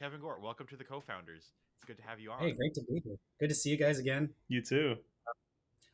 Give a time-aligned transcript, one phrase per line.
[0.00, 1.50] Kevin Gore, welcome to the co-founders.
[1.76, 2.40] It's good to have you on.
[2.40, 3.16] Hey, great to be here.
[3.38, 4.30] Good to see you guys again.
[4.48, 4.96] You too.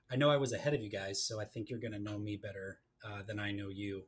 [0.08, 2.16] I know I was ahead of you guys, so I think you're going to know
[2.16, 4.04] me better uh, than I know you.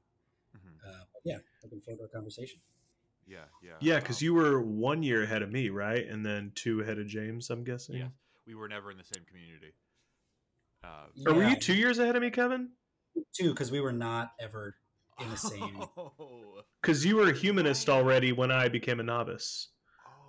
[0.56, 0.88] Mhm.
[0.88, 2.61] Uh, yeah, looking forward to our conversation.
[3.26, 3.72] Yeah, yeah.
[3.80, 6.07] Yeah, because um, you were one year ahead of me, right?
[6.07, 7.96] And then two ahead of James, I'm guessing.
[7.96, 8.11] Yes,
[8.46, 9.73] we were never in the same community.
[10.85, 12.71] Uh, Or were you two years ahead of me, Kevin?
[13.35, 14.77] Two, because we were not ever
[15.19, 15.77] in the same.
[15.96, 19.71] Oh, Because you were a humanist already when I became a novice.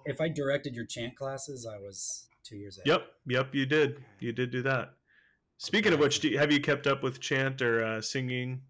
[0.06, 2.88] If I directed your chant classes, I was two years ahead.
[2.88, 4.04] Yep, yep, you did.
[4.20, 4.94] You did do that.
[5.58, 8.62] Speaking of which, do you, have you kept up with chant or uh, singing?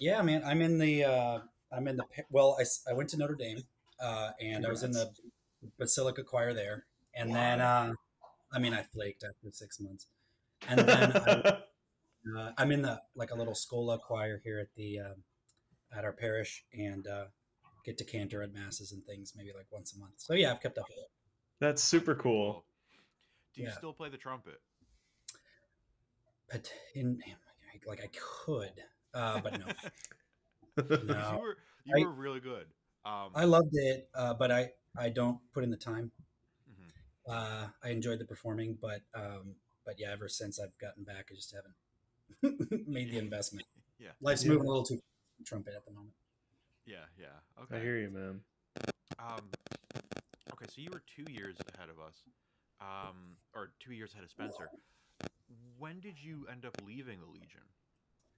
[0.00, 0.42] Yeah, man.
[0.44, 1.04] I'm in the.
[1.04, 1.38] Uh,
[1.70, 2.04] I'm in the.
[2.30, 3.62] Well, I, I went to Notre Dame,
[4.02, 5.10] uh, and I was in the
[5.78, 7.60] Basilica Choir there, and then.
[7.60, 7.92] Uh,
[8.54, 10.06] I mean, I flaked after six months,
[10.68, 11.58] and then I,
[12.38, 15.24] uh, I'm in the like a little Schola choir here at the um,
[15.96, 17.24] at our parish, and uh,
[17.84, 20.14] get to cantor at masses and things maybe like once a month.
[20.16, 21.10] So yeah, I've kept up with it.
[21.60, 22.64] That's super cool.
[23.54, 23.74] Do you Yeah.
[23.76, 24.60] still play the trumpet?
[26.50, 27.22] But in
[27.86, 28.08] like I
[28.44, 28.72] could,
[29.12, 29.66] uh, but no.
[29.66, 31.32] 'Cause No.
[31.32, 32.66] you were you I- were really good.
[33.04, 36.10] Um, I loved it, uh, but I I don't put in the time.
[36.70, 36.90] mhm.
[37.30, 41.34] Uh, I enjoyed the performing, but um, but yeah, ever since I've gotten back, I
[41.34, 43.66] just haven't made the investment.
[43.98, 44.50] Yeah, Life's Yeah.
[44.52, 45.00] moving a little too
[45.44, 46.14] trumpet at the moment.
[46.86, 47.62] Yeah, yeah.
[47.62, 47.76] Okay.
[47.76, 48.40] I hear you, man.
[49.18, 49.44] Um,
[50.52, 52.22] okay, so you were two years ahead of us,
[52.80, 54.68] um, or two years ahead of Spencer.
[55.78, 57.60] When did you end up leaving the Legion?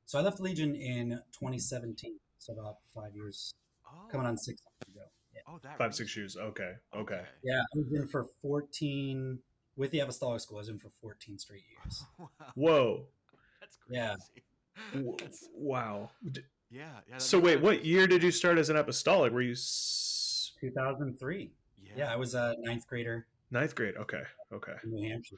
[0.04, 3.52] So I left Legion in 2017, so about five years,
[3.86, 5.06] Oh, coming on six years ago.
[5.34, 6.36] Yeah, Oh, that Five, six years.
[6.36, 7.22] Okay, okay.
[7.42, 9.38] yeah, I was in for 14
[9.76, 10.58] with the Apostolic School.
[10.58, 12.04] I was in for 14 straight years.
[12.18, 13.06] Wow, Whoa.
[13.60, 14.00] that's crazy.
[14.92, 15.16] Yeah.
[15.18, 16.10] That's, Wow.
[16.70, 17.18] D- yeah, yeah.
[17.18, 19.32] So wait, what year did you start as an apostolic?
[19.32, 21.50] Were you s- 2003.
[21.82, 23.96] Yeah, Yeah, I was a ninth grader ninth grade?
[23.96, 24.74] Okay, okay.
[24.84, 25.36] New Hampshire.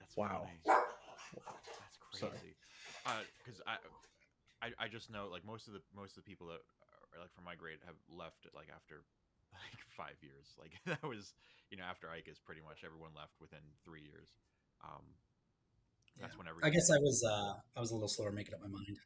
[0.00, 0.46] That's Wow.
[0.46, 0.60] funny.
[0.66, 2.54] That's crazy.
[3.44, 3.76] Because I,
[4.62, 6.60] I, I just know like most of the most of the people that
[7.14, 9.04] are like from my grade have left like after
[9.52, 10.54] like five years.
[10.58, 11.34] Like that was
[11.70, 14.30] you know after Icus, pretty much everyone left within three years.
[14.82, 15.04] Um,
[16.20, 16.38] that's Yeah.
[16.38, 18.96] when I guess I was uh, I was a little slower making up my mind.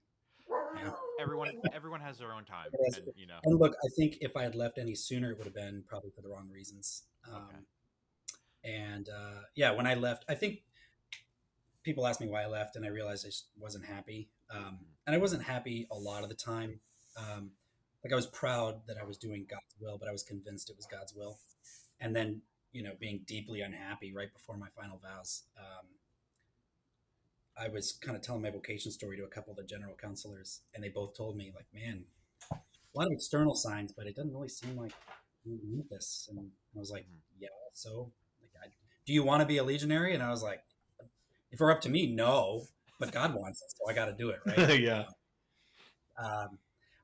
[1.20, 3.38] Everyone everyone has their own time, and you know.
[3.44, 6.10] And look, I think if I had left any sooner, it would have been probably
[6.10, 7.04] for the wrong reasons.
[7.28, 7.58] Um, Okay.
[8.62, 10.62] And uh, yeah, when I left, I think
[11.82, 14.28] people asked me why I left, and I realized I just wasn't happy.
[14.54, 16.80] Um, and I wasn't happy a lot of the time.
[17.16, 17.52] Um,
[18.04, 20.76] like I was proud that I was doing God's will, but I was convinced it
[20.76, 21.38] was God's will.
[22.00, 22.42] And then,
[22.72, 25.44] you know, being deeply unhappy right before my final vows.
[25.58, 25.86] Um,
[27.58, 30.60] I was kind of telling my vocation story to a couple of the general counselors,
[30.74, 32.04] and they both told me, like, man,
[32.52, 34.92] a lot of external signs, but it doesn't really seem like
[35.44, 36.28] you need this.
[36.30, 37.20] And I was like, Mhm.
[37.38, 38.68] yeah, so like, I,
[39.06, 40.14] do you want to be a legionary?
[40.14, 40.62] And I was like,
[41.50, 42.68] if it were up to me, no,
[42.98, 44.80] but God wants it, so I got to do it, right?
[44.80, 45.04] yeah.
[46.18, 46.58] Um,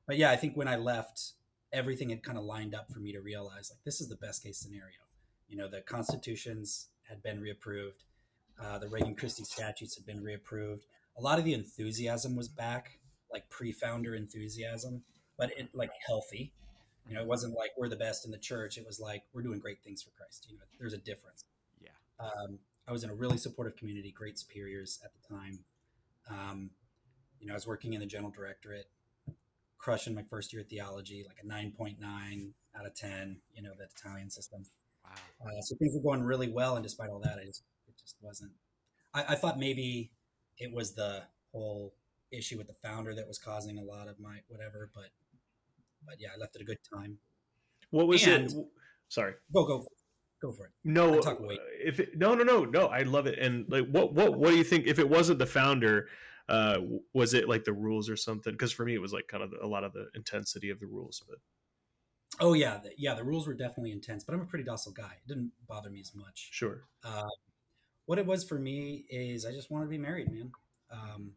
[0.05, 1.33] but yeah, I think when I left,
[1.73, 4.43] everything had kind of lined up for me to realize like this is the best
[4.43, 4.99] case scenario.
[5.49, 8.03] You know, the constitutions had been reapproved,
[8.63, 10.81] uh, the Regnum Christi statutes had been reapproved.
[11.17, 12.99] A lot of the enthusiasm was back,
[13.31, 15.03] like pre-founder enthusiasm,
[15.37, 16.51] but it like healthy.
[17.07, 18.77] You know, it wasn't like we're the best in the church.
[18.77, 20.47] It was like we're doing great things for Christ.
[20.49, 21.45] You know, there's a difference.
[21.81, 21.89] Yeah.
[22.19, 25.59] Um, I was in a really supportive community, great superiors at the time.
[26.29, 26.69] Um,
[27.39, 28.89] you know, I was working in the general directorate,
[29.77, 33.85] crushing my first year of theology, like a 9.9 out of 10, you know, the
[33.85, 34.65] Italian system.
[35.03, 35.51] Wow.
[35.51, 36.75] Uh, so things were going really well.
[36.75, 37.63] And despite all that, I just,
[38.07, 38.51] just wasn't.
[39.13, 40.11] I, I thought maybe
[40.57, 41.93] it was the whole
[42.31, 45.09] issue with the founder that was causing a lot of my whatever, but,
[46.05, 47.17] but yeah, I left it a good time.
[47.91, 48.65] What was And- it?
[49.09, 49.33] Sorry.
[49.53, 49.85] Go, go,
[50.41, 50.71] go for it.
[50.83, 51.21] No,
[51.81, 53.39] if it, no, no, no, no, I love it.
[53.39, 54.85] And like, what, what, what do you think?
[54.85, 56.09] If it wasn't the founder,
[56.49, 56.79] uh,
[57.13, 58.51] was it like the rules or something?
[58.51, 60.87] Because for me, it was like kind of a lot of the intensity of the
[60.87, 61.23] rules.
[61.27, 61.37] But
[62.41, 63.13] Oh yeah, the, yeah.
[63.15, 65.13] The rules were definitely intense, but I'm a pretty docile guy.
[65.25, 66.49] It didn't bother me as much.
[66.51, 67.23] sure, Uh,
[68.07, 70.51] what it was for me is I just wanted to be married, man.
[70.91, 71.31] Um,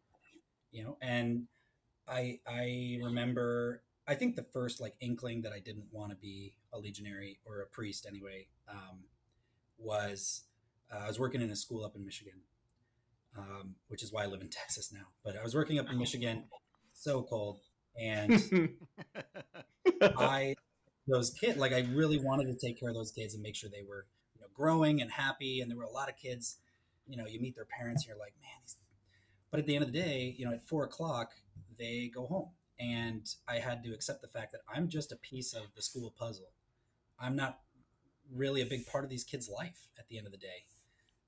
[0.71, 1.43] you know, and
[2.07, 6.53] I I remember I think the first like inkling that I didn't want to be
[6.73, 9.03] a legionary or a priest anyway um,
[9.77, 10.43] was
[10.91, 12.39] uh, I was working in a school up in Michigan,
[13.37, 15.07] um, which is why I live in Texas now.
[15.25, 16.45] But I was working up in Michigan,
[16.93, 17.59] so cold,
[17.99, 18.41] and
[20.01, 20.55] I
[21.05, 23.69] those kids like I really wanted to take care of those kids and make sure
[23.69, 24.05] they were
[24.53, 25.61] growing and happy.
[25.61, 26.57] And there were a lot of kids,
[27.07, 28.75] you know, you meet their parents, and you're like, man, these.
[29.49, 31.31] But at the end of the day, you know, at four o'clock
[31.77, 32.49] they go home,
[32.79, 36.13] and I had to accept the fact that I'm just a piece of the school
[36.17, 36.51] puzzle.
[37.19, 37.59] I'm not
[38.33, 40.65] really a big part of these kids' life at the end of the day.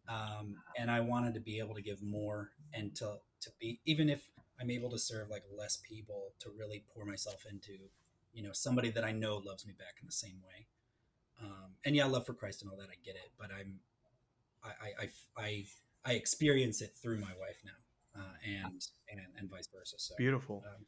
[0.07, 4.09] Um, and I wanted to be able to give more and to to be even
[4.09, 4.29] if
[4.59, 7.73] I'm able to serve like less people to really pour myself into,
[8.33, 10.67] you know, somebody that I know loves me back in the same way.
[11.41, 13.79] Um, and yeah, love for Christ and all that, I get it, but I'm,
[14.63, 15.09] I, I, I,
[15.45, 15.65] I,
[16.05, 18.81] I experience it through my wife now, uh, and,
[19.11, 19.95] and, and vice versa.
[19.97, 20.63] So Beautiful.
[20.67, 20.85] um,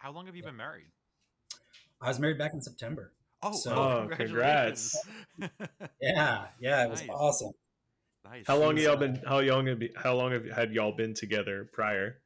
[0.00, 0.50] How long have you Yeah.
[0.50, 0.86] been married?
[2.00, 3.12] I was married back in September.
[3.42, 4.94] Oh, So- Oh, congratulations.
[6.00, 6.46] Yeah.
[6.60, 6.84] Yeah.
[6.84, 7.10] It was Nice.
[7.12, 7.52] awesome.
[8.24, 8.44] nice.
[8.46, 9.20] How long have y'all been?
[9.26, 12.20] How long have you, how long have had y'all been together prior?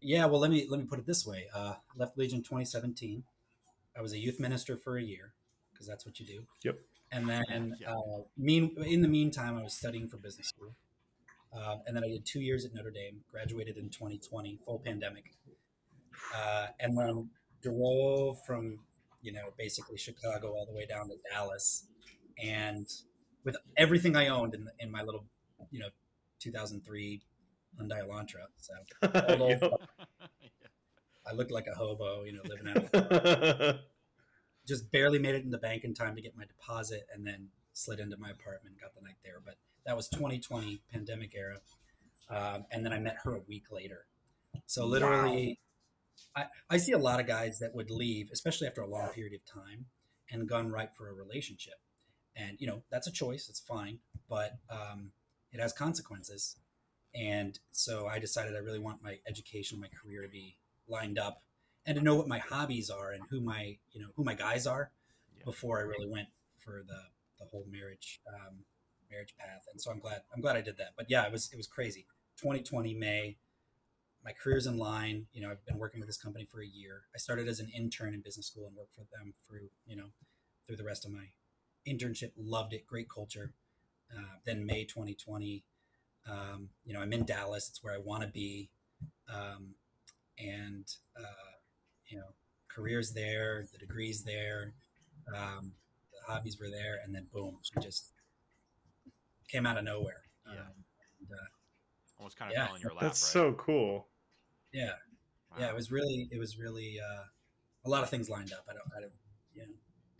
[0.00, 1.46] Yeah, well, let me let me put it this way.
[1.54, 3.24] Uh, left Legion 2017.
[3.96, 5.34] I was a youth minister for a year
[5.78, 6.42] because that's what you do.
[6.64, 6.78] Yep.
[7.12, 7.94] And then, Yeah.
[7.94, 10.74] uh, mean in the meantime, I was studying for business school,
[11.52, 13.24] um, and then I did two years at Notre Dame.
[13.30, 15.32] Graduated in 2020, full pandemic,
[16.34, 17.22] uh, and then I
[17.62, 18.80] drove from
[19.22, 21.86] you know basically Chicago all the way down to Dallas,
[22.42, 22.86] and
[23.44, 25.24] with everything I owned in, in my little
[25.70, 25.88] you know
[26.40, 27.22] 2003
[27.80, 28.46] Hyundai Elantra.
[28.58, 28.74] So
[29.28, 29.78] Although-
[31.26, 33.80] I looked like a hobo, you know, living out.
[34.68, 37.48] Just barely made it in the bank in time to get my deposit, and then
[37.72, 39.40] slid into my apartment, got the night there.
[39.44, 39.54] But
[39.86, 41.60] that was 2020 pandemic era,
[42.28, 44.06] um, and then I met her a week later.
[44.66, 45.58] So literally,
[46.36, 49.34] I, I see a lot of guys that would leave, especially after a long period
[49.34, 49.86] of time,
[50.30, 51.80] and gone right for a relationship.
[52.36, 53.98] And you know that's a choice; it's fine,
[54.28, 55.12] but um,
[55.52, 56.56] it has consequences.
[57.14, 61.42] And so I decided I really want my education, my career to be lined up
[61.88, 64.66] and to know what my hobbies are and who my you know who my guys
[64.66, 64.92] are
[65.36, 65.44] Yeah.
[65.46, 67.00] before I really went for the
[67.40, 68.64] the whole marriage um,
[69.10, 69.62] marriage path.
[69.72, 70.92] And so I'm glad I'm glad I did that.
[70.96, 72.06] But yeah it was it was crazy.
[72.36, 73.36] 2020 May
[74.24, 75.26] my career's in line.
[75.32, 77.02] You know I've been working with this company for a year.
[77.14, 80.10] I started as an intern in business school and worked for them through you know
[80.66, 81.28] through the rest of my
[81.86, 82.32] internship.
[82.36, 82.86] Loved it.
[82.86, 83.54] Great culture.
[84.14, 85.64] Uh, then May 2020
[86.30, 87.68] um, you know I'm in Dallas.
[87.70, 88.68] It's where I want to be.
[89.32, 89.74] Um,
[90.38, 90.86] and
[91.18, 91.47] uh,
[92.08, 92.26] you know
[92.68, 94.74] careers there the degrees there
[95.34, 95.72] um,
[96.12, 98.12] the hobbies were there and then boom she just
[99.48, 100.60] came out of nowhere Yeah.
[100.60, 100.66] um,
[101.20, 101.44] and, uh,
[102.18, 102.66] Almost kind of Yeah.
[102.66, 103.32] fell in your lap, That's right?
[103.32, 104.08] so cool.
[104.72, 104.92] yeah
[105.58, 107.24] yeah it was really it was really uh,
[107.84, 109.12] a lot of things lined up i don't i don't
[109.54, 109.68] you know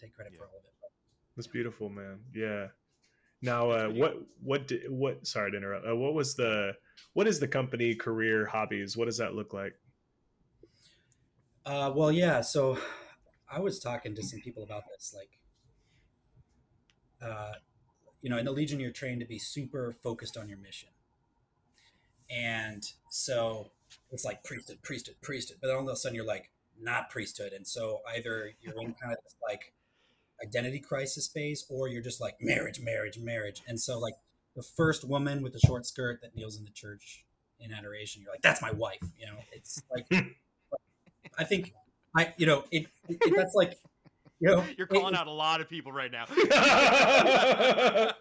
[0.00, 0.38] take credit Yeah.
[0.40, 0.90] for all of it but
[1.36, 2.18] That's beautiful, man.
[2.34, 2.68] Yeah.
[3.42, 5.24] Now, uh, pretty what what did, what?
[5.24, 5.86] Sorry to interrupt.
[5.86, 6.74] Uh, what was the
[7.12, 8.96] what is the company career hobbies?
[8.96, 9.74] What does that look like?
[11.68, 12.40] Uh, well, yeah.
[12.40, 12.78] So
[13.50, 15.14] I was talking to some people about this.
[15.16, 15.38] Like,
[17.22, 17.52] uh,
[18.22, 20.88] you know, in the Legion, you're trained to be super focused on your mission.
[22.30, 23.70] And so
[24.10, 25.58] it's like priesthood, priesthood, priesthood.
[25.60, 26.50] But then all of a sudden you're like,
[26.80, 27.52] not priesthood.
[27.52, 29.72] And so either you're in kind of this like
[30.42, 33.62] identity crisis phase or you're just like marriage, marriage, marriage.
[33.66, 34.14] And so, like,
[34.56, 37.24] the first woman with the short skirt that kneels in the church
[37.60, 39.02] in adoration, you're like, that's my wife.
[39.18, 40.06] You know, it's like,
[41.38, 41.72] I think
[42.16, 43.78] I, you know, it, it that's like,
[44.40, 46.24] you know, You're it- calling out a lot of people right now.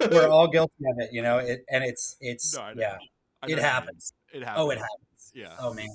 [0.10, 3.00] we're all guilty of it, you know, it, and it's, it's, No, yeah, it
[3.40, 3.64] what you mean.
[3.64, 4.12] happens.
[4.32, 4.60] It happens.
[4.60, 5.32] Oh, it happens.
[5.34, 5.54] Yeah.
[5.60, 5.88] Oh man.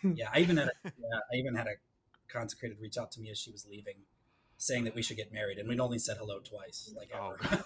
[0.00, 0.12] Hmm.
[0.16, 0.28] Yeah.
[0.32, 1.74] I even had a, yeah, I even had a
[2.32, 3.94] consecrated reach out to me as she was leaving
[4.62, 7.34] saying that we should get married and we'd only said hello twice, like Oh.
[7.42, 7.64] ever.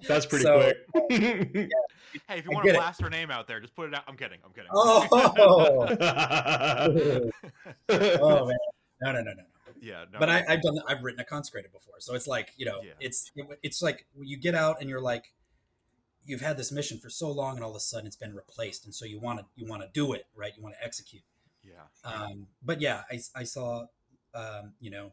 [0.08, 1.70] That's pretty So- quick.
[2.28, 2.78] Hey, if you I want to get it.
[2.78, 4.04] blast her name out there, just put it out.
[4.06, 4.38] I'm kidding.
[4.44, 4.70] I'm kidding.
[4.72, 5.08] Oh.
[7.88, 8.56] oh man.
[9.02, 9.42] No, no, no, no, no.
[9.80, 10.04] yeah.
[10.12, 10.78] No, but I, I've done.
[10.88, 12.92] I've written a consecrated before, so it's like you know, Yeah.
[13.00, 15.32] it's it, it's like you get out and you're like,
[16.24, 18.84] you've had this mission for so long, and all of a sudden it's been replaced,
[18.84, 21.22] and so you want to you want to do it right, you want to execute.
[21.64, 21.82] yeah.
[22.04, 23.86] Um, but yeah, I, I saw,
[24.34, 25.12] um, you know,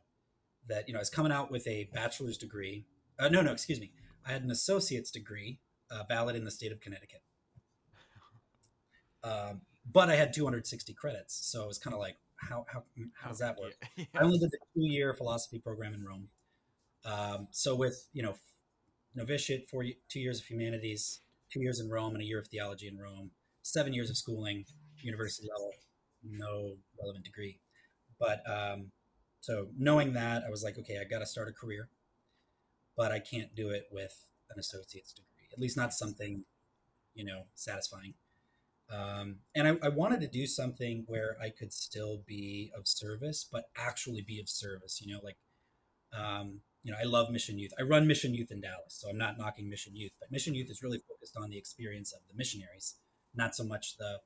[0.67, 2.85] that you know I was coming out with a bachelor's degree.
[3.19, 3.91] Uh, no, no, excuse me.
[4.25, 7.21] I had an associate's degree, uh, valid in the state of Connecticut.
[9.23, 13.29] Um, but I had 260 credits, so it was kind of like, how how how
[13.29, 13.73] does that work?
[13.97, 14.05] Yeah.
[14.15, 16.29] I only did the two year philosophy program in Rome.
[17.05, 18.35] Um, so with you know
[19.15, 22.47] novitiate, four y- two years of humanities, two years in Rome, and a year of
[22.47, 24.65] theology in Rome, seven years of schooling,
[25.01, 25.71] university level,
[26.23, 27.59] no relevant degree.
[28.19, 28.91] But um,
[29.41, 31.89] so knowing that, I was like, okay, I got to start a career,
[32.95, 34.15] but I can't do it with
[34.49, 35.49] an associate's degree.
[35.51, 36.45] At least not something
[37.13, 38.13] you know satisfying.
[38.91, 43.47] Um, and I, I wanted to do something where I could still be of service,
[43.49, 45.01] but actually be of service.
[45.01, 45.37] You know, like,
[46.17, 47.71] um, you know, I love Mission Youth.
[47.79, 50.69] I run Mission Youth in Dallas, so I'm not knocking Mission Youth, but Mission Youth
[50.69, 52.95] is really focused on the experience of the missionaries,
[53.33, 54.19] not so much the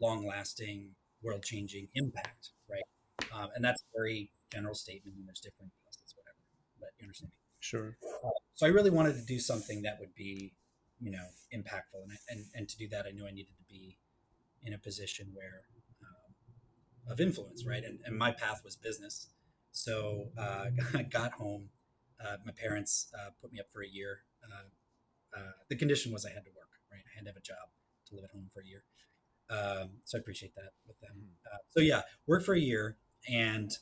[0.00, 0.90] long-lasting,
[1.22, 2.84] world-changing impact, right?
[3.32, 6.38] Um, and that's a very general statement, and there's different classes, whatever.
[6.80, 7.38] But you understand me.
[7.60, 7.96] Sure.
[8.54, 10.52] So I really wanted to do something that would be,
[11.00, 13.98] you know, impactful, and and and to do that, I knew I needed to be
[14.62, 15.62] in a position where
[16.02, 17.82] um, of influence, right?
[17.84, 19.28] And and my path was business.
[19.72, 21.70] So uh, I got home.
[22.24, 24.20] Uh, my parents uh, put me up for a year.
[24.42, 27.02] Uh, uh, the condition was I had to work, right?
[27.04, 27.68] I had to have a job
[28.08, 28.84] to live at home for a year.
[29.50, 31.36] Um, so I appreciate that with them.
[31.44, 32.96] Uh, so yeah, work for a year,
[33.28, 33.72] and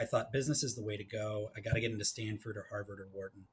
[0.00, 1.50] I thought business is the way to go.
[1.56, 3.44] I got to get into Stanford or Harvard or Wharton.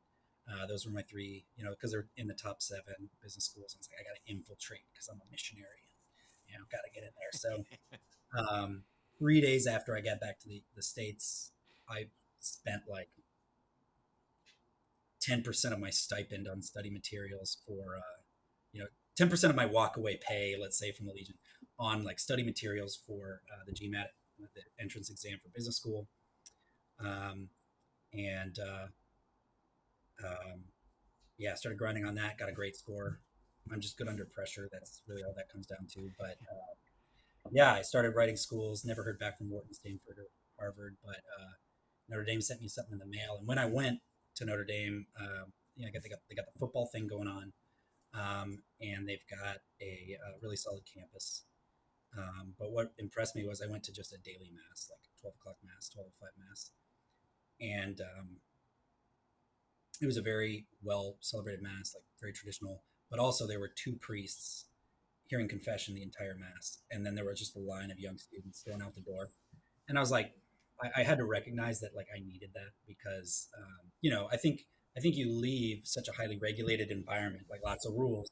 [0.50, 3.76] Uh, those were my three, you know, because they're in the top seven business schools.
[3.76, 5.88] I was like, I got to infiltrate because I'm a missionary.
[6.48, 7.32] You know, got to get in there.
[7.34, 7.64] So,
[8.52, 8.84] um,
[9.18, 11.52] three days after I got back to the, the States,
[11.88, 12.08] I
[12.40, 13.10] spent like
[15.22, 18.22] 10% of my stipend on study materials for, uh,
[18.74, 18.88] you know,
[19.20, 21.36] 10% of my walkaway pay, let's say from the Legion,
[21.78, 24.08] on like study materials for uh, the GMAT,
[24.54, 26.08] the entrance exam for business school.
[27.00, 27.50] Um,
[28.14, 28.88] and uh,
[30.26, 30.64] um,
[31.38, 32.38] yeah, started grinding on that.
[32.38, 33.20] Got a great score.
[33.72, 34.70] I'm just good under pressure.
[34.72, 36.10] That's really all that comes down to.
[36.18, 36.74] But uh,
[37.52, 38.86] yeah, I started writing schools.
[38.86, 40.28] Never heard back from Wharton, Stanford, or
[40.60, 40.98] Harvard.
[41.04, 41.54] But uh,
[42.10, 44.00] Notre Dame sent me something in the mail, and when I went
[44.36, 45.46] to Notre Dame, uh,
[45.76, 47.54] you know, they got they got the football thing going on,
[48.14, 51.44] um, and they've got a, a, really solid campus.
[52.18, 55.36] Um, but what impressed me was I went to just a daily mass, like 12
[55.39, 56.72] o'clock mass, 12 5 mass,
[57.60, 58.38] and um,
[60.01, 62.84] it was a very well celebrated mass, like very traditional.
[63.10, 64.65] But also there were two priests
[65.27, 68.63] hearing confession the entire mass, and then there was just a line of young students
[68.68, 69.30] going out the door,
[69.88, 70.34] and I was like,
[70.82, 74.38] I, I had to recognize that like I needed that because um, you know I
[74.38, 74.62] think
[74.98, 78.30] I think you leave such a highly regulated environment, like lots of rules,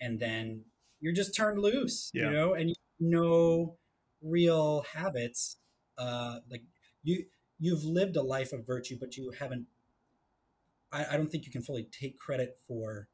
[0.00, 0.64] and then
[1.00, 2.24] you're just turned loose, yeah.
[2.24, 3.76] you know, and you know
[4.22, 5.58] real habits.
[5.98, 6.62] Uh, like
[7.02, 7.24] you
[7.58, 9.66] you've lived a life of virtue, but you haven't.
[10.92, 13.08] I, I don't think you can fully take credit for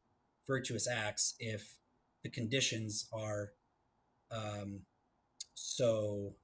[0.46, 1.76] virtuous acts if
[2.22, 3.52] the conditions are
[4.30, 4.80] um,
[5.54, 6.34] so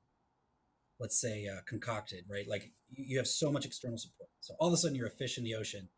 [1.00, 4.74] let's say uh, concocted right like you have so much external support so all of
[4.74, 5.88] a sudden you're a fish in the ocean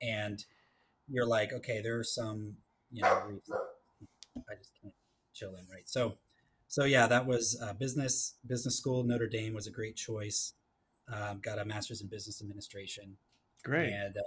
[0.00, 0.44] and
[1.08, 2.56] you're like okay there are some
[2.90, 3.50] you know reefs
[4.48, 4.94] i just can't
[5.32, 6.14] chill in right so
[6.72, 10.54] so yeah that was uh, business business school notre dame was a great choice
[11.12, 13.16] um, got a master's in business administration.
[13.64, 13.92] Great.
[13.92, 14.20] And uh,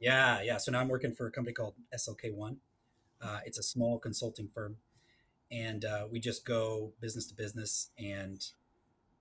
[0.00, 0.58] yeah, yeah.
[0.58, 2.58] So now I'm working for a company called SLK One.
[3.20, 4.76] Uh, it's a small consulting firm,
[5.50, 7.90] and uh, we just go business to business.
[7.98, 8.44] And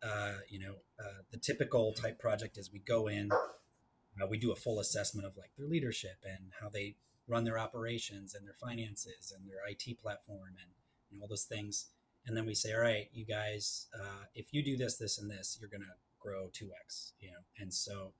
[0.04, 4.52] uh, you know, uh, the typical type project is we go in, uh, we do
[4.52, 6.96] a full assessment of like their leadership and how they
[7.28, 10.72] run their operations and their finances and their IT platform and
[11.10, 11.88] you know, all those things.
[12.26, 13.88] And then we say, all right, you guys,
[14.34, 17.44] if you do this, this, and this, you're gonna grow 2x you know?
[17.60, 18.14] And so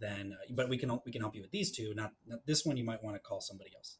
[0.00, 2.64] then uh, but we can we can help you with these two not, not this
[2.64, 3.96] one you might want to call somebody else.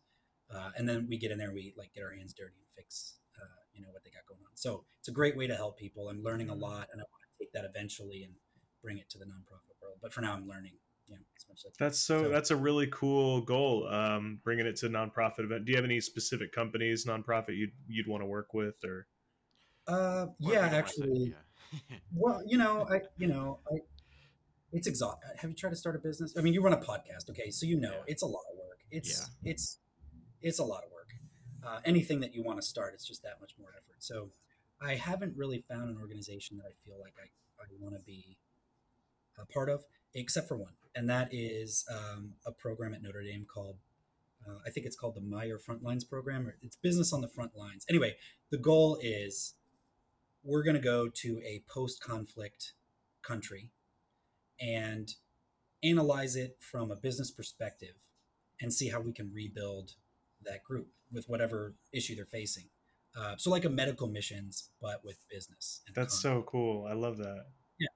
[0.53, 3.17] Uh, and then we get in there we like get our hands dirty and fix
[3.41, 4.55] uh, you know what they got going on.
[4.55, 6.09] So it's a great way to help people.
[6.09, 6.63] I'm learning a mm-hmm.
[6.63, 8.35] lot and i want to take that eventually and
[8.83, 9.99] bring it to the nonprofit world.
[10.01, 10.75] But for now i'm learning
[11.09, 11.17] yeah
[11.79, 15.65] that's so, so, that's a really cool goal um, bringing it to nonprofit event.
[15.65, 19.07] Do you have any specific companies nonprofit you'd, you'd want to work with or
[19.89, 21.37] uh, yeah actually yeah
[22.15, 23.79] well, you know, I, you know, I,
[24.73, 25.31] it's exhausting.
[25.39, 26.35] Have you tried to start a business?
[26.37, 28.03] I mean, you run a podcast, okay, so you know yeah.
[28.07, 28.81] it's a lot of work.
[28.91, 29.51] It's yeah.
[29.51, 29.79] it's
[30.43, 31.09] it's a lot of work.
[31.67, 33.97] Uh, anything that you want to start, it's just that much more effort.
[33.99, 34.31] So,
[34.81, 37.27] I haven't really found an organization that I feel like I,
[37.63, 38.39] I want to be
[39.41, 43.45] a part of, except for one, and that is um, a program at Notre Dame
[43.45, 43.77] called
[44.47, 47.57] uh, I think it's called the Meyer Frontlines program, or it's business on the front
[47.57, 47.85] lines.
[47.89, 48.17] Anyway,
[48.51, 49.55] the goal is
[50.43, 52.73] we're going to go to a post conflict
[53.23, 53.71] country
[54.61, 55.15] and
[55.83, 57.95] analyze it from a business perspective
[58.61, 59.93] and see how we can rebuild
[60.45, 62.65] that group with whatever issue they're facing.
[63.19, 65.81] Uh, so, like a medical missions, but with business.
[65.95, 66.87] That's so cool.
[66.89, 67.47] I love that.
[67.79, 67.89] Yeah.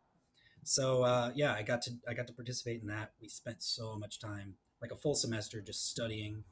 [0.65, 3.13] So uh, yeah, I got to I got to participate in that.
[3.21, 6.45] We spent so much time, like a full semester, just studying.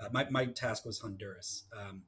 [0.00, 1.64] Uh, my my task was Honduras.
[1.76, 2.02] Um,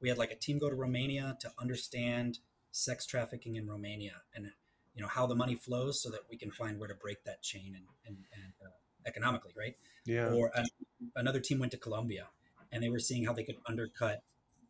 [0.00, 2.38] we had like a team go to Romania to understand
[2.72, 4.50] sex trafficking in Romania and
[4.94, 7.42] you know how the money flows so that we can find where to break that
[7.42, 8.70] chain and, and, and uh,
[9.06, 9.76] economically right?
[10.04, 10.32] Yeah.
[10.32, 10.66] Or an,
[11.14, 12.28] another team went to Colombia
[12.72, 14.22] and they were seeing how they could undercut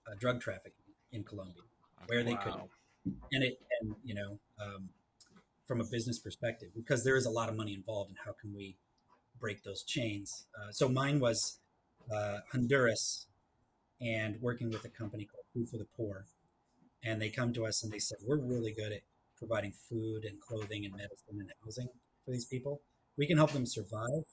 [0.06, 1.62] uh, drug trafficking in Colombia
[2.06, 2.68] where they wow.
[3.04, 4.90] could and it and you know um,
[5.66, 8.54] from a business perspective because there is a lot of money involved and how can
[8.54, 8.76] we
[9.40, 10.46] break those chains.
[10.56, 11.58] Uh, so mine was
[12.14, 13.26] uh, Honduras
[14.00, 16.26] and working with a company called Food for the Poor
[17.04, 19.02] and they come to us and they said we're really good at
[19.36, 21.88] providing food and clothing and medicine and housing
[22.24, 22.80] for these people
[23.16, 24.24] we can help them survive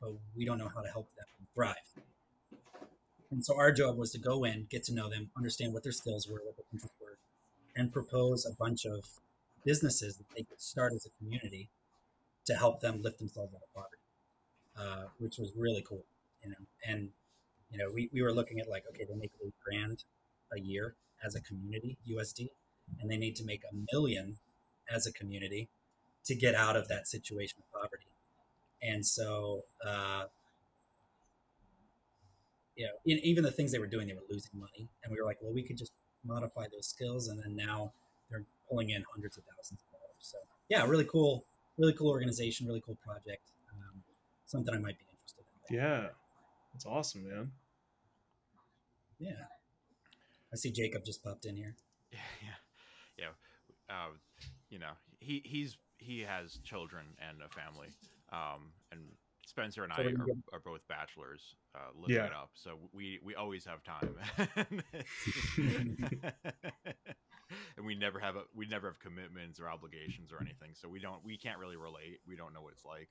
[0.00, 1.74] but we don't know how to help them thrive.
[3.30, 5.92] And so our job was to go in, get to know them, understand what their
[5.92, 7.18] skills were, what their interests were,
[7.74, 9.04] and propose a bunch of
[9.64, 11.68] businesses that they could start as a community
[12.44, 14.02] to help them lift themselves out of poverty,
[14.78, 16.04] uh, which was really cool,
[16.42, 16.56] you know.
[16.86, 17.08] And
[17.72, 20.04] you know, we, we were looking at like, okay, they make eight grand
[20.52, 22.50] a year as a community USD,
[23.00, 24.36] and they need to make a million
[24.92, 25.68] as a community
[26.24, 28.06] to get out of that situation of poverty.
[28.82, 30.24] And so, uh,
[32.76, 35.20] you know, in, even the things they were doing, they were losing money, and we
[35.20, 35.92] were like, well, we could just
[36.24, 37.92] modify those skills, and then now
[38.30, 40.20] they're pulling in hundreds of thousands of dollars.
[40.20, 40.38] So,
[40.68, 41.44] yeah, really cool,
[41.78, 43.50] really cool organization, really cool project.
[43.72, 44.02] Um,
[44.46, 45.76] something I might be interested in.
[45.76, 46.08] Yeah,
[46.72, 47.52] that's awesome, man.
[49.18, 49.32] Yeah,
[50.54, 51.76] I see Jacob just popped in here.
[52.12, 52.20] Yeah,
[53.18, 53.24] yeah,
[53.90, 53.94] yeah.
[53.94, 54.10] Uh,
[54.70, 57.88] you know, he he's he has children and a family,
[58.32, 59.00] um, and
[59.46, 60.14] Spencer and So I are,
[60.54, 62.26] are both bachelors, uh, living Yeah.
[62.26, 62.50] it up.
[62.54, 64.14] So we we always have time,
[67.76, 70.70] and we never have a, we never have commitments or obligations or anything.
[70.74, 72.20] So we don't we can't really relate.
[72.26, 73.08] We don't know what it's like.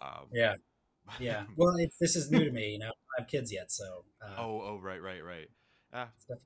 [0.00, 0.54] Um, Yeah,
[1.20, 1.44] yeah.
[1.56, 2.70] Well, it's, this is new to me.
[2.72, 5.48] You know, I don't have kids yet, so uh, oh oh right right right.
[5.92, 6.38] Uh, it's def-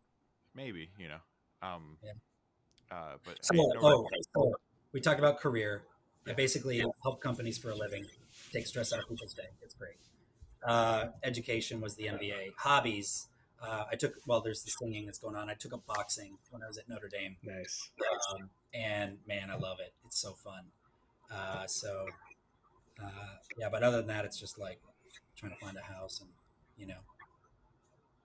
[0.55, 1.21] maybe you know.
[1.63, 2.13] Um, Yeah.
[2.91, 4.55] Uh, but So, hey, no oh, so
[4.93, 5.85] we talked about career.
[6.27, 8.05] I basically help companies for a living,
[8.53, 9.49] take stress out of people's day.
[9.63, 9.97] It's great.
[10.67, 12.53] Uh, education was the MBA.
[12.59, 13.29] Hobbies.
[13.63, 14.41] Uh, I took well.
[14.41, 15.49] There's the singing that's going on.
[15.51, 17.91] I took up boxing when I was at Notre Dame, Nice.
[18.33, 19.93] um, and man, I love it.
[20.05, 20.65] It's so fun.
[21.31, 22.07] Uh, so
[23.03, 24.81] uh, yeah, but other than that, it's just like
[25.37, 26.31] trying to find a house and
[26.79, 27.01] you know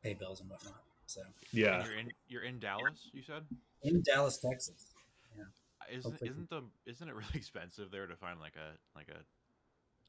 [0.02, 0.82] pay bills and whatnot.
[1.06, 1.22] So
[1.52, 1.84] Yeah.
[1.86, 3.10] You're in you're in Dallas.
[3.14, 3.44] You said.
[3.84, 4.86] in Dallas, Texas.
[5.38, 5.44] Yeah.
[5.98, 9.20] Isn't Hopefully- isn't the isn't it really expensive there to find like a like a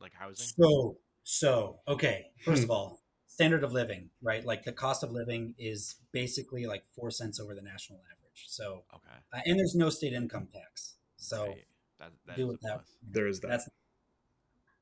[0.00, 0.46] like housing?
[0.58, 2.26] So, so okay.
[2.44, 2.64] First Hmm.
[2.64, 4.44] of all, standard of living, right?
[4.44, 8.44] Like the cost of living is basically like four cents over the national average.
[8.48, 9.16] So, Okay.
[9.32, 10.94] uh, and there's no state income tax.
[11.16, 11.66] So Right.
[11.98, 12.74] that that do is with that.
[12.76, 12.86] plus.
[13.02, 13.48] There is that.
[13.48, 13.68] That's.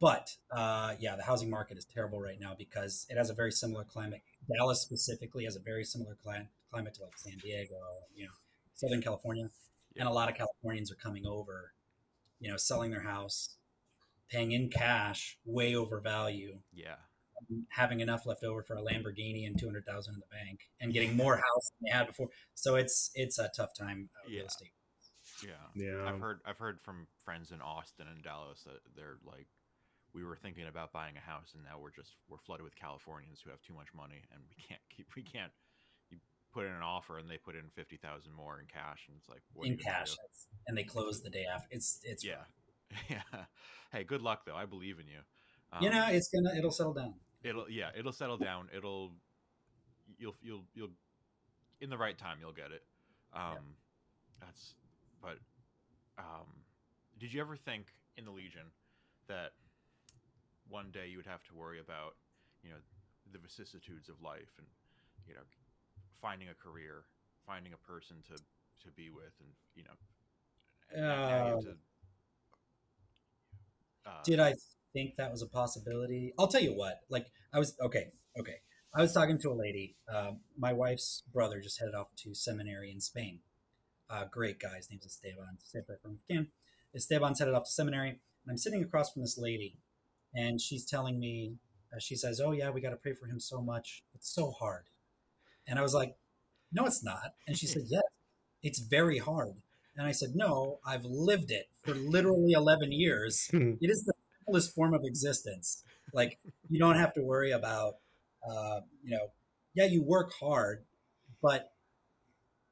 [0.05, 3.51] But uh, yeah, the housing market is terrible right now because it has a very
[3.51, 4.21] similar climate.
[4.55, 7.77] Dallas specifically has a very similar cli- climate to like San Diego,
[8.15, 8.33] you know,
[8.75, 9.49] Southern California,
[9.97, 11.73] and a lot of Californians are coming over,
[12.39, 13.57] you know, selling their house,
[14.31, 16.97] paying in cash way over value, Yeah.
[17.71, 20.93] having enough left over for a Lamborghini and two hundred thousand in the bank, and
[20.93, 22.29] getting more house than they had before.
[22.55, 24.45] So it's it's a tough time uh, real Yeah.
[24.45, 24.73] estate.
[25.43, 25.51] Yeah.
[25.75, 26.07] yeah.
[26.07, 29.47] I've heard I've heard from friends in Austin and Dallas that they're like
[30.15, 33.41] we were thinking about buying a house and now we're just we're flooded with Californians
[33.43, 35.53] who have too much money and we can't keep we can't
[36.11, 36.19] you
[36.53, 39.43] put in an offer and they put in 50,000 more in cash and it's like
[39.53, 40.15] what in cash,
[40.69, 41.69] and they close the day after.
[41.71, 42.45] It's it's Yeah.
[43.11, 43.45] Yeah.
[43.91, 44.55] Hey, good luck though.
[44.55, 45.21] I believe in you.
[45.81, 47.15] you know Um, it's gonna it'll settle down.
[47.43, 48.69] it'll yeah, it'll settle down.
[48.77, 49.13] It'll
[50.17, 50.91] you'll you'll you'll
[51.81, 52.83] in the right time you'll get it.
[53.33, 53.75] Um
[54.41, 54.75] that's
[55.21, 55.39] but
[56.19, 56.47] um
[57.19, 58.71] did you ever think in the Legion
[59.27, 59.53] that
[60.69, 62.17] one day you would have to worry about,
[62.63, 62.81] you know,
[63.33, 64.67] the vicissitudes of life and
[65.27, 65.41] you know,
[66.21, 67.05] finding a career,
[67.47, 68.37] finding a person to
[68.85, 69.97] to be with and you know
[70.93, 71.77] and now you Uh, to,
[74.07, 74.55] uh, Did I
[74.93, 76.35] think that was a possibility?
[76.39, 77.01] I'll tell you what.
[77.09, 78.61] Like I was okay, okay.
[78.95, 79.97] I was talking to a lady.
[80.09, 83.41] Um, my wife's brother just headed off to seminary in Spain.
[84.09, 84.77] Uh, great guy.
[84.77, 85.59] His name's Esteban.
[85.63, 86.19] Esteban from.
[86.95, 89.79] Esteban's headed off to seminary, and I'm sitting across from this lady,
[90.35, 91.55] and she's telling me,
[91.95, 94.03] uh, she says, "Oh yeah, we got to pray for him so much.
[94.15, 94.85] It's so hard."
[95.67, 96.17] And I was like,
[96.73, 98.03] "No, it's not." And she said, "Yes,
[98.63, 99.55] it's very hard."
[99.97, 104.75] And I said, "No, I've lived it for literally 11 years." it is the simplest
[104.75, 105.85] form of existence.
[106.13, 107.97] Like you don't have to worry about,
[108.49, 109.31] uh, you know,
[109.75, 110.85] yeah, you work hard,
[111.43, 111.73] but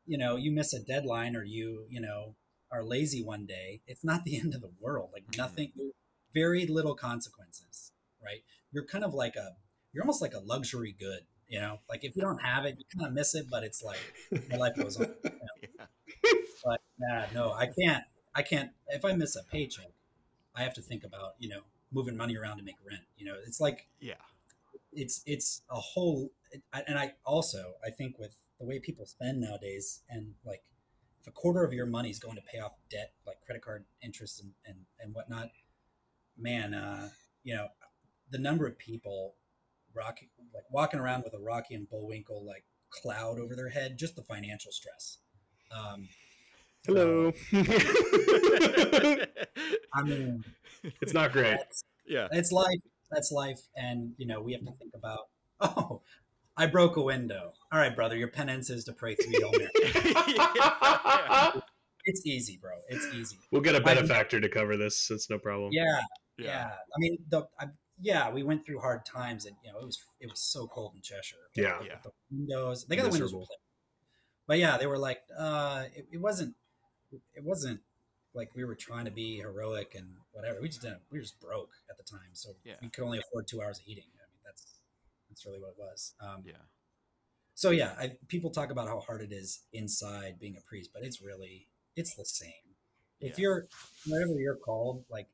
[0.07, 2.35] you know, you miss a deadline or you, you know,
[2.71, 3.81] are lazy one day.
[3.87, 5.11] It's not the end of the world.
[5.13, 5.73] Like nothing,
[6.35, 7.93] very little consequences,
[8.25, 8.43] right?
[8.73, 9.57] You're kind of like a,
[9.93, 11.21] you're almost like a luxury good.
[11.49, 13.83] You know, like if you don't have it, you kind of miss it, but it's
[13.83, 13.99] like
[14.51, 15.09] my life goes on.
[15.25, 15.87] yeah.
[16.65, 18.05] But yeah, no, I can't.
[18.35, 18.71] I can't.
[18.89, 19.91] If I miss a paycheck,
[20.57, 21.61] I have to think about you know
[21.93, 23.03] moving money around to make rent.
[23.19, 24.15] You know, it's like Yeah.
[24.93, 26.31] it's it's a whole.
[26.87, 30.63] And I also I think with the way people spend nowadays, and like
[31.21, 33.85] if a quarter of your money is going to pay off debt, like credit card
[34.03, 35.51] interest and and, and whatnot,
[36.39, 37.09] man, uh,
[37.45, 37.69] you know,
[38.31, 39.35] the number of people
[39.95, 44.17] rocking like walking around with a Rocky and Bullwinkle like cloud over their head, just
[44.17, 45.19] the financial stress.
[45.71, 46.09] Um,
[46.87, 47.33] Hello.
[49.95, 50.45] I mean,
[51.01, 51.57] it's not great.
[51.57, 52.29] that's, yeah.
[52.33, 52.81] it's life.
[53.11, 55.29] that's life, and you know we have to think about.
[55.61, 56.03] Oh,
[56.57, 57.53] I broke a window.
[57.71, 59.71] All right, brother, your penance is to pray three Hail Marys.
[62.05, 62.73] It's easy, bro.
[62.89, 63.37] It's easy.
[63.51, 65.11] We'll get a benefactor to cover this.
[65.11, 65.71] It's no problem.
[65.73, 66.01] Yeah,
[66.39, 66.47] Yeah.
[66.47, 66.71] yeah.
[66.95, 67.67] I mean, the I,
[68.01, 70.93] yeah, we went through hard times, and you know it was it was so cold
[70.97, 71.37] in Cheshire.
[71.55, 71.79] Yeah.
[71.79, 71.99] With Yeah.
[72.03, 72.85] the windows.
[72.87, 73.41] They got the windows Miserable.
[73.43, 73.61] replaced.
[74.47, 76.55] But yeah, they were like, uh, it, it wasn't,
[77.35, 77.81] it wasn't
[78.35, 80.61] like we were trying to be heroic and whatever.
[80.61, 81.03] We just didn't.
[81.11, 82.75] We were just broke at the time, so Yeah.
[82.83, 84.05] we could only afford two hours of heating.
[84.17, 84.65] I mean, that's
[85.29, 86.15] that's really what it was.
[86.21, 86.55] Um, Yeah.
[87.55, 91.03] So yeah, I, people talk about how hard it is inside being a priest, but
[91.05, 92.77] it's really it's the same.
[93.21, 93.43] If Yeah.
[93.43, 93.69] you're
[94.07, 95.29] whatever you're called, like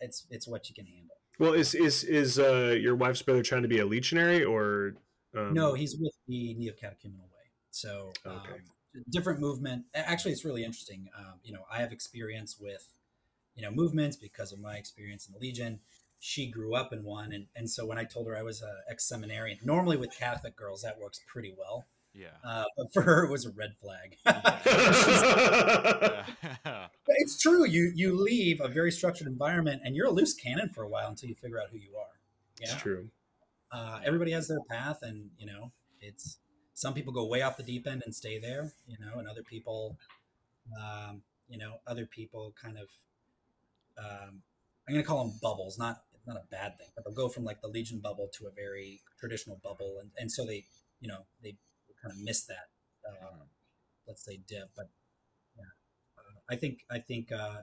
[0.00, 1.16] it's it's what you can handle.
[1.38, 4.94] Well, is is is uh, your wife's brother trying to be a legionary or?
[5.36, 7.50] Um, no, he's with the Neocatechumenal Way.
[7.70, 8.40] So um,
[9.10, 9.84] different movement.
[9.94, 11.08] Actually, it's really interesting.
[11.16, 12.88] Um, you know, I have experience with
[13.54, 15.80] you know movements because of my experience in the Legion.
[16.18, 18.90] She grew up in one, and and so when I told her I was a
[18.90, 22.28] ex seminarian, normally with Catholic girls that works pretty well, Yeah.
[22.44, 24.16] uh, but for her it was a red flag.
[27.08, 27.66] it's true.
[27.66, 31.08] You you leave a very structured environment, and you're a loose cannon for a while
[31.08, 32.06] until you figure out who you are.
[32.60, 32.78] it's Yeah.
[32.78, 33.10] true.
[33.72, 36.38] uh, everybody has their path and you know it's
[36.74, 39.42] some people go way off the deep end and stay there you know and other
[39.42, 39.98] people
[40.80, 42.88] um, you know other people kind of
[43.98, 44.42] um,
[44.86, 47.44] i'm going to call them bubbles not not a bad thing but they'll go from
[47.44, 50.64] like the legion bubble to a very traditional bubble and, and so they
[51.00, 51.56] you know they
[52.06, 52.68] kind of miss that
[53.08, 53.48] uh, Mhm.
[54.08, 54.88] let's say dip but
[55.56, 55.72] yeah
[56.18, 57.62] uh, i think i think uh,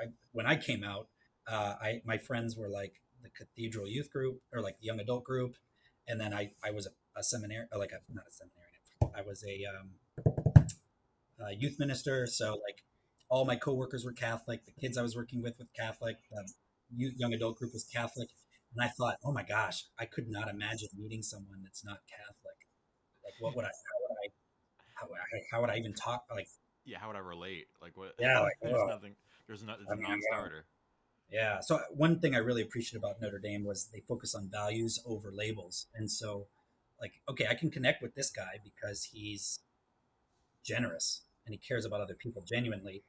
[0.00, 1.08] I, when i came out
[1.46, 5.24] uh, I my friends were like the cathedral youth group or like the young adult
[5.24, 5.56] group,
[6.08, 9.22] and then I I was a, a seminary or like a not a seminary, I
[9.22, 9.90] was a um,
[11.38, 12.84] a youth minister, so like
[13.28, 14.64] all my coworkers were Catholic.
[14.66, 16.16] The kids I was working with were Catholic.
[16.30, 16.44] The
[16.96, 18.28] youth, young adult group was Catholic,
[18.74, 22.63] and I thought, oh my gosh, I could not imagine meeting someone that's not Catholic.
[23.24, 23.68] Like, what would I?
[23.68, 24.26] How would I?
[24.94, 26.24] How, would I- how would I even talk?
[26.30, 26.48] Like,
[26.84, 26.98] Yeah.
[26.98, 27.66] How would I relate?
[27.80, 28.12] Like what?
[28.18, 28.86] Yeah, like, there's oh.
[28.86, 29.16] nothing.
[29.46, 29.78] There's not.
[29.80, 30.12] It's I a mean, yeah.
[30.12, 30.66] non-starter.
[31.30, 31.60] Yeah.
[31.60, 35.30] So one thing I really appreciate about Notre Dame was they focus on values over
[35.32, 35.86] labels.
[35.94, 36.46] And so
[37.00, 39.60] like, okay, I can connect with this guy because he's
[40.62, 43.02] generous and he cares about other people genuinely,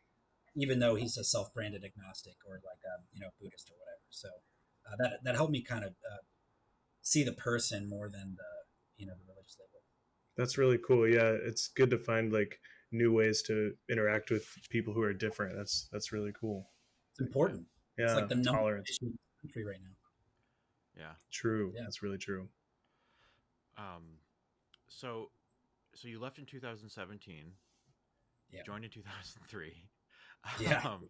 [0.55, 4.05] even though he's a self-branded agnostic or like a, you know, Buddhist or whatever.
[4.09, 4.29] So
[4.87, 6.23] uh, that, that helped me kind of uh,
[7.01, 8.51] see the person more than the,
[8.97, 9.34] you know, the.
[10.37, 11.07] That's really cool.
[11.07, 12.59] Yeah, it's good to find like
[12.91, 15.55] new ways to interact with people who are different.
[15.55, 16.69] That's that's really cool.
[17.11, 17.65] It's important.
[17.97, 18.89] Yeah, it's like the number tolerance.
[18.89, 19.95] issue in the country right now.
[20.97, 21.11] Yeah.
[21.31, 21.71] True.
[21.75, 21.81] Yeah.
[21.83, 22.47] That's really true.
[23.77, 24.03] Um.
[24.87, 25.29] So,
[25.93, 27.51] so you left in 2017.
[28.51, 28.61] Yeah.
[28.65, 29.73] Joined in 2003.
[30.59, 30.79] Yeah.
[30.85, 31.09] Um,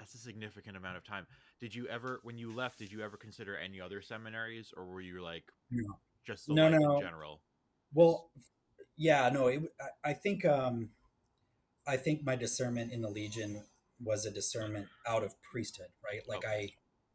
[0.00, 1.28] that's a significant amount of time.
[1.60, 5.00] Did you ever, when you left, did you ever consider any other seminaries, or were
[5.00, 5.94] you like No.
[6.26, 6.96] just the No, life no.
[6.96, 7.40] in general?
[7.94, 8.30] Well,
[8.96, 10.90] yeah, no, it, I, I think um,
[11.86, 13.64] I think my discernment in the Legion
[14.02, 16.22] was a discernment out of priesthood, right?
[16.28, 16.70] Like I,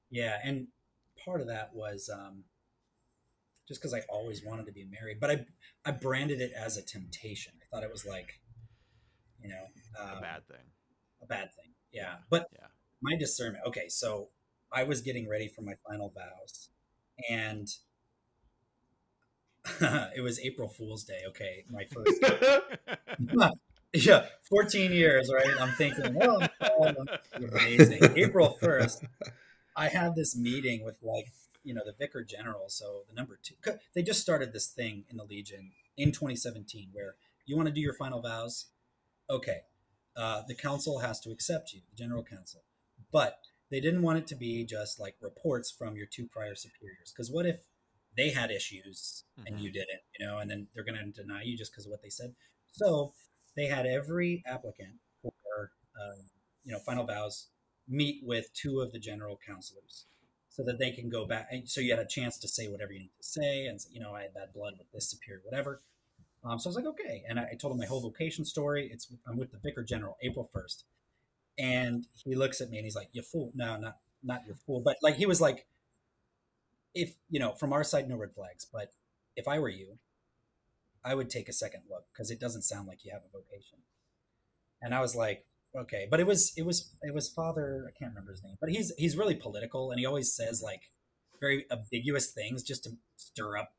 [0.09, 0.67] yeah, and
[1.25, 2.45] part of that was um,
[3.67, 5.45] just because I always wanted to be married, but I
[5.85, 7.53] I branded it as a temptation.
[7.61, 8.39] I thought it was like,
[9.41, 9.65] you know,
[9.99, 10.65] um, a bad thing.
[11.21, 11.71] a bad thing.
[11.91, 12.67] Yeah, but Yeah.
[13.01, 13.63] my discernment.
[13.67, 14.29] Okay, so
[14.71, 16.69] I was getting ready for my final vows,
[17.29, 17.67] and
[20.15, 21.21] it was April Fool's Day.
[21.27, 22.23] Okay, my first.
[23.93, 25.59] yeah, 14 years, right?
[25.59, 26.93] I'm thinking, well, oh,
[27.35, 27.99] amazing.
[28.15, 29.07] April 1st,
[29.75, 31.31] I had this meeting with like,
[31.63, 32.65] you know, the vicar general.
[32.67, 33.55] So the number two,
[33.93, 37.81] they just started this thing in the Legion in 2017 where you want to do
[37.81, 38.67] your final vows.
[39.29, 39.61] Okay.
[40.15, 42.61] Uh, the council has to accept you, the general council.
[43.11, 47.11] But they didn't want it to be just like reports from your two prior superiors.
[47.11, 47.59] Because what if
[48.17, 49.61] they had issues and Mhm.
[49.61, 52.01] you didn't, you know, and then they're going to deny you just because of what
[52.01, 52.35] they said.
[52.71, 53.13] So
[53.55, 56.15] they had every applicant for, uh,
[56.63, 57.49] you know, final vows
[57.87, 60.07] meet with two of the general counselors
[60.49, 61.47] so that they can go back.
[61.51, 63.99] And so you had a chance to say whatever you need to say and, you
[63.99, 65.81] know, I had bad blood with this superior, whatever.
[66.43, 67.23] Um, so I was like, okay.
[67.27, 68.89] And I, I told him my whole vocation story.
[68.91, 70.83] It's I'm with the vicar general April 1st.
[71.59, 73.51] And he looks at me and he's like, you fool.
[73.55, 74.79] No, not, not your fool.
[74.81, 75.67] But like, he was like,
[76.97, 78.65] if, you know, from our side, no red flags.
[78.71, 78.91] But
[79.35, 79.97] if I were you,
[81.03, 83.79] I would take a second look because it doesn't sound like you have a vocation.
[84.81, 88.11] And I was like, okay, but it was it was it was Father I can't
[88.11, 90.91] remember his name, but he's he's really political and he always says like
[91.39, 93.73] very ambiguous things just to stir up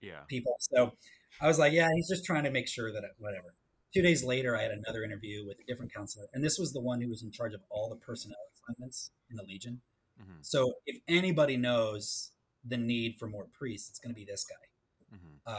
[0.00, 0.20] Yeah.
[0.28, 0.56] people.
[0.60, 0.92] So
[1.40, 3.54] I was like, yeah, he's just trying to make sure that it, whatever.
[3.94, 6.80] Two days later, I had another interview with a different counselor, and this was the
[6.80, 9.80] one who was in charge of all the personnel assignments in the Legion.
[10.20, 10.38] Mhm.
[10.42, 12.30] So if anybody knows
[12.64, 14.66] the need for more priests, it's going to be this guy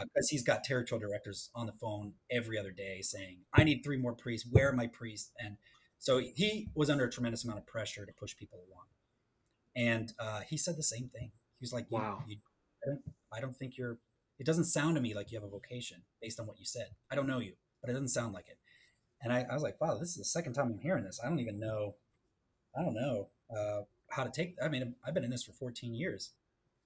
[0.04, 3.96] because he's got territorial directors on the phone every other day saying, "I need three
[3.98, 4.48] more priests.
[4.50, 5.58] Where are my priests?" And
[5.98, 8.86] so he was under a tremendous amount of pressure to push people along.
[9.76, 11.32] And uh, he said the same thing.
[11.58, 12.24] He was like, you- Wow.
[12.26, 12.38] you,
[12.84, 13.02] I, don't,
[13.36, 13.98] I don't think you're.
[14.38, 16.88] It doesn't sound to me like you have a vocation based on what you said.
[17.10, 18.58] I don't know you, but it doesn't sound like it."
[19.22, 21.20] And I, I was like, "Wow, this is the second time I'm hearing this.
[21.24, 21.94] I don't even know.
[22.76, 24.56] I don't know uh, how to take.
[24.62, 26.32] I mean, I've been in this for 14 years."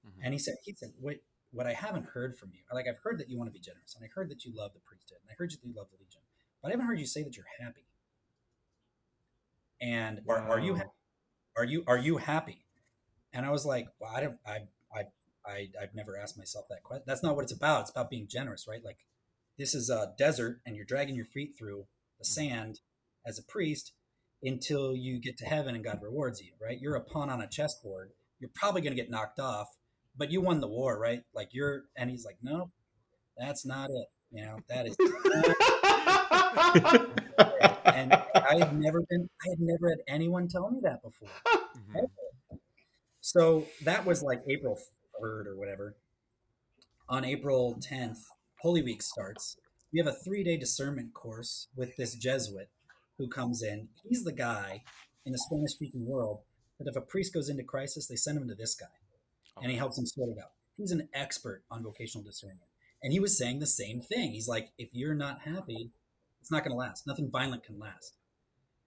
[0.08, 0.20] Mhm.
[0.24, 3.18] And he said, he said, wait, what I haven't heard from you, like I've heard
[3.18, 5.30] that you want to be generous, and I heard that you love the priesthood, and
[5.30, 6.22] I heard that you love the legion,
[6.62, 7.84] but I haven't heard you say that you're happy.
[9.80, 10.78] And are, are you Wow.
[10.80, 10.90] ha-
[11.56, 12.64] are you are you happy?
[13.32, 14.58] And I was like, well, I don't, I,
[14.94, 15.04] I,
[15.46, 17.04] I, I've never asked myself that question.
[17.06, 17.82] That's not what it's about.
[17.82, 18.82] It's about being generous, right?
[18.84, 18.98] Like,
[19.58, 21.86] this is a desert, and you're dragging your feet through
[22.18, 22.80] the sand
[23.26, 23.92] as a priest
[24.42, 26.80] until you get to heaven and God rewards you, right?
[26.80, 28.12] You're a pawn on a chessboard.
[28.40, 29.76] You're probably going to get knocked off,
[30.18, 31.22] but you won the war, right?
[31.32, 32.70] Like you're, and he's like, no,
[33.38, 34.08] that's not it.
[34.30, 34.96] You know, that is.
[37.84, 41.30] and I had never been, I had never had anyone tell me that before.
[41.46, 42.10] Mhm.
[43.20, 44.78] So that was like April
[45.20, 45.96] 3rd or whatever.
[47.08, 48.24] On April 10th,
[48.60, 49.56] Holy Week starts.
[49.92, 52.68] We have a three day discernment course with this Jesuit
[53.16, 53.88] who comes in.
[54.04, 54.82] He's the guy
[55.24, 56.40] in the Spanish speaking world
[56.78, 58.86] that if a priest goes into crisis, they send him to this guy
[59.62, 60.52] and he helps him sort it out.
[60.76, 62.68] He's an expert on vocational discernment.
[63.02, 64.32] And he was saying the same thing.
[64.32, 65.92] He's like, if you're not happy,
[66.40, 67.06] it's not going to last.
[67.06, 68.14] Nothing violent can last.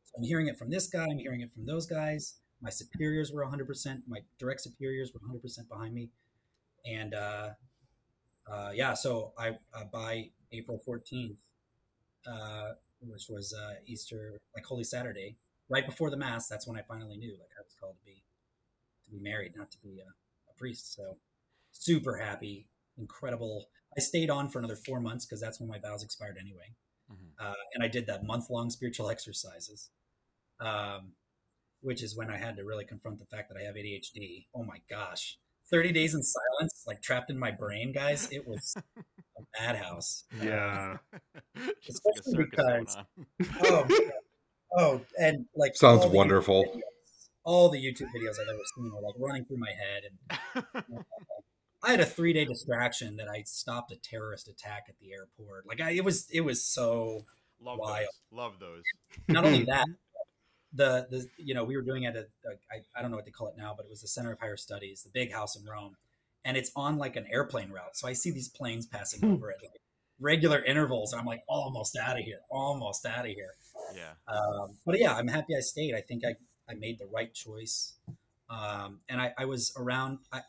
[0.06, 1.06] So I'm hearing it from this guy.
[1.06, 2.36] I'm hearing it from those guys.
[2.62, 4.02] My superiors were 100%.
[4.08, 6.10] My direct superiors were 100% behind me.
[6.86, 7.50] And uh,
[8.52, 11.36] uh, yeah, so I uh, by April 14th,
[12.28, 15.38] uh, which was uh, Easter, like Holy Saturday,
[15.70, 18.24] right before the Mass, that's when I finally knew like I was called to be
[19.06, 20.10] to be married, not to be a
[20.62, 20.94] priest.
[20.96, 21.18] So
[21.72, 23.70] super happy, incredible.
[23.98, 26.76] I stayed on for another four months because that's when my vows expired anyway
[27.12, 27.32] Mhm.
[27.40, 29.90] uh, and I did that month long spiritual exercises,
[30.60, 31.14] um,
[31.82, 34.48] which is when I had to really confront the fact that I have ADHD.
[34.54, 35.38] Oh my gosh,
[35.70, 38.32] thirty days in silence, like trapped in my brain, guys.
[38.32, 38.76] It was
[39.38, 40.24] a madhouse.
[40.42, 40.98] yeah.
[41.82, 42.98] Just like a Especially circus
[43.38, 43.88] because- Oh,
[44.78, 46.64] oh, and like Sounds wonderful.
[46.64, 46.82] Videos-
[47.44, 50.96] all the YouTube videos I've ever seen were like running through my head, and
[51.84, 55.66] I had a three day distraction that I stopped a terrorist attack at the airport.
[55.68, 57.26] Like I, it was, it was so
[57.60, 57.98] Love Wild.
[58.00, 58.08] those.
[58.32, 58.84] Love those.
[59.28, 59.86] not only that
[60.74, 63.26] the the you know we were doing it at a, I, I don't know what
[63.26, 65.58] they call it now but it was the center of higher studies the big house
[65.58, 65.98] in rome
[66.46, 69.58] and it's on like an airplane route so i see these planes passing over at
[69.62, 69.82] like
[70.22, 73.52] regular intervals and i'm like almost out of here almost out of here
[73.94, 74.14] Yeah.
[74.34, 76.36] um, but yeah i'm happy i stayed i think i,
[76.72, 77.94] I made the right choice.
[78.50, 80.42] Um, and I, I was around I,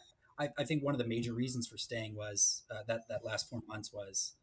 [0.58, 3.60] I, think one of the major reasons for staying was uh, that that last four
[3.68, 4.34] months was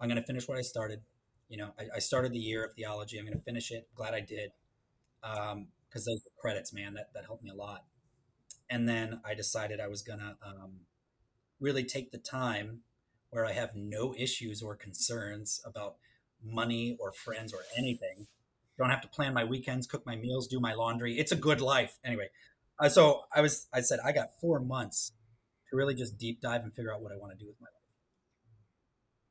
[0.00, 1.00] i'm going to finish what i started.
[1.48, 3.18] You know I, I started the year of theology.
[3.18, 3.88] I'm going to finish it.
[3.94, 4.52] Glad i did.
[5.20, 7.84] Because those were credits man that, that helped me a lot.
[8.70, 10.80] And then i decided i was going to um,
[11.60, 12.80] really take the time
[13.30, 15.96] where i have no issues or concerns about
[16.42, 18.28] money or friends or anything
[18.78, 21.60] don't have to plan my weekends cook my meals do my laundry it's a good
[21.60, 22.28] life anyway
[22.78, 25.12] uh, so i was i said i got four months
[25.70, 27.66] to really just deep dive and figure out what i want to do with my
[27.66, 27.84] life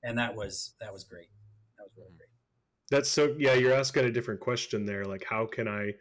[0.04, 1.30] and that was that was great
[1.78, 2.30] that was really great
[2.92, 5.06] That's so yeah, you're asking a different question there.
[5.06, 5.94] Like how can I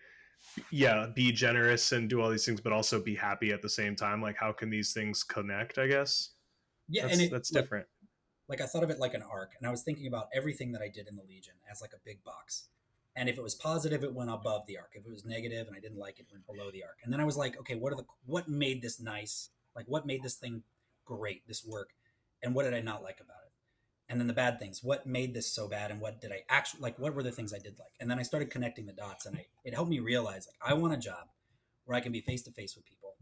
[0.71, 3.97] yeah, be generous and do all these things, but also be happy at the same
[3.97, 4.21] time?
[4.21, 6.31] Like how can these things connect, I guess?
[6.89, 7.87] yeah That's, and it, that's like, different.
[8.49, 10.83] like I thought of it like an arc, and I was thinking about everything that
[10.83, 12.69] I did in the Legion as like a big box.
[13.15, 14.93] And if it was positive, it went above the arc.
[14.95, 16.99] If it was negative and I didn't like it, it went below the arc.
[17.05, 19.51] And then I was like, okay, what are the what made this nice?
[19.77, 20.63] Like what made this thing
[21.05, 21.91] great, this work?
[22.43, 23.53] And what did I not like about it?
[24.09, 24.83] And then the bad things.
[24.83, 25.91] What made this so bad?
[25.91, 26.99] And what did I actually like?
[26.99, 27.93] What were the things I did like?
[28.01, 30.75] And then I started connecting the dots, and I, it helped me realize like I
[30.75, 31.29] want a job
[31.85, 33.15] where I can be face to face with people,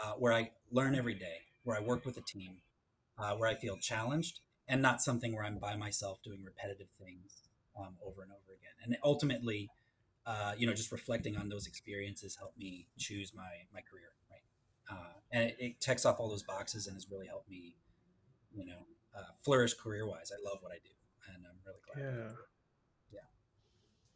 [0.00, 2.58] uh, where I learn every day, where I work with a team,
[3.18, 7.42] uh, where I feel challenged, and not something where I'm by myself doing repetitive things
[7.78, 8.74] um, over and over again.
[8.84, 9.70] And ultimately,
[10.26, 14.42] uh, you know, just reflecting on those experiences helped me choose my my career, right?
[14.90, 17.74] Uh, and it, it checks off all those boxes and has really helped me,
[18.54, 20.30] you know, uh, flourish career wise.
[20.32, 20.90] I love what I do,
[21.34, 22.14] and I'm really glad.
[22.24, 22.32] Yeah.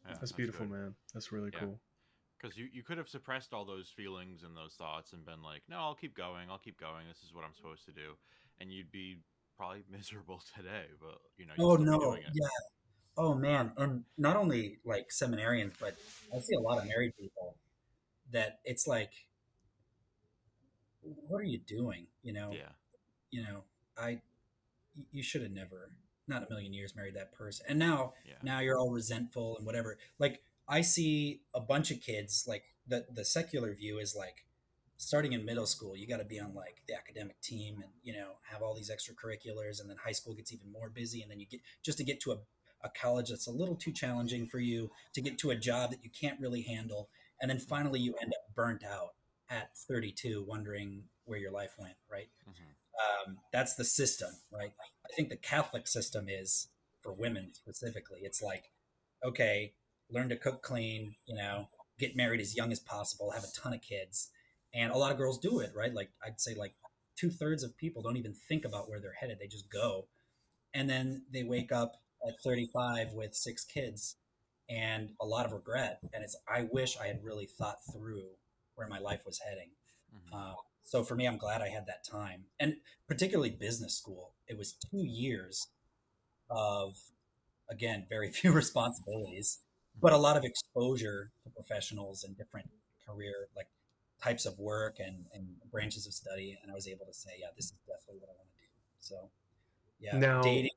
[0.07, 0.71] Yeah, That's beautiful, good.
[0.73, 0.95] man.
[1.13, 1.59] That's really Yeah.
[1.59, 1.79] cool.
[2.39, 5.63] Because you, you could have suppressed all those feelings and those thoughts and been like,
[5.67, 6.49] no, I'll keep going.
[6.49, 7.07] I'll keep going.
[7.07, 8.13] This is what I'm supposed to do.
[8.61, 9.17] And you'd be
[9.57, 12.29] probably miserable today, but you know, you'd Oh still no, doing it.
[12.33, 12.47] yeah.
[13.17, 15.95] Oh man, and not only like seminarians, but
[16.35, 17.57] I see a lot of married people
[18.31, 19.11] that it's like
[21.01, 22.07] what are you doing?
[22.23, 22.69] You know, Yeah.
[23.31, 23.63] you know,
[23.97, 24.21] I,
[25.11, 25.91] you should have never,
[26.27, 27.65] not a million years married that person.
[27.69, 28.35] And now, Yeah.
[28.41, 29.97] now you're all resentful and whatever.
[30.19, 34.45] Like I see a bunch of kids, like the, the secular view is like
[34.97, 38.13] starting in middle school, you got to be on like the academic team and, you
[38.13, 39.79] know, have all these extracurriculars.
[39.79, 41.21] And then high school gets even more busy.
[41.21, 42.37] And then you get just to get to a,
[42.83, 46.03] a college that's a little too challenging for you to get to a job that
[46.03, 47.09] you can't really handle.
[47.41, 49.15] And then finally you end up burnt out
[49.49, 52.29] at 32, wondering where your life went, right?
[52.47, 52.75] Mhm.
[53.27, 54.73] um, that's the system, right?
[55.05, 56.69] I think the Catholic system is
[57.01, 58.21] for women specifically.
[58.23, 58.71] It's like,
[59.23, 59.75] okay,
[60.09, 63.73] learn to cook clean, you know, get married as young as possible, have a ton
[63.73, 64.31] of kids,
[64.73, 65.93] and a lot of girls do it, right?
[65.93, 66.73] Like I'd say, like
[67.15, 70.07] two thirds of people don't even think about where they're headed; they just go,
[70.73, 74.17] and then they wake up at 35 with six kids
[74.69, 75.99] and a lot of regret.
[76.13, 78.25] And it's, I wish I had really thought through
[78.75, 79.69] where my life was heading.
[80.13, 80.33] Mhm.
[80.33, 84.33] Uh, so for me, I'm glad I had that time, and particularly business school.
[84.47, 85.67] It was two years
[86.49, 86.97] of,
[87.69, 89.59] again, very few responsibilities,
[89.99, 92.69] but a lot of exposure to professionals and different
[93.05, 93.67] career like
[94.21, 96.57] types of work and, and branches of study.
[96.61, 98.69] And I was able to say, yeah, this is definitely what I want to do.
[98.99, 99.29] So,
[99.99, 100.71] yeah, Now- dating,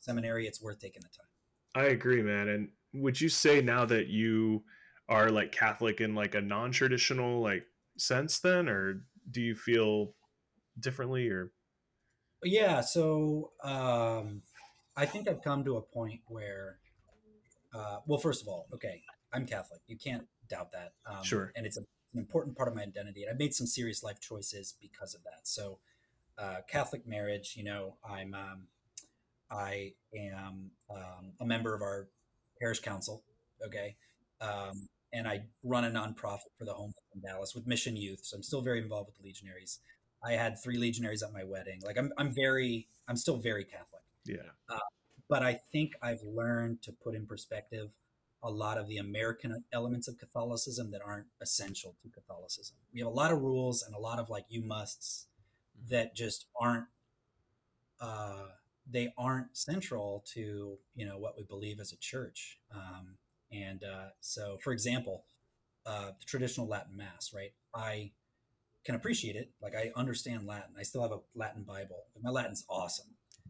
[0.00, 1.26] seminary, it's worth taking the time.
[1.74, 2.48] I agree, man.
[2.48, 4.64] And would you say now that you
[5.08, 7.64] are like Catholic in like a non-traditional like
[7.96, 10.14] sense then or do you feel
[10.78, 11.52] differently or
[12.42, 14.42] Yeah, so um,
[14.96, 16.78] I think I've come to a point where,
[17.74, 19.80] uh, well, first of all, okay, I'm Catholic.
[19.86, 20.92] You can't doubt that.
[21.06, 21.52] Um, Sure.
[21.54, 23.22] And it's a, an important part of my identity.
[23.22, 25.42] And I've made some serious life choices because of that.
[25.44, 25.78] So,
[26.38, 28.62] uh, Catholic marriage, you know, I'm, um,
[29.50, 32.08] I am um, a member of our
[32.60, 33.22] parish council.
[33.66, 33.96] Okay.
[34.40, 38.20] Um, and I run a nonprofit for the home in Dallas with Mission Youth.
[38.22, 39.80] So I'm still very involved with the Legionaries.
[40.22, 41.80] I had three legionaries at my wedding.
[41.84, 44.02] Like I'm, I'm very, I'm still very Catholic.
[44.68, 44.78] yeah.
[45.28, 47.90] But I think I've learned to put in perspective
[48.42, 52.76] a lot of the American elements of Catholicism that aren't essential to Catholicism.
[52.92, 55.26] We have a lot of rules and a lot of like you musts
[55.88, 56.86] that just aren't,
[58.00, 58.48] uh,
[58.90, 62.58] they aren't central to you know what we believe as a church.
[62.74, 63.16] Um,
[63.52, 65.24] and uh, so, for example,
[65.86, 67.52] uh, the traditional Latin Mass, right?
[67.74, 68.12] I
[68.84, 69.50] can appreciate it.
[69.60, 70.74] Like I understand Latin.
[70.78, 72.04] I still have a Latin Bible.
[72.22, 73.08] My Latin's awesome,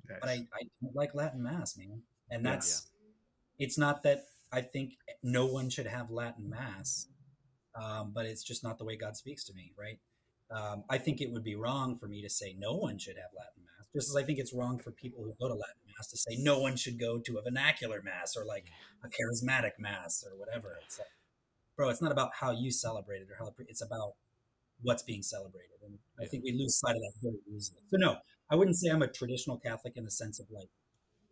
[0.09, 0.18] Nice.
[0.20, 2.03] but I, I don't like Latin Mass, man.
[2.31, 2.50] And Yeah.
[2.53, 2.88] that's
[3.59, 7.07] it's not that I think no one should have Latin Mass,
[7.74, 9.98] um, but it's just not the way God speaks to me, right?
[10.50, 13.31] Um, I think it would be wrong for me to say no one should have
[13.37, 16.09] Latin Mass, just as I think it's wrong for people who go to Latin Mass
[16.09, 18.66] to say no one should go to a vernacular Mass or like
[19.05, 20.79] a charismatic Mass or whatever.
[20.87, 21.09] It's like,
[21.76, 24.14] bro, it's not about how you celebrate it or how it's about
[24.83, 25.79] what's being celebrated.
[25.85, 27.81] And I think we lose sight of that very easily.
[27.88, 28.16] So no,
[28.50, 30.68] I wouldn't say I'm a traditional Catholic in the sense of like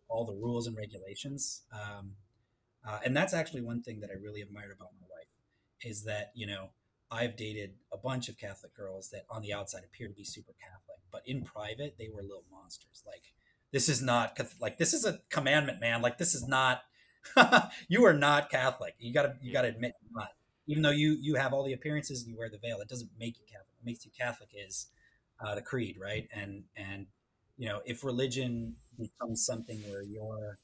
[0.09, 1.63] all the rules and regulations.
[1.71, 2.13] Um,
[2.87, 5.27] uh, and that's actually one thing that I really admire about my wife
[5.81, 6.69] is that, you know,
[7.11, 10.53] I've dated a bunch of Catholic girls that on the outside appear to be super
[10.59, 13.03] Catholic, but in private, they were little monsters.
[13.05, 13.33] Like,
[13.71, 16.01] this is not, like, this is a commandment, man.
[16.01, 16.83] Like, this is not,
[17.87, 18.95] you are not Catholic.
[18.99, 20.29] You gotta, you gotta admit you're not.
[20.67, 23.09] Even though you, you have all the appearances and you wear the veil, it doesn't
[23.19, 23.73] make you Catholic.
[23.79, 24.87] What makes you Catholic is
[25.43, 26.27] uh, the creed, right?
[26.31, 27.07] And, and,
[27.57, 30.59] you know, if religion becomes something where you're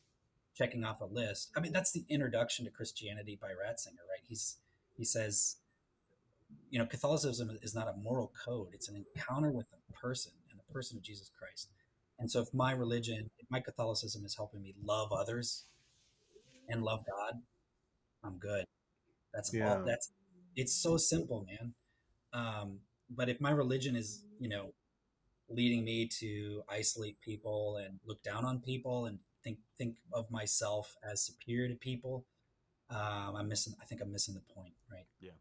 [0.56, 4.24] checking off a list, I mean, that's the introduction to Christianity by Ratzinger, right?
[4.28, 4.58] He's
[4.98, 5.58] he says,
[6.70, 10.60] you know, Catholicism is not a moral code; it's an encounter with a person and
[10.60, 11.70] the person of Jesus Christ.
[12.20, 15.66] And so, if my religion, if my Catholicism is helping me love others
[16.70, 17.42] and love God,
[18.24, 18.66] I'm good.
[19.34, 19.80] That's Yeah.
[19.80, 19.86] all.
[19.86, 20.12] That's
[20.56, 21.74] it's so simple, man.
[22.34, 24.74] Um, but if my religion is, you know,
[25.50, 30.96] leading me to isolate people and look down on people and think think of myself
[31.04, 32.26] as superior to people,
[32.90, 33.74] um, I'm missing.
[33.82, 35.06] I think I'm missing the point, right?
[35.20, 35.32] Yeah,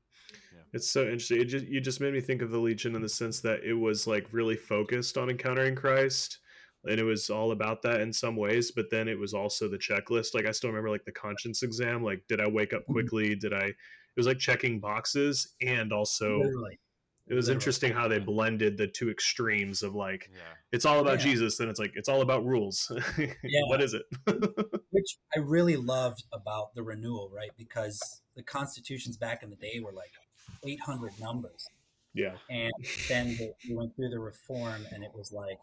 [0.53, 0.63] yeah.
[0.73, 1.41] It's so interesting.
[1.41, 3.75] It just, you just made me think of the Legion in the sense that it
[3.75, 6.39] was like really focused on encountering Christ,
[6.85, 8.71] and it was all about that in some ways.
[8.71, 10.35] But then it was also the checklist.
[10.35, 12.03] Like I still remember like the conscience exam.
[12.03, 12.93] Like, did I wake up Mhm.
[12.93, 13.35] quickly?
[13.35, 13.67] Did I?
[13.67, 16.79] It was like checking boxes, and also Literally.
[17.27, 17.55] It was literally.
[17.57, 20.41] interesting how they blended the two extremes of like Yeah.
[20.73, 21.25] it's all about Yeah.
[21.27, 22.91] Jesus, then it's like it's all about rules.
[23.69, 24.03] what is it?
[24.91, 27.51] which I really loved about the renewal, right?
[27.57, 28.01] Because
[28.37, 30.13] the constitutions back in the day were like
[30.67, 31.67] 800 numbers,
[32.15, 32.73] yeah, and
[33.09, 35.59] then the, we went through the reform, and it was like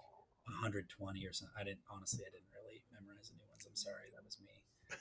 [0.46, 1.54] 120 or something.
[1.60, 3.66] I didn't honestly, I didn't really memorize the new ones.
[3.68, 4.11] I'm sorry, that was me.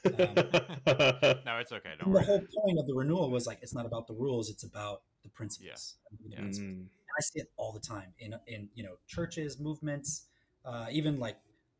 [0.07, 0.13] Um,
[1.45, 1.95] no, it's okay.
[1.99, 2.25] Don't And the worry.
[2.25, 5.29] whole point of the renewal was like it's not about the rules; it's about the
[5.31, 5.97] principles.
[6.25, 6.87] You know, it's- Mm,
[7.19, 10.27] I see it all the time in in you know churches, movements,
[10.65, 11.37] uh, even like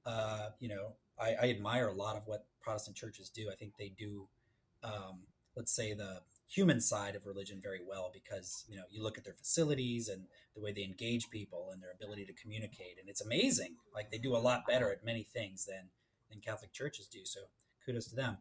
[0.07, 3.51] uh, you know I, I, admire a lot of what Protestant churches do.
[3.51, 4.29] I think they do,
[4.83, 5.21] um,
[5.57, 9.25] let's say the human side of religion very well because you know you look at
[9.25, 10.25] their facilities and
[10.57, 13.77] the way they engage people and their ability to communicate, and it's amazing.
[13.95, 15.91] Like they do a lot better at many things than
[16.29, 17.21] than Catholic churches do.
[17.25, 17.41] So
[17.85, 18.39] kudos to them.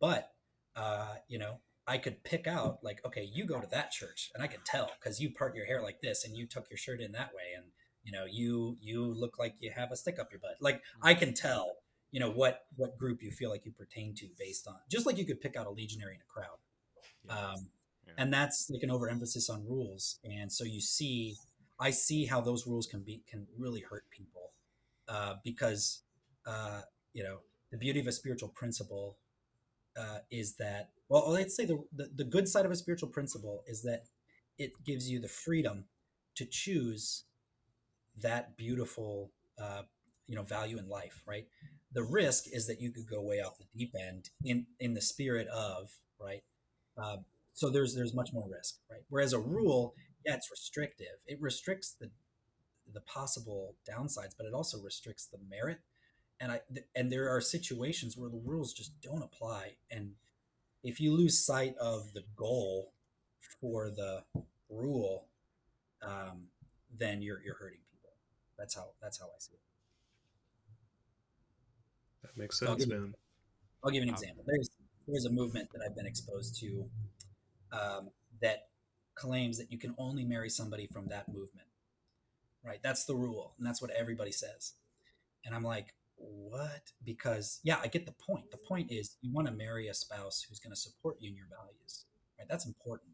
[0.00, 0.32] But
[0.76, 4.42] uh, you know, I could pick out like, okay, you go to that church, and
[4.42, 7.00] I could tell because you part your hair like this, and you tuck your shirt
[7.00, 7.66] in that way, and
[8.04, 10.56] you know, you you look like you have a stick up your butt.
[10.60, 11.76] Like I can tell,
[12.10, 15.18] you know, what what group you feel like you pertain to based on, just like
[15.18, 16.58] you could pick out a legionary in a crowd.
[17.28, 17.68] Um,
[18.06, 18.12] yeah.
[18.18, 21.36] And that's like an overemphasis on rules, and so you see,
[21.80, 24.52] I see how those rules can be can really hurt people
[25.08, 26.02] uh, because
[26.46, 27.38] uh, you know
[27.70, 29.18] the beauty of a spiritual principle
[29.98, 33.62] uh, is that well let's say the, the, the good side of a spiritual principle
[33.66, 34.04] is that
[34.58, 35.84] it gives you the freedom
[36.36, 37.24] to choose
[38.22, 39.82] that beautiful uh,
[40.26, 41.46] you know value in life right?
[41.92, 45.00] The risk is that you could go way off the deep end in in the
[45.00, 45.90] spirit of
[46.20, 46.42] right?
[47.00, 47.18] Uh,
[47.54, 49.02] so there's there's much more risk right?
[49.08, 49.94] Whereas a rule
[50.24, 51.18] yeah it's restrictive.
[51.26, 52.10] It restricts the
[52.92, 55.78] the possible downsides but it also restricts the merit
[56.40, 56.60] and I
[56.94, 60.12] and there are situations where the rules just don't apply, and
[60.82, 62.92] if you lose sight of the goal
[63.60, 64.22] for the
[64.70, 65.26] rule,
[66.02, 66.48] um,
[66.96, 68.10] then you're you're hurting people.
[68.58, 69.60] That's how that's how I see it.
[72.22, 73.14] That makes sense, I'll man.
[73.84, 74.44] I'll give an example.
[74.46, 74.70] There's
[75.06, 76.84] there's a movement that I've been exposed to
[77.72, 78.10] um,
[78.40, 78.68] that
[79.14, 81.66] claims that you can only marry somebody from that movement.
[82.64, 82.80] Right?
[82.82, 84.74] That's the rule, and that's what everybody says.
[85.44, 86.92] And I'm like, what?
[87.04, 88.50] Because yeah, I get the point.
[88.50, 91.36] The point is you want to marry a spouse who's going to support you in
[91.36, 92.06] your values,
[92.38, 92.48] right?
[92.48, 93.10] That's important.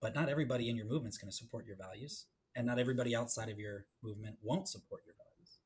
[0.00, 3.16] But not everybody in your movement is going to support your values, and not everybody
[3.16, 5.58] outside of your movement won't support your values.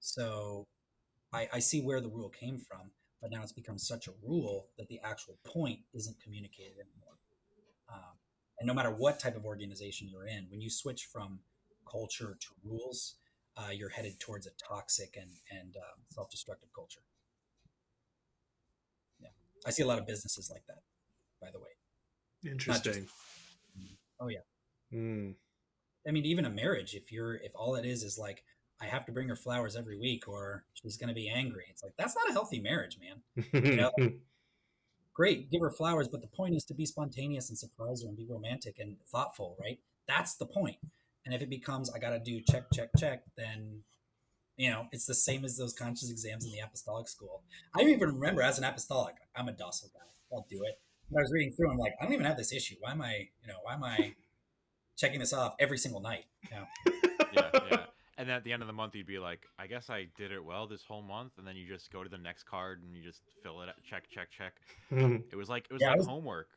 [0.00, 0.66] So
[1.32, 4.68] I, I see where the rule came from, but now it's become such a rule
[4.78, 7.18] that the actual point isn't communicated anymore.
[7.92, 8.16] Um,
[8.58, 11.40] and no matter what type of organization you're in, when you switch from
[11.90, 13.16] culture to rules,
[13.56, 17.00] uh, you're headed towards a toxic and and um, self-destructive culture.
[19.20, 19.28] Yeah,
[19.66, 20.82] I see a lot of businesses like that.
[21.40, 23.04] By the way, interesting.
[23.04, 24.40] Just, oh yeah.
[24.92, 25.34] Mm.
[26.06, 28.44] I mean, even a marriage, if you're if all it is is like
[28.80, 31.64] I have to bring her flowers every week or she's going to be angry.
[31.70, 33.62] It's like that's not a healthy marriage, man.
[33.64, 33.92] You know?
[35.14, 38.18] Great, give her flowers, but the point is to be spontaneous and surprise her and
[38.18, 39.78] be romantic and thoughtful, right?
[40.06, 40.76] That's the point.
[41.26, 43.82] And if it becomes I got to do check, check, check, then
[44.56, 47.42] you know it's the same as those conscience exams in the apostolic school.
[47.76, 50.06] I even remember as an apostolic, I'm a docile guy.
[50.32, 50.80] I'll do it.
[51.08, 52.76] When I was reading through, I'm like, I don't even have this issue.
[52.80, 54.14] Why am I, you know, why am I
[54.96, 56.24] checking this off every single night?
[56.50, 56.64] You know?
[57.32, 57.84] yeah, yeah.
[58.18, 60.32] And then at the end of the month, you'd be like, I guess I did
[60.32, 61.32] it well this whole month.
[61.38, 64.04] And then you just go to the next card and you just fill it, check,
[64.08, 64.54] check, check.
[64.90, 66.48] it was like it was yeah, like was, homework.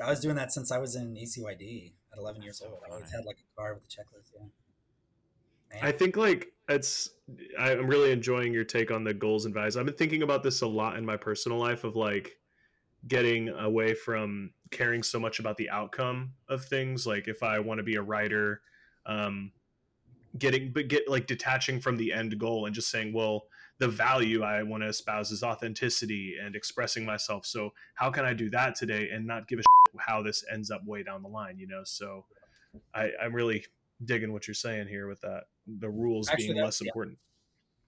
[0.00, 2.80] I was doing that since I was in ECYD at 11 years so old.
[2.80, 2.92] Funny.
[2.92, 4.30] I always had like a card with a checklist.
[4.34, 4.46] Yeah.
[5.72, 5.88] Man.
[5.88, 7.10] I think like it's.
[7.58, 9.76] I'm really enjoying your take on the goals and values.
[9.76, 12.38] I've been thinking about this a lot in my personal life of like
[13.08, 17.06] getting away from caring so much about the outcome of things.
[17.06, 18.60] Like if I want to be a writer,
[19.06, 19.52] um,
[20.38, 23.46] getting but get like detaching from the end goal and just saying, well,
[23.82, 27.44] the value I want to espouse is authenticity and expressing myself.
[27.44, 29.62] So how can I do that today and not give a
[29.98, 31.58] how this ends up way down the line?
[31.58, 32.24] You know, so
[32.94, 33.64] I, I'm really
[34.04, 36.90] digging what you're saying here with that the rules Actually, being less yeah.
[36.90, 37.18] important.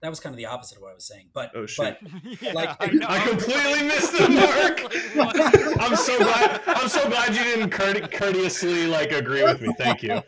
[0.01, 1.97] That was kind of the opposite of what I was saying, but oh shit!
[2.01, 5.79] But, yeah, like I, I completely missed the mark.
[5.79, 6.61] I'm so glad.
[6.67, 9.73] I'm so glad you didn't courteously like agree with me.
[9.77, 10.21] Thank you.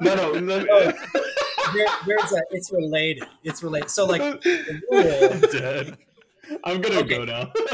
[0.00, 0.38] No, no.
[0.38, 0.88] no oh.
[0.88, 0.92] uh,
[1.72, 3.24] there, there's a, it's related.
[3.42, 3.90] It's related.
[3.90, 4.40] So like, I'm
[5.40, 5.98] dead.
[6.64, 7.08] I'm gonna okay.
[7.08, 7.52] go now.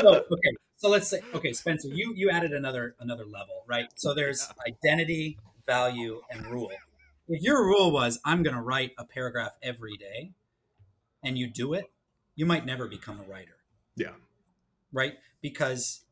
[0.00, 3.86] so, okay, so let's say, okay, Spencer, you you added another another level, right?
[3.96, 6.70] So there's identity, value, and rule.
[7.28, 10.32] If your rule was I'm gonna write a paragraph every day,
[11.22, 11.90] and you do it,
[12.34, 13.56] you might never become a writer.
[13.96, 14.12] Yeah.
[14.92, 16.02] Right, because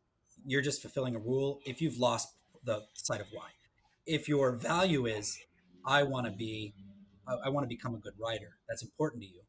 [0.46, 1.60] you're just fulfilling a rule.
[1.64, 2.28] If you've lost
[2.64, 3.50] the sight of why,
[4.06, 5.38] if your value is
[5.86, 6.74] I want to be
[7.26, 8.56] I, I want to become a good writer.
[8.68, 9.40] That's important to you.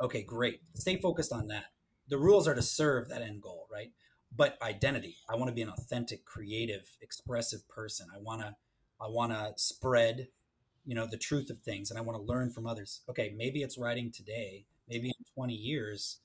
[0.00, 0.60] Okay, great.
[0.74, 1.66] Stay focused on that.
[2.08, 3.92] The rules are to serve that end goal, right?
[4.34, 5.16] But identity.
[5.28, 8.08] I want to be an authentic, creative, expressive person.
[8.14, 8.56] I want to
[9.00, 10.28] I want to spread,
[10.84, 13.00] you know, the truth of things and I want to learn from others.
[13.08, 14.64] Okay, maybe it's writing today.
[14.88, 16.18] Maybe in 20 years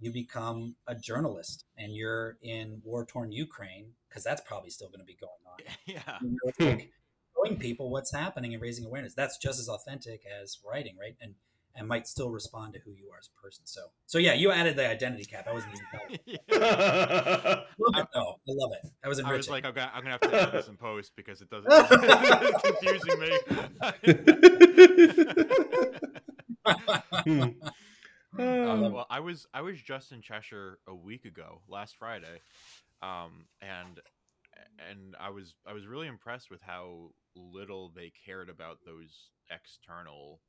[0.00, 5.04] you become a journalist and you're in war-torn Ukraine because that's probably still going to
[5.04, 5.58] be going on.
[5.86, 6.80] Yeah.
[7.44, 9.14] Showing people what's happening and raising awareness.
[9.14, 11.16] That's just as authentic as writing, right?
[11.20, 11.34] And
[11.76, 13.64] and might still respond to who you are as a person.
[13.64, 15.46] So so yeah, you added the identity cap.
[15.48, 16.18] I wasn't even telling.
[16.26, 16.36] Yeah.
[16.50, 18.34] I love it though.
[18.48, 18.90] I love it.
[19.02, 19.36] That was I enriching.
[19.38, 21.70] was like, I'm gonna, I'm gonna have to edit this in post because it doesn't.
[21.72, 23.38] it's confusing me.
[27.24, 27.42] Hmm.
[27.42, 28.46] Um,
[28.84, 32.40] Um, well, I was I was just in Cheshire a week ago, last Friday,
[33.02, 34.00] um, and
[34.88, 40.42] and I was I was really impressed with how little they cared about those external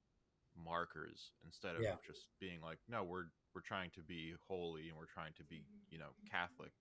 [0.55, 1.97] markers instead of Yeah.
[2.05, 3.25] just being like, no, we're
[3.55, 6.73] we're trying to be holy and we're trying to be you know Catholic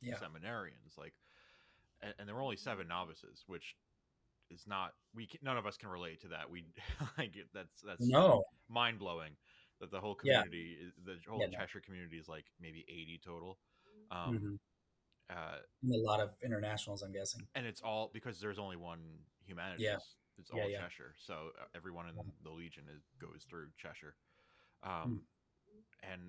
[0.00, 0.20] yeah.
[0.20, 1.14] seminarians, like,
[2.02, 3.76] and, and there were only seven novices, which
[4.50, 6.50] is not we can, none of us can relate to that.
[6.50, 6.66] We
[7.18, 8.44] like that's that's No.
[8.68, 9.36] mind blowing
[9.80, 11.58] that the whole community, is the whole Yeah, no.
[11.58, 13.58] Cheshire community is like maybe 80 total.
[14.10, 14.58] Um, Mhm.
[15.30, 17.46] Uh, And a lot of internationals, I'm guessing.
[17.54, 19.00] and it's all because there's only one
[19.44, 19.86] humanities.
[20.38, 20.80] It's all Yeah, yeah.
[20.82, 21.14] Cheshire.
[21.16, 22.14] So uh, everyone in
[22.44, 24.14] the Legion is, goes through Cheshire.
[24.82, 24.90] Hmm.
[24.90, 25.20] Um,
[26.02, 26.20] and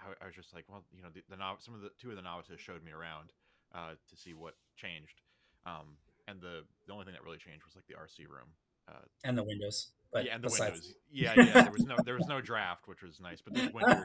[0.00, 2.16] I, I was just like, well, you know, the, the some of the two of
[2.16, 3.32] the novices showed me around
[3.74, 5.20] uh, to see what changed.
[5.66, 8.48] Um, and the the only thing that really changed was like the RC room.
[8.86, 9.90] Uh, And the windows.
[10.12, 10.94] But yeah, and the besides, windows.
[11.10, 11.62] Yeah, yeah.
[11.64, 13.40] There was no there was no draft, which was nice.
[13.42, 14.04] But this winter,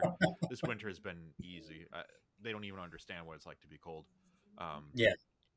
[0.50, 1.86] this winter has been easy.
[1.92, 2.02] Uh,
[2.42, 4.04] they don't even understand what it's like to be cold.
[4.58, 5.12] Um, Yeah.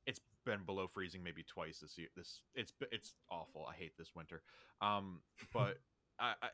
[0.05, 2.07] it's been below freezing maybe twice this year.
[2.15, 3.65] This it's it's awful.
[3.69, 4.41] I hate this winter.
[4.81, 5.19] Um,
[5.53, 5.77] but
[6.19, 6.47] I, I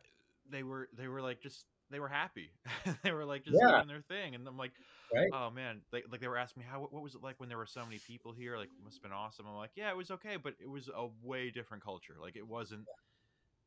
[0.50, 2.50] they were they were like just they were happy.
[3.04, 3.76] they were like just Yeah.
[3.76, 4.72] doing their thing, and I'm like,
[5.14, 5.30] Right.
[5.32, 7.58] oh man, like like they were asking me how what was it like when there
[7.60, 8.58] were so many people here?
[8.58, 9.46] Like it must have been awesome.
[9.48, 12.16] I'm like, yeah, it was okay, but it was a way different culture.
[12.20, 12.88] Like it wasn't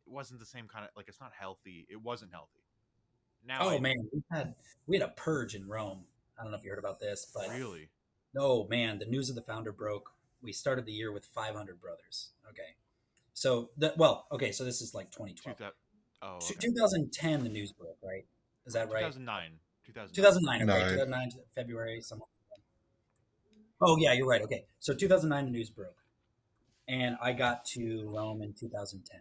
[0.07, 1.87] it wasn't the same kind of like it's not healthy.
[1.89, 2.65] It wasn't healthy.
[3.47, 4.55] Now, oh I- man, we had
[4.89, 6.05] we had a purge in Rome.
[6.39, 7.89] I don't know if you heard about this, but really?
[8.37, 10.13] Oh man, the news of the founder broke.
[10.43, 12.31] We started the year with 500 brothers.
[12.51, 12.77] Okay,
[13.35, 15.59] so the well, okay, so this is like 2012.
[15.59, 15.75] 2000,
[16.23, 16.67] oh, Two- okay.
[16.69, 18.27] 2010, the news broke, right?
[18.67, 19.01] Is that right?
[19.01, 19.61] 2009.
[19.85, 20.15] 2009.
[20.15, 22.29] 2009, okay, 2009 February, somewhere.
[23.81, 24.43] Oh yeah, you're right.
[24.43, 26.03] Okay, so 2009, the news broke,
[26.89, 29.21] and I got to Rome in 2010,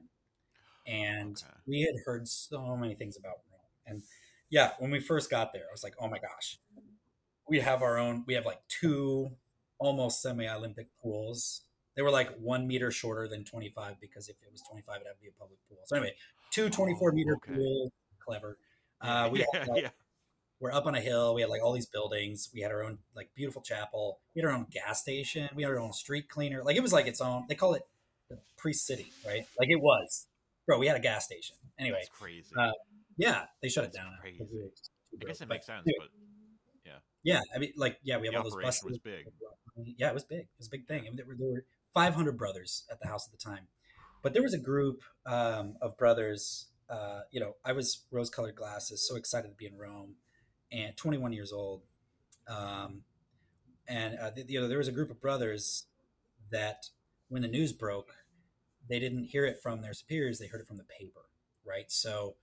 [0.87, 1.57] and Okay.
[1.67, 4.03] we had heard so many things about Rome, and
[4.49, 6.59] yeah, when we first got there, I was like, oh my gosh,
[7.47, 8.23] we have our own.
[8.27, 9.31] We have like two
[9.77, 11.61] almost semi-Olympic pools.
[11.95, 15.15] They were like one meter shorter than 25 because if it was 25, it'd have
[15.17, 15.77] to be a public pool.
[15.85, 16.15] So anyway,
[16.51, 17.53] two 24 meter Oh, okay.
[17.55, 17.91] pools.
[18.19, 18.57] Clever.
[19.01, 19.89] Uh, we yeah, like, yeah.
[20.59, 21.35] we're up on a hill.
[21.35, 22.49] We had like all these buildings.
[22.53, 24.19] We had our own like beautiful chapel.
[24.33, 25.49] We had our own gas station.
[25.55, 26.63] We had our own street cleaner.
[26.63, 27.45] Like it was like its own.
[27.47, 27.83] They call it
[28.29, 29.45] the priest city, right?
[29.59, 30.25] Like it was,
[30.65, 30.79] bro.
[30.79, 31.55] We had a gas station.
[31.77, 32.47] Anyway, It's crazy.
[32.57, 32.71] uh,
[33.17, 34.11] yeah, they shut it down.
[34.19, 34.37] crazy.
[34.39, 36.07] because we were too I guess it But, makes sense, dude, but
[37.25, 38.83] yeah, I mean, like yeah, we have the all those buses.
[38.83, 39.25] was big.
[39.97, 40.41] Yeah, it was big.
[40.41, 41.01] It was a big thing.
[41.01, 43.67] I mean, there were, there were 500 brothers at the house at the time,
[44.21, 46.67] but there was a group um, of brothers.
[46.87, 50.17] Uh, you know, I was rose-colored glasses, so excited to be in Rome,
[50.71, 51.81] and 21 years old.
[52.47, 53.01] Um,
[53.87, 55.87] and uh, you know, there was a group of brothers
[56.51, 56.85] that,
[57.27, 58.13] when the news broke,
[58.87, 61.21] they didn't hear it from their superiors; they heard it from the paper,
[61.65, 61.91] right?
[61.91, 62.35] So,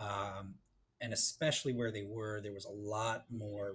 [0.00, 0.54] um,
[1.02, 3.74] and especially where they were, there was a lot more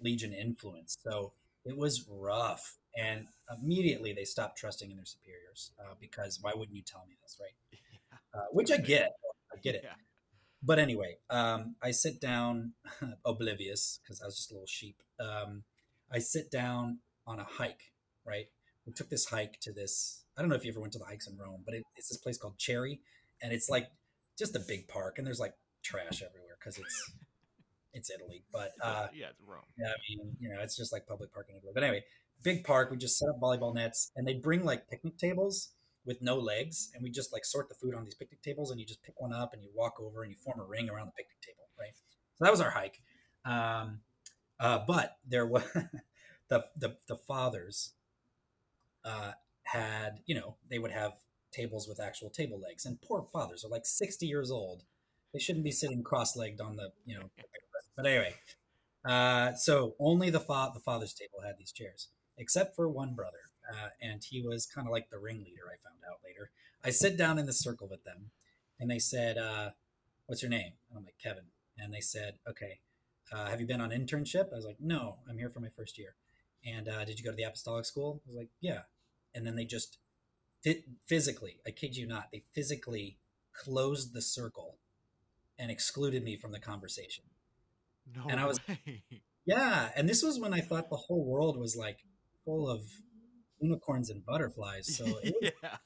[0.00, 0.96] Legion influence.
[1.02, 1.32] So
[1.64, 2.76] it was rough.
[2.96, 3.26] And
[3.62, 7.38] immediately they stopped trusting in their superiors uh, because why wouldn't you tell me this,
[7.40, 7.54] right?
[8.34, 9.12] Uh, which I get.
[9.50, 9.80] I get it.
[9.82, 9.94] Yeah.
[10.62, 12.72] But anyway, um, I sit down,
[13.24, 15.02] oblivious, because I was just a little sheep.
[15.18, 15.62] Um,
[16.12, 17.92] I sit down on a hike,
[18.26, 18.46] right?
[18.86, 20.24] We took this hike to this.
[20.36, 22.08] I don't know if you ever went to the hikes in Rome, but it, it's
[22.08, 23.00] this place called Cherry,
[23.42, 23.88] and it's like
[24.38, 27.12] just a big park, and there's like trash everywhere because it's
[27.92, 28.44] it's Italy.
[28.52, 29.62] But uh, yeah, it's Rome.
[29.78, 31.74] yeah, I mean, you know, it's just like public parking everywhere.
[31.74, 32.04] But anyway,
[32.42, 32.90] big park.
[32.90, 35.72] We just set up volleyball nets, and they bring like picnic tables
[36.04, 38.80] with no legs, and we just like sort the food on these picnic tables, and
[38.80, 41.06] you just pick one up and you walk over and you form a ring around
[41.06, 41.92] the picnic table, right?
[42.36, 43.00] So that was our hike.
[43.44, 44.00] Um,
[44.60, 45.64] uh, but there was
[46.48, 47.92] the, the the fathers
[49.04, 49.32] uh,
[49.64, 51.12] had, you know, they would have
[51.52, 54.82] tables with actual table legs, and poor fathers are like sixty years old.
[55.32, 57.30] They shouldn't be sitting cross-legged on the, you know.
[57.98, 58.36] But anyway,
[59.04, 63.50] uh, so only the fa- the father's table had these chairs, except for one brother,
[63.68, 65.64] uh, and he was kind of like the ringleader.
[65.66, 66.52] I found out later.
[66.84, 68.30] I sit down in the circle with them,
[68.78, 69.70] and they said, uh,
[70.26, 71.46] "What's your name?" And I'm like Kevin,
[71.76, 72.78] and they said, "Okay,
[73.32, 75.98] uh, have you been on internship?" I was like, "No, I'm here for my first
[75.98, 76.14] year."
[76.64, 78.22] And uh, did you go to the apostolic school?
[78.24, 78.82] I was like, "Yeah."
[79.34, 79.98] And then they just
[81.04, 83.18] physically, I kid you not, they physically
[83.52, 84.76] closed the circle
[85.58, 87.24] and excluded me from the conversation.
[88.16, 89.02] No And I was- way.
[89.46, 92.04] Yeah, and this was when I thought the whole world was like
[92.44, 92.82] full of
[93.60, 94.94] unicorns and butterflies.
[94.94, 95.76] So it yeah.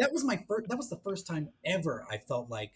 [0.00, 0.68] that was my first.
[0.68, 2.72] That was the first time ever I felt like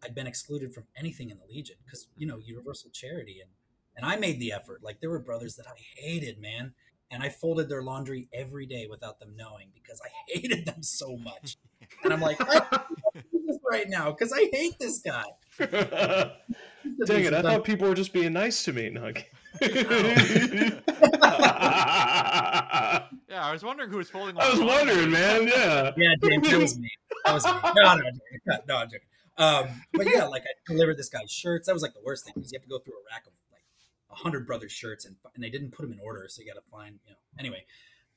[0.00, 3.50] I'd been excluded from anything in the Legion because you know universal charity and
[3.96, 4.84] and I made the effort.
[4.84, 6.74] Like there were brothers that I hated, man,
[7.10, 11.16] and I folded their laundry every day without them knowing because I hated them so
[11.16, 11.56] much.
[12.04, 12.86] And I'm like, I can't
[13.32, 15.24] do this right now because I hate this guy.
[15.58, 17.34] Dang it!
[17.34, 18.90] I thought people were just being nice to me.
[18.90, 19.26] No, okay.
[23.32, 24.38] Yeah, I was wondering who was folding.
[24.38, 25.48] I was all wondering, man.
[25.48, 25.92] Yeah.
[25.96, 26.90] Yeah, James, that was me.
[27.24, 27.52] That was me.
[27.76, 28.02] No, no,
[28.46, 29.06] no, no, I'm joking.
[29.38, 31.66] Um, but yeah, like I delivered this guy's shirts.
[31.66, 33.32] That was like the worst thing because you have to go through a rack of
[33.50, 33.64] like
[34.10, 36.62] a hundred brothers shirts, and and they didn't put them in order, so you got
[36.62, 37.18] to find you know.
[37.38, 37.64] Anyway,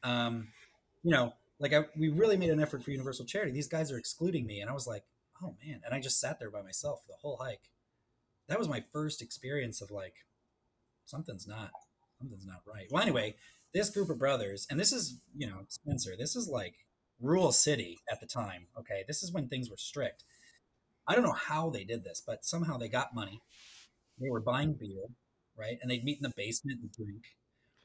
[0.04, 0.50] um,
[1.04, 3.52] you know, like I, we really made an effort for Universal Charity.
[3.54, 5.04] These guys are excluding me, and I was like,
[5.42, 7.70] oh man, and I just sat there by myself the whole hike.
[8.48, 10.16] That was my first experience of like
[11.06, 11.72] something's not
[12.20, 12.88] something's not right.
[12.92, 13.36] Well, anyway,
[13.74, 16.16] this group of brothers, and this is you know Spencer.
[16.18, 16.76] This is like
[17.20, 18.68] rural city at the time.
[18.78, 20.24] Okay, this is when things were strict.
[21.08, 23.42] I don't know how they did this, but somehow they got money.
[24.20, 25.06] They were buying beer,
[25.58, 25.78] right?
[25.82, 27.26] And they'd meet in the basement and drink,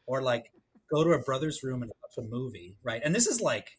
[0.07, 0.53] or like
[0.91, 3.03] go to a brother's room and watch a movie, right?
[3.05, 3.73] And this is like,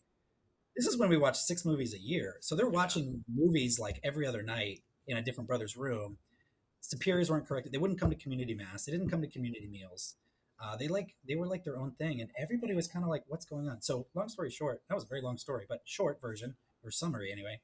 [0.76, 2.36] this is when we watch six movies a year.
[2.42, 6.18] So they're watching movies like every other night in a different brother's room.
[6.82, 7.74] Superiors weren't corrected.
[7.74, 8.86] They wouldn't come to community mass.
[8.86, 10.16] They didn't come to community meals.
[10.64, 13.24] Uh, they like they were like their own thing, and everybody was kind of like,
[13.28, 16.22] "What's going on?" So, long story short, that was a very long story, but short
[16.22, 17.62] version or summary anyway.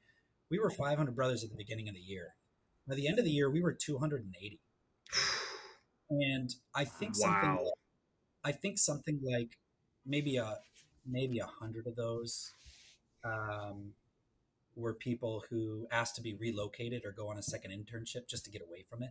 [0.50, 2.34] We were 500 brothers at the beginning of the year.
[2.88, 4.60] By the end of the year, we were 280,
[6.10, 7.50] and I think something.
[7.50, 7.72] Wow.
[8.44, 9.58] I think something like
[10.04, 10.58] maybe a
[11.06, 12.52] maybe a hundred of those
[13.24, 13.92] um,
[14.76, 18.50] were people who asked to be relocated or go on a second internship just to
[18.50, 19.10] get away from it.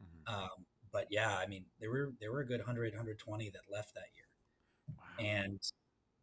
[0.00, 0.32] Mhm.
[0.32, 3.94] Um, but yeah, I mean, there were there were a good 100, 120 that left
[3.94, 4.28] that year,
[4.96, 5.04] Wow.
[5.18, 5.60] and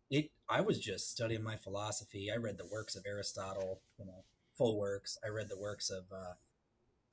[0.10, 0.32] it.
[0.50, 2.32] I was just studying my philosophy.
[2.32, 4.24] I read the works of Aristotle, you know,
[4.58, 5.18] full works.
[5.24, 6.34] I read the works of uh,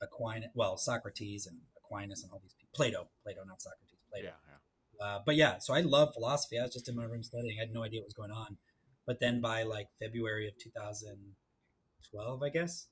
[0.01, 2.71] Aquinas, well, Socrates and Aquinas and all these people.
[2.75, 4.27] Plato, Plato, not Socrates, Plato.
[4.27, 5.05] yeah, yeah.
[5.05, 6.59] Uh, but yeah, so I love philosophy.
[6.59, 7.57] I was just in my room studying.
[7.59, 8.57] I had no idea what was going on.
[9.05, 12.87] But then by like February of 2012, I guess,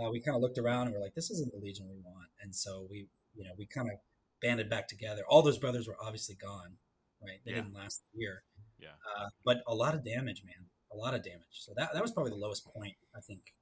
[0.00, 2.28] uh, we kind of looked around and we're like, this isn't the Legion we want.
[2.40, 3.98] And so we, you know, we kind of
[4.40, 5.22] banded back together.
[5.28, 6.78] All those brothers were obviously gone,
[7.22, 7.40] right?
[7.44, 7.58] They Yeah.
[7.62, 8.44] didn't last a year.
[8.78, 8.94] Yeah.
[9.16, 10.66] Uh, but a lot of damage, man.
[10.92, 11.44] A lot of damage.
[11.52, 13.54] So that, that was probably the lowest point, I think,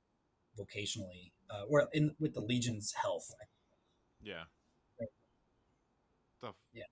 [0.59, 3.33] vocationally, uh, or in with the Legion's health.
[4.23, 4.45] Yeah.
[4.99, 5.09] Right.
[6.43, 6.85] The, Yeah.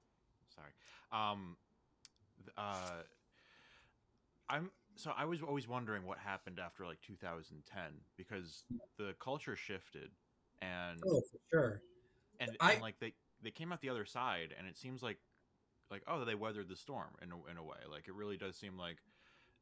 [0.55, 0.73] Sorry.
[1.13, 1.57] Um.
[2.57, 3.03] Uh.
[4.49, 7.83] I'm so I was always wondering what happened after like 2010
[8.17, 8.65] because
[8.97, 10.11] the culture shifted
[10.61, 11.83] and Oh, for sure.
[12.41, 15.19] and, I- and like they they came out the other side and it seems like
[15.91, 18.57] like oh they weathered the storm in a, in a way like it really does
[18.57, 18.99] seem like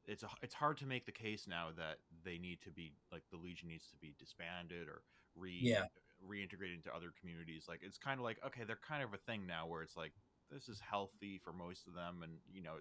[0.07, 3.23] it's a, it's hard to make the case now that they need to be like
[3.31, 5.03] the legion needs to be disbanded or
[5.37, 5.85] re Yeah.
[6.27, 9.47] reintegrated into other communities like it's kind of like okay they're kind of a thing
[9.47, 10.13] now where it's like
[10.51, 12.77] this is healthy for most of them and you know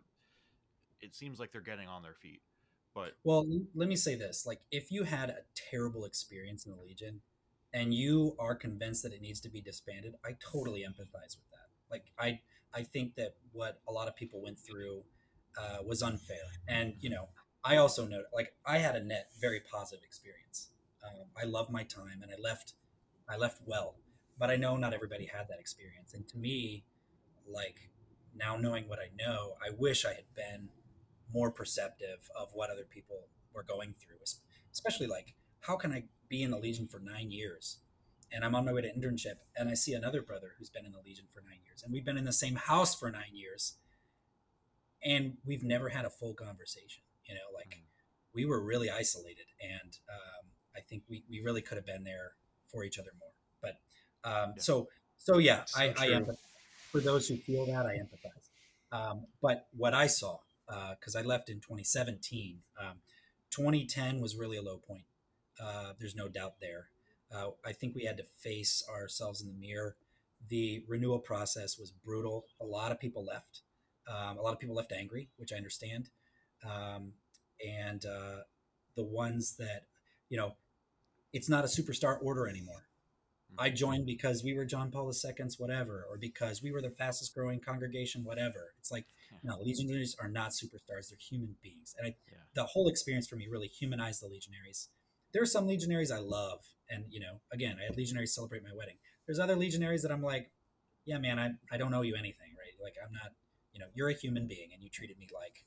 [1.06, 2.42] it seems like they're getting on their feet
[2.96, 3.46] but Well,
[3.76, 5.40] let me say this: like, if you had a
[5.70, 7.22] terrible experience in the Legion,
[7.74, 11.68] and you are convinced that it needs to be disbanded, I totally empathize with that.
[11.92, 12.40] Like, I
[12.74, 15.04] I think that what a lot of people went through
[15.60, 17.28] uh, was unfair, and you know,
[17.66, 20.70] I also know, like, I had a net very positive experience.
[21.04, 22.74] Um, I love my time, and I left
[23.28, 23.96] I left well,
[24.40, 26.86] but I know not everybody had that experience, and to me,
[27.48, 27.90] like,
[28.34, 30.70] now knowing what I know, I wish I had been
[31.34, 34.18] more perceptive of what other people were going through
[34.72, 37.78] especially like how can i be in the legion for nine years
[38.32, 40.92] and i'm on my way to internship and i see another brother who's been in
[40.92, 43.78] the legion for nine years and we've been in the same house for nine years
[45.04, 47.84] and we've never had a full conversation you know like Mhm.
[48.34, 50.46] we were really isolated and um,
[50.76, 52.34] i think we, we really could have been there
[52.72, 53.80] for each other more but
[54.30, 54.62] um, Yeah.
[54.62, 56.38] so so yeah So I, I empathize
[56.92, 58.50] for those who feel that i empathize
[58.92, 62.60] um, but what i saw because I left in 2017.
[62.80, 62.98] Um,
[63.52, 65.06] 2010 was really a low point.
[65.62, 66.90] Uh, there's no doubt there.
[67.34, 69.96] Uh, I think we had to face ourselves in the mirror.
[70.50, 72.46] The renewal process was brutal.
[72.62, 73.62] A lot of people left.
[74.08, 76.10] Um, a lot of people left angry, which I understand.
[76.64, 77.14] Um,
[77.66, 78.42] and uh,
[78.96, 79.84] the ones that,
[80.30, 80.56] you know,
[81.34, 82.85] it's not a superstar order anymore.
[83.58, 87.34] I joined because we were John Paul II's whatever, or because we were the fastest
[87.34, 88.74] growing congregation, whatever.
[88.78, 89.06] It's like,
[89.44, 92.38] no, legionaries are not superstars; they're human beings, and I, Yeah.
[92.54, 94.90] the whole experience for me really humanized the legionaries.
[95.34, 98.74] There are some legionaries I love, and you know, again, I had legionaries celebrate my
[98.74, 98.98] wedding.
[99.26, 100.52] There's other legionaries that I'm like,
[101.06, 102.74] yeah, man, I, I don't owe you anything, right?
[102.82, 103.34] Like I'm not,
[103.74, 105.66] you know, you're a human being, and you treated me like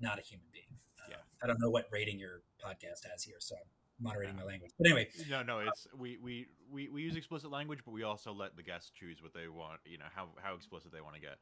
[0.00, 0.78] not a human being.
[0.98, 1.16] Uh, Yeah.
[1.42, 3.68] I don't know what rating your podcast has here, so I'm
[4.00, 4.72] moderating my language.
[4.78, 8.32] But anyway, No, no, it's we, we we we use explicit language, but we also
[8.32, 9.80] let the guests choose what they want.
[9.84, 11.38] You know how how explicit they want to get.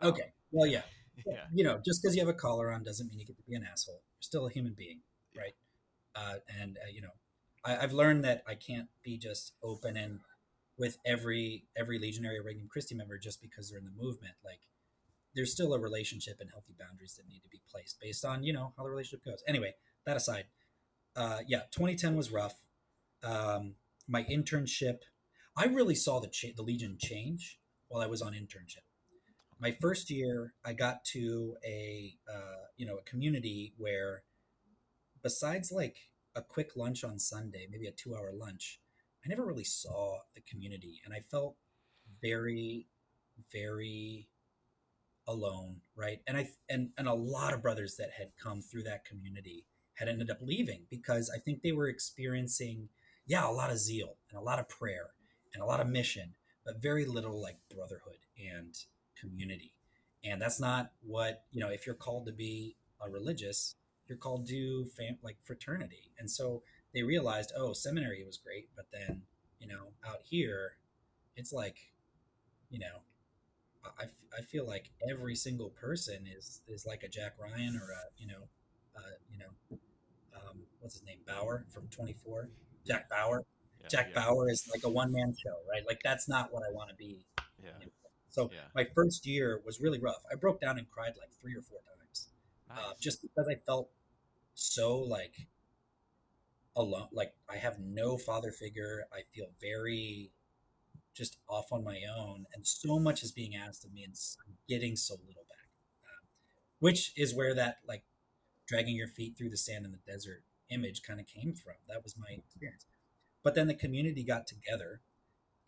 [0.00, 0.32] Um, okay.
[0.52, 0.82] Well, yeah.
[1.26, 1.46] Yeah.
[1.52, 3.56] You know, just because you have a collar on doesn't mean you get to be
[3.56, 3.94] an asshole.
[4.14, 5.00] You're still a human being,
[5.34, 5.42] Yeah.
[5.42, 5.54] right?
[6.14, 7.10] Uh, and uh, you know,
[7.64, 10.20] I, I've learned that I can't be just open and
[10.78, 14.34] with every every legionary or Regnum Christi member just because they're in the movement.
[14.44, 14.60] Like,
[15.34, 18.52] there's still a relationship and healthy boundaries that need to be placed based on you
[18.52, 19.42] know how the relationship goes.
[19.48, 19.74] Anyway,
[20.06, 20.44] that aside,
[21.18, 22.54] uh, yeah, 2010 was rough.
[23.22, 23.74] Um,
[24.08, 24.98] my internship,
[25.56, 27.58] I really saw the cha- the Legion change
[27.88, 28.88] while I was on internship
[29.60, 34.22] my first year i got to a uh, you know a community where
[35.22, 35.96] besides like
[36.34, 38.80] a quick lunch on sunday maybe a two hour lunch
[39.24, 41.56] i never really saw the community and i felt
[42.22, 42.86] very
[43.52, 44.28] very
[45.26, 49.04] alone right and i and and a lot of brothers that had come through that
[49.04, 49.66] community
[49.98, 52.88] had ended up leaving because i think they were experiencing
[53.26, 55.10] yeah a lot of zeal and a lot of prayer
[55.54, 56.34] and a lot of mission
[56.68, 58.74] but very little like brotherhood and
[59.18, 59.72] community.
[60.22, 63.74] And that's not what, you know, if you're called to be a religious,
[64.06, 66.10] you're called to fam- like fraternity.
[66.18, 69.22] And so they realized, oh, seminary was great, but then,
[69.60, 70.76] you know, out here,
[71.36, 71.76] it's like,
[72.70, 73.00] you know,
[73.98, 74.04] I,
[74.36, 78.26] I feel like every single person is is like a Jack Ryan or a, you
[78.26, 78.48] know,
[78.94, 79.78] uh, you know,
[80.88, 82.48] what's his name, Bauer from 24,
[82.86, 83.44] Jack Bauer.
[83.82, 85.82] Yeah, Jack yeah, Bauer is like a one man show, right?
[85.86, 87.26] Like that's not what I want to be.
[87.62, 87.72] Yeah.
[88.30, 88.60] So Yeah.
[88.74, 90.24] my first year was really rough.
[90.32, 92.28] I broke down and cried like three or four times,
[92.70, 93.90] uh, just because I felt
[94.54, 95.48] so like
[96.74, 97.08] alone.
[97.12, 99.04] Like I have no father figure.
[99.12, 100.30] I feel very
[101.12, 104.14] just off on my own, and so much is being asked of me, and
[104.66, 105.68] getting so little back.
[106.04, 106.28] Um,
[106.78, 108.04] which is where that like
[108.66, 111.74] dragging your feet through the sand in the desert image kind of came from.
[111.88, 112.84] That was my experience.
[113.42, 115.00] But then the community got together,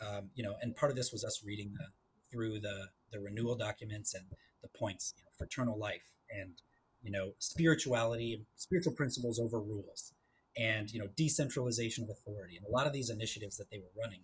[0.00, 1.86] um, you know, and part of this was us reading the
[2.30, 4.24] through the the renewal documents and
[4.62, 6.60] the points, you know, fraternal life and
[7.02, 10.12] you know spirituality spiritual principles over rules
[10.56, 14.00] and you know decentralization of authority and a lot of these initiatives that they were
[14.00, 14.20] running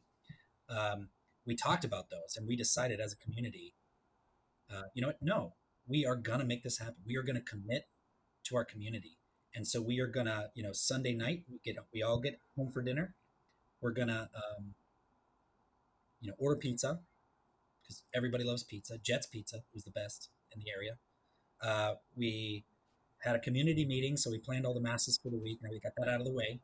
[0.68, 1.09] um,
[1.47, 3.74] we talked about those and we decided as a community
[4.70, 5.55] uh, you know no
[5.89, 7.89] we are going to make this happen we are going to commit
[8.45, 9.16] to our community
[9.57, 12.71] and so we are to you know sunday night we get we all get home
[12.71, 13.15] for dinner
[13.81, 14.75] we're to um,
[16.21, 17.01] you know order pizza
[17.83, 20.99] because everybody loves pizza jet's pizza was the best in the area
[21.63, 22.65] uh, we
[23.21, 25.81] had a community meeting, so we planned all the masses for the week, and we
[25.81, 26.61] got that out of the way.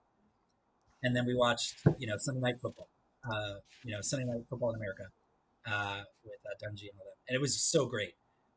[1.03, 2.89] And then we watched, you know, Sunday night football.
[3.29, 5.05] Uh, you know, Sunday night football in America
[5.67, 8.15] uh, with uh, Dungy and all that, and it was so great.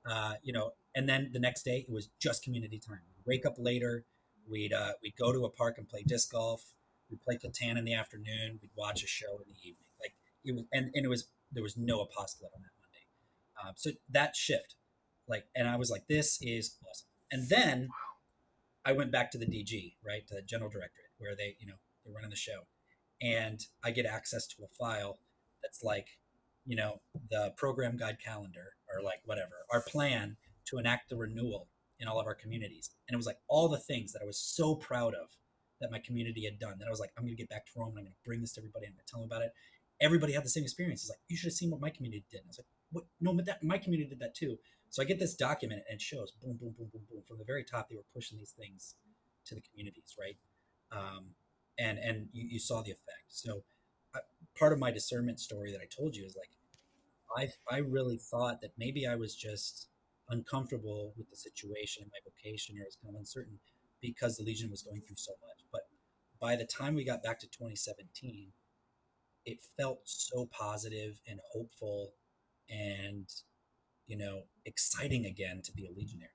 [0.10, 3.00] Uh, you know, and then the next day it was just community time.
[3.26, 4.06] Wake up later.
[4.50, 6.64] We'd uh, we'd go to a park and play disc golf.
[7.10, 8.60] We'd play Catan in the afternoon.
[8.62, 9.90] We'd watch a show in the evening.
[10.00, 13.70] Like it was, and, and it was there was no apostolate on that Monday.
[13.70, 14.76] Uh, so that shift,
[15.28, 17.08] like, and I was like, this is awesome.
[17.32, 17.90] And then
[18.84, 21.76] I went back to the DG, right, to the general directorate, where they, you know,
[22.04, 22.68] they're running the show,
[23.22, 25.20] and I get access to a file
[25.64, 26.08] that's like,
[26.66, 31.68] you know, the program guide calendar or like whatever, our plan to enact the renewal
[32.00, 34.38] in all of our communities, and it was like all the things that I was
[34.40, 35.30] so proud of
[35.82, 36.76] that my community had done.
[36.80, 38.26] That I was like, I'm going to get back to Rome, and I'm going to
[38.26, 38.88] bring this to everybody.
[38.88, 39.52] I'm going to tell them about it.
[40.02, 41.02] Everybody had the same experience.
[41.02, 42.40] It's like you should have seen what my community did.
[42.40, 43.04] And I was like, what?
[43.22, 44.58] No, but that my community did that too.
[44.90, 47.22] So I get this document and it shows boom, boom, boom, boom, boom.
[47.28, 48.96] From the very top, they were pushing these things
[49.46, 50.38] to the communities, right?
[50.92, 51.36] Um,
[51.78, 53.28] and and you, you saw the effect.
[53.28, 53.64] So
[54.14, 54.20] I,
[54.58, 56.52] part of my discernment story that I told you is like,
[57.36, 59.90] I I really thought that maybe I was just
[60.30, 63.60] uncomfortable with the situation in my vocation, or I was kind of uncertain
[64.02, 65.66] because the Legion was going through so much.
[65.72, 65.88] But
[66.40, 68.52] by the time we got back to 2017,
[69.46, 72.14] it felt so positive and hopeful
[72.70, 73.28] and
[74.08, 76.30] you know, exciting again to be a legionary.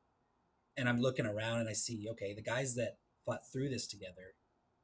[0.76, 4.34] And I'm looking around and I see, okay, the guys that fought through this together,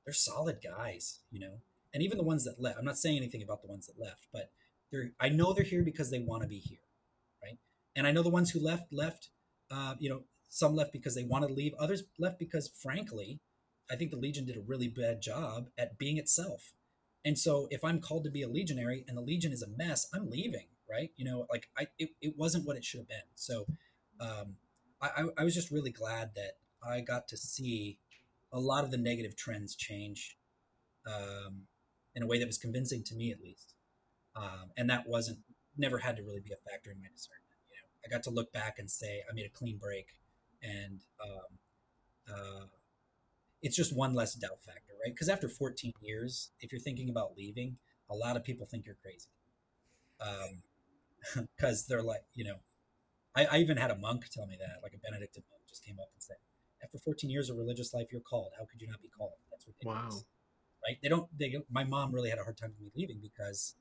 [0.04, 1.60] they're solid guys, you know.
[1.92, 4.26] And even the ones that left, I'm not saying anything about the ones that left,
[4.32, 4.50] but
[4.92, 6.78] they're I know they're here because they want to be here?
[7.96, 9.30] And I know the ones who left left,
[9.70, 13.40] uh, you know, some left because they wanted to leave, others left because, frankly,
[13.90, 16.74] I think the Legion did a really bad job at being itself.
[17.24, 20.06] And so, if I'm called to be a legionary and the Legion is a mess,
[20.14, 21.10] I'm leaving right?
[21.16, 23.18] You know, like I, it, it wasn't what it should have been.
[23.34, 23.66] So,
[24.20, 24.56] um,
[25.00, 27.98] I, I was just really glad that I got to see
[28.50, 30.38] a lot of the negative trends change,
[31.06, 31.66] um,
[32.14, 33.74] in a way that was convincing to me, at least.
[34.34, 35.38] Um, and that wasn't
[35.76, 37.45] never had to really be a factor in my discernment.
[38.06, 40.16] I got to look back and say I made a clean break,
[40.62, 41.58] and um,
[42.30, 42.66] uh,
[43.62, 45.12] it's just one less doubt factor, right?
[45.12, 47.78] Because after 14 years, if you're thinking about leaving,
[48.08, 49.30] a lot of people think you're crazy.
[51.56, 52.56] Because um, they're like, you know,
[53.34, 55.98] I, I, even had a monk tell me that, like a Benedictine monk just came
[55.98, 56.36] up and said,
[56.82, 58.52] after 14 years of religious life, you're called.
[58.58, 59.32] How could you not be called?
[59.50, 60.14] That's ridiculous.
[60.14, 60.20] Wow.
[60.86, 60.98] Right?
[61.02, 63.74] They don't, they, my mom really had a hard time with me leaving because,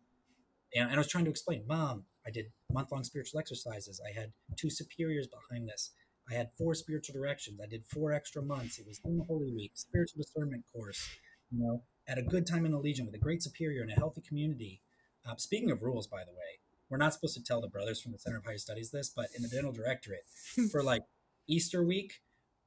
[0.76, 4.02] and, and I was trying to explain, mom, I did month long spiritual exercises.
[4.06, 5.92] I had two superiors behind this.
[6.30, 7.60] I had four spiritual directions.
[7.62, 8.80] I did four extra months.
[8.80, 11.08] It was in the Holy Week, spiritual discernment course,
[11.52, 13.96] you know, at a good time in the Legion with a great superior and a
[13.96, 14.82] healthy community.
[15.28, 16.60] Uh, speaking of rules, by the way,
[16.90, 19.28] we're not supposed to tell the brothers from the Center of Higher Studies this, but
[19.36, 20.26] in the General Directorate,
[20.72, 21.04] for like
[21.48, 22.22] Easter week,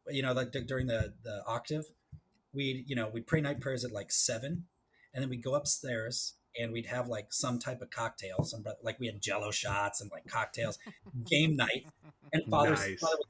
[0.09, 1.85] you know, like during the the octave,
[2.53, 4.67] we'd you know we'd pray night prayers at like seven,
[5.13, 8.99] and then we'd go upstairs and we'd have like some type of cocktail, some like
[9.01, 10.79] we had Jello shots and like cocktails,
[11.25, 11.87] game night,
[12.33, 13.01] and father, nice.
[13.01, 13.27] father, would,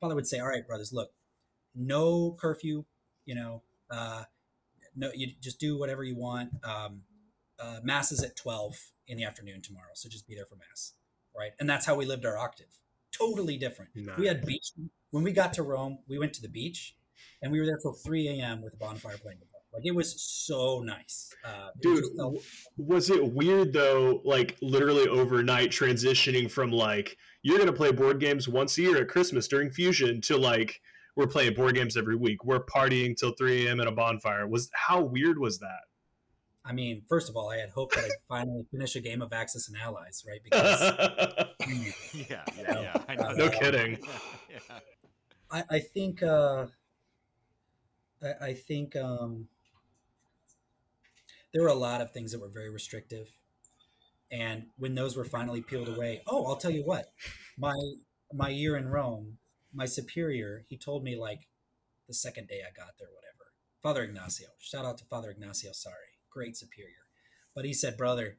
[0.00, 1.12] father would say, "All right, brothers, look,
[1.74, 2.84] no curfew,
[3.24, 4.24] you know, uh,
[4.94, 6.50] no, you just do whatever you want.
[6.64, 7.02] Um,
[7.58, 8.76] uh, mass is at twelve
[9.06, 10.94] in the afternoon tomorrow, so just be there for mass,
[11.36, 11.52] right?
[11.60, 12.66] And that's how we lived our octave.
[13.12, 13.90] Totally different.
[13.94, 14.18] Nice.
[14.18, 14.72] We had beach
[15.10, 15.98] when we got to Rome.
[16.08, 16.96] We went to the beach,
[17.40, 18.62] and we were there till three a.m.
[18.62, 19.38] with a bonfire playing.
[19.76, 22.02] Like it was so nice, uh, dude.
[22.16, 22.38] Felt-
[22.78, 24.22] was it weird though?
[24.24, 29.08] Like literally overnight, transitioning from like you're gonna play board games once a year at
[29.08, 30.80] Christmas during Fusion to like
[31.14, 32.42] we're playing board games every week.
[32.42, 33.80] We're partying till 3 a.m.
[33.80, 34.48] at a bonfire.
[34.48, 35.80] Was how weird was that?
[36.64, 39.32] I mean, first of all, I had hoped that I'd finally finish a game of
[39.32, 40.40] Axis and Allies, right?
[40.42, 40.80] Because
[42.14, 43.22] yeah, yeah, yeah.
[43.22, 43.98] Uh, no kidding.
[44.50, 44.78] yeah.
[45.50, 46.66] I, I think uh,
[48.22, 49.48] I, I think um,
[51.56, 53.28] there were a lot of things that were very restrictive,
[54.30, 57.06] and when those were finally peeled away, oh, I'll tell you what,
[57.56, 57.74] my
[58.32, 59.38] my year in Rome,
[59.72, 61.48] my superior, he told me like
[62.08, 63.52] the second day I got there, whatever.
[63.82, 65.70] Father Ignacio, shout out to Father Ignacio.
[65.72, 67.06] Sorry great superior.
[67.54, 68.36] But he said, brother,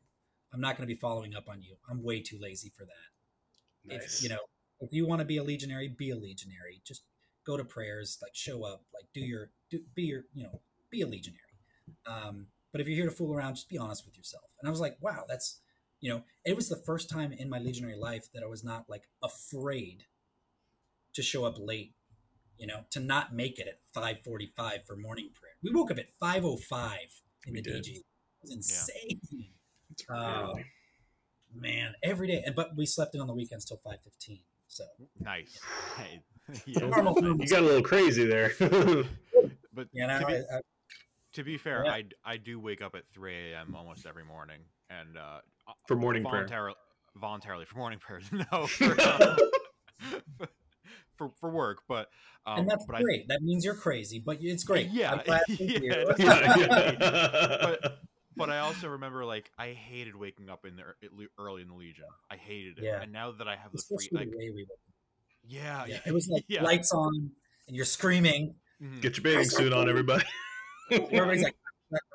[0.53, 1.77] I'm not going to be following up on you.
[1.89, 3.95] I'm way too lazy for that.
[3.95, 4.17] Nice.
[4.17, 4.41] If you know,
[4.79, 6.81] if you want to be a legionary, be a legionary.
[6.85, 7.01] Just
[7.45, 10.61] go to prayers, like show up, like do your, do, be your, you know,
[10.91, 11.41] be a legionary.
[12.05, 12.47] Um,
[12.77, 14.43] but if you're here to fool around, just be honest with yourself.
[14.61, 15.61] And I was like, wow, that's,
[15.99, 18.85] you know, it was the first time in my legionary life that I was not
[18.87, 20.03] like afraid
[21.15, 21.95] to show up late,
[22.59, 25.53] you know, to not make it at 5:45 for morning prayer.
[25.63, 26.97] We woke up at 5:05
[27.47, 27.83] in we the did.
[27.83, 27.95] DG.
[27.95, 28.03] It
[28.43, 29.21] was insane.
[29.31, 30.15] Yeah.
[30.15, 30.53] Uh,
[31.51, 34.41] man, every day, and but we slept in on the weekends till five fifteen.
[34.67, 34.83] So
[35.19, 35.59] nice.
[35.97, 36.21] Hey,
[36.67, 36.85] yeah.
[36.85, 38.51] you got a little crazy there.
[39.73, 40.59] but yeah, to, be, I, I,
[41.37, 41.91] to be fair, yeah.
[41.91, 43.75] I I do wake up at three a.m.
[43.75, 44.59] almost every morning,
[44.89, 45.39] and uh,
[45.87, 47.21] for morning voluntarily, prayer.
[47.21, 48.25] Voluntarily for morning prayers.
[48.51, 49.35] No, for, uh,
[51.13, 52.09] for for work, but
[52.47, 53.21] um, and that's great.
[53.21, 54.89] I, that means you're crazy, but it's great.
[54.89, 55.39] Yeah, yeah,
[56.17, 57.57] yeah, yeah.
[57.61, 57.99] but
[58.35, 60.95] but I also remember like I hated waking up in there
[61.37, 62.05] early in the Legion.
[62.31, 63.01] I hated it, yeah.
[63.03, 64.65] and now that I have the free, like, the we
[65.47, 66.63] yeah, yeah, it was like yeah.
[66.63, 67.29] lights on
[67.67, 68.55] and you're screaming.
[68.81, 69.01] Mm-hmm.
[69.01, 70.25] Get your bathing suit on, everybody.
[70.91, 71.55] Everybody's like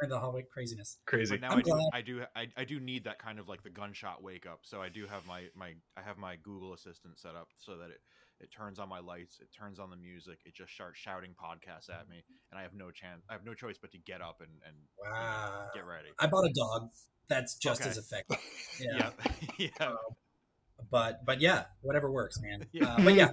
[0.03, 0.99] in the hallway craziness.
[1.07, 1.37] Crazy.
[1.37, 3.70] But now I do, I do, I, I do need that kind of like the
[3.70, 4.61] gunshot wake up.
[4.62, 7.91] So I do have my my I have my Google Assistant set up so that
[7.91, 8.01] it
[8.41, 9.39] it turns on my lights.
[9.41, 10.41] It turns on the music.
[10.45, 13.25] It just starts shouting podcasts at me, and I have no chance.
[13.31, 15.68] I have no choice but to get up and and wow.
[15.75, 16.09] get ready.
[16.18, 16.91] I bought a dog.
[17.29, 17.91] That's just okay.
[17.91, 18.39] as effective.
[18.81, 19.11] Yeah,
[19.59, 19.70] yeah.
[19.79, 19.87] yeah.
[19.87, 19.97] Um,
[20.91, 22.66] but but yeah, whatever works, man.
[22.72, 22.87] Yeah.
[22.87, 23.30] Uh, but yeah,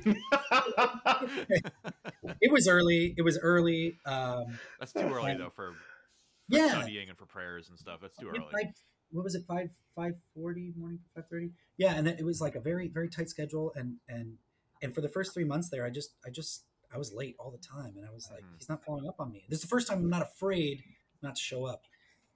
[2.41, 3.13] it was early.
[3.17, 3.97] It was early.
[4.05, 7.99] Um, That's too early and, though for, for yeah studying and for prayers and stuff.
[8.01, 8.45] That's too early.
[8.51, 8.73] Five,
[9.11, 9.43] what was it?
[9.47, 11.51] Five five forty morning five thirty.
[11.77, 14.37] Yeah, and it was like a very very tight schedule, and and
[14.81, 17.51] and for the first three months there, I just, I just, I was late all
[17.51, 18.57] the time, and I was like, mm.
[18.57, 19.45] he's not following up on me.
[19.49, 20.83] This is the first time I'm not afraid
[21.21, 21.83] not to show up,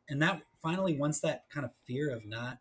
[0.10, 2.60] and that finally, once that kind of fear of not,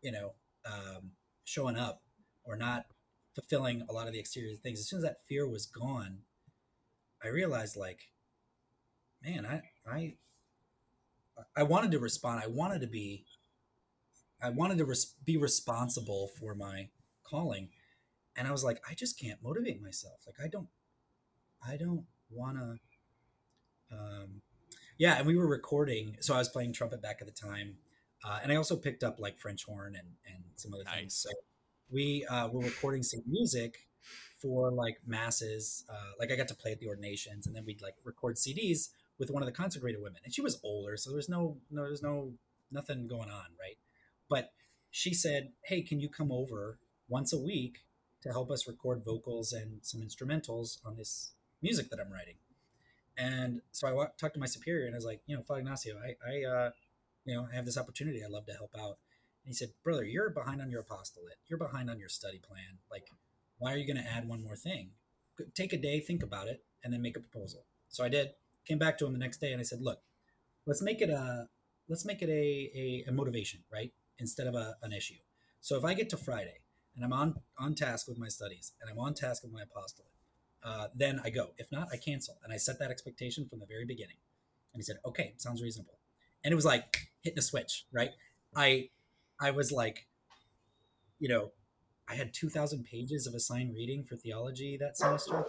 [0.00, 0.32] you know,
[0.66, 1.12] um,
[1.44, 2.02] showing up
[2.44, 2.86] or not
[3.34, 6.18] fulfilling a lot of the exterior things, as soon as that fear was gone,
[7.22, 8.10] I realized like,
[9.22, 10.14] man, I, I,
[11.56, 12.42] I wanted to respond.
[12.42, 13.24] I wanted to be,
[14.42, 16.88] I wanted to res- be responsible for my
[17.24, 17.70] calling
[18.36, 20.20] and I was like, I just can't motivate myself.
[20.26, 20.68] Like I don't,
[21.66, 23.96] I don't want to.
[23.96, 24.42] Um,
[24.98, 27.76] yeah, and we were recording, so I was playing trumpet back at the time,
[28.26, 30.98] uh, and I also picked up like French horn and and some other nice.
[30.98, 31.14] things.
[31.14, 31.30] So
[31.90, 33.86] we uh, were recording some music
[34.40, 35.84] for like masses.
[35.88, 38.88] Uh, like I got to play at the ordinations, and then we'd like record CDs
[39.18, 42.02] with one of the consecrated women, and she was older, so there's no no there's
[42.02, 42.32] no
[42.70, 43.78] nothing going on, right?
[44.28, 44.52] But
[44.90, 47.84] she said, "Hey, can you come over once a week
[48.26, 52.34] to help us record vocals and some instrumentals on this music that I'm writing.
[53.16, 55.96] And so I talked to my superior and I was like, you know, Father Ignacio,
[55.96, 56.70] I, I, uh,
[57.26, 58.22] you know, I have this opportunity.
[58.24, 58.98] I'd love to help out.
[59.44, 61.36] And he said, brother, you're behind on your apostolate.
[61.46, 62.78] You're behind on your study plan.
[62.90, 63.10] Like,
[63.58, 64.90] why are you going to add one more thing?
[65.54, 67.64] Take a day, think about it, and then make a proposal.
[67.88, 68.30] So I did.
[68.66, 70.00] Came back to him the next day and I said, look,
[70.66, 71.48] let's make it a
[71.88, 73.92] let's make it a, a, a motivation, right?
[74.18, 75.20] Instead of a, an issue.
[75.60, 76.60] So if I get to Friday
[76.94, 80.10] and I'm on on task with my studies and I'm on task with my apostolate,
[80.64, 81.50] uh, then I go.
[81.58, 82.38] If not, I cancel.
[82.42, 84.16] And I set that expectation from the very beginning.
[84.72, 85.98] And he said, okay, sounds reasonable.
[86.44, 88.10] And it was like hitting a switch, right?
[88.54, 88.90] I
[89.40, 90.06] I was like,
[91.18, 91.50] you know,
[92.08, 95.44] I had 2,000 pages of assigned reading for theology that semester.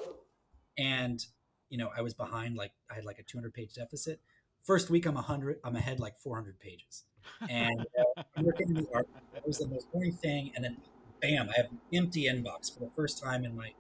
[0.77, 1.23] And,
[1.69, 4.19] you know, I was behind, like, I had like a 200 page deficit.
[4.63, 7.03] First week, I'm a 100, I'm ahead like 400 pages.
[7.49, 7.85] And
[8.17, 9.07] uh, I'm working in the art.
[9.35, 10.51] It was the most boring thing.
[10.55, 10.77] And then,
[11.21, 13.71] bam, I have an empty inbox for the first time in my,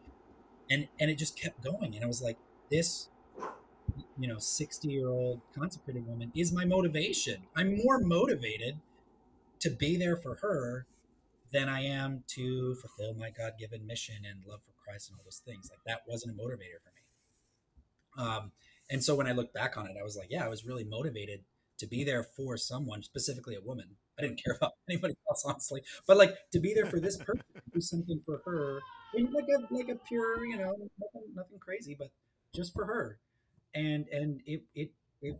[0.69, 1.95] and, and it just kept going.
[1.95, 2.37] And I was like,
[2.69, 3.09] this,
[4.19, 7.43] you know, 60 year old consecrated woman is my motivation.
[7.55, 8.79] I'm more motivated
[9.59, 10.85] to be there for her
[11.51, 15.23] than I am to fulfill my God given mission and love for Christ and all
[15.23, 15.69] those things.
[15.69, 18.27] Like that wasn't a motivator for me.
[18.29, 18.51] Um,
[18.89, 20.83] and so when I look back on it, I was like, yeah, I was really
[20.83, 21.41] motivated
[21.79, 23.97] to be there for someone, specifically a woman.
[24.17, 27.43] I didn't care about anybody else, honestly, but like to be there for this person,
[27.73, 28.81] do something for her,
[29.13, 32.09] like a like a pure, you know, nothing, nothing crazy, but
[32.55, 33.19] just for her.
[33.77, 35.39] And and it it it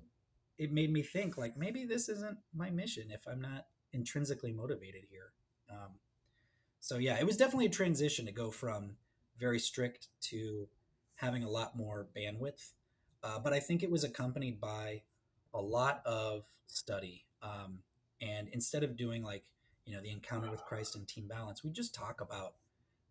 [0.58, 5.04] it made me think like maybe this isn't my mission if I'm not intrinsically motivated
[5.10, 5.32] here.
[5.70, 6.00] Um,
[6.80, 8.98] so yeah, it was definitely a transition to go from
[9.38, 10.68] very strict to
[11.16, 12.74] having a lot more bandwidth.
[13.24, 15.02] Uh, but I think it was accompanied by
[15.54, 17.26] a lot of study.
[17.42, 17.80] Um,
[18.22, 19.44] and instead of doing like,
[19.86, 22.54] you know, the encounter with Christ and team balance, we just talk about,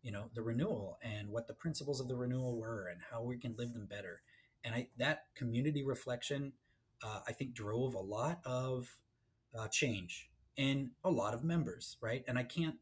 [0.02, 3.36] you know, the renewal and what the principles of the renewal were and how we
[3.36, 4.22] can live them better.
[4.66, 6.52] And I, that community reflection,
[7.02, 8.88] uh, I think drove a lot of
[9.56, 12.24] uh, change in a lot of members, right?
[12.26, 12.74] And I can't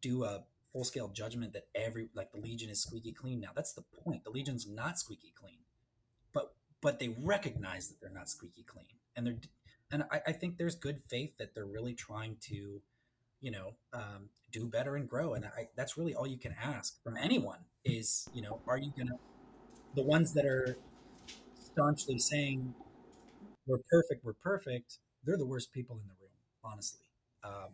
[0.00, 3.48] do a full scale judgment that every like the Legion is squeaky clean now.
[3.54, 4.24] That's the point.
[4.24, 5.58] The Legion's not squeaky clean,
[6.32, 9.38] but but they recognize that they're not squeaky clean, and they're
[9.90, 12.80] and I, I think there's good faith that they're really trying to,
[13.40, 15.34] you know, um, do better and grow.
[15.34, 18.92] And I, that's really all you can ask from anyone is, you know, are you
[18.96, 19.18] gonna
[19.94, 20.76] the ones that are
[21.76, 22.74] staunchly saying
[23.66, 26.30] we're perfect, we're perfect, they're the worst people in the room,
[26.64, 27.06] honestly
[27.46, 27.70] um,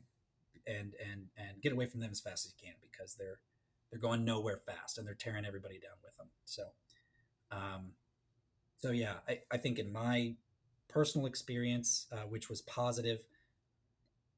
[0.67, 3.39] and and and get away from them as fast as you can because they're
[3.91, 6.29] they're going nowhere fast and they're tearing everybody down with them.
[6.45, 6.63] So,
[7.51, 7.93] um,
[8.79, 10.35] so yeah, I, I think in my
[10.89, 13.21] personal experience, uh, which was positive,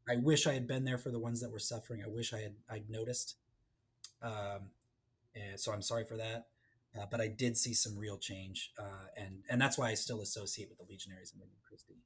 [0.09, 2.03] I wish I had been there for the ones that were suffering.
[2.05, 3.37] I wish I had I'd noticed.
[4.23, 4.71] Um,
[5.35, 6.47] and so I'm sorry for that.
[6.99, 10.21] Uh, but I did see some real change, uh, and and that's why I still
[10.21, 11.97] associate with the Legionaries and Regnum Christi.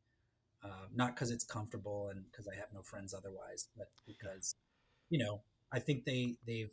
[0.65, 4.55] Uh, not because it's comfortable and because I have no friends otherwise, but because
[5.11, 6.71] you know I think they they've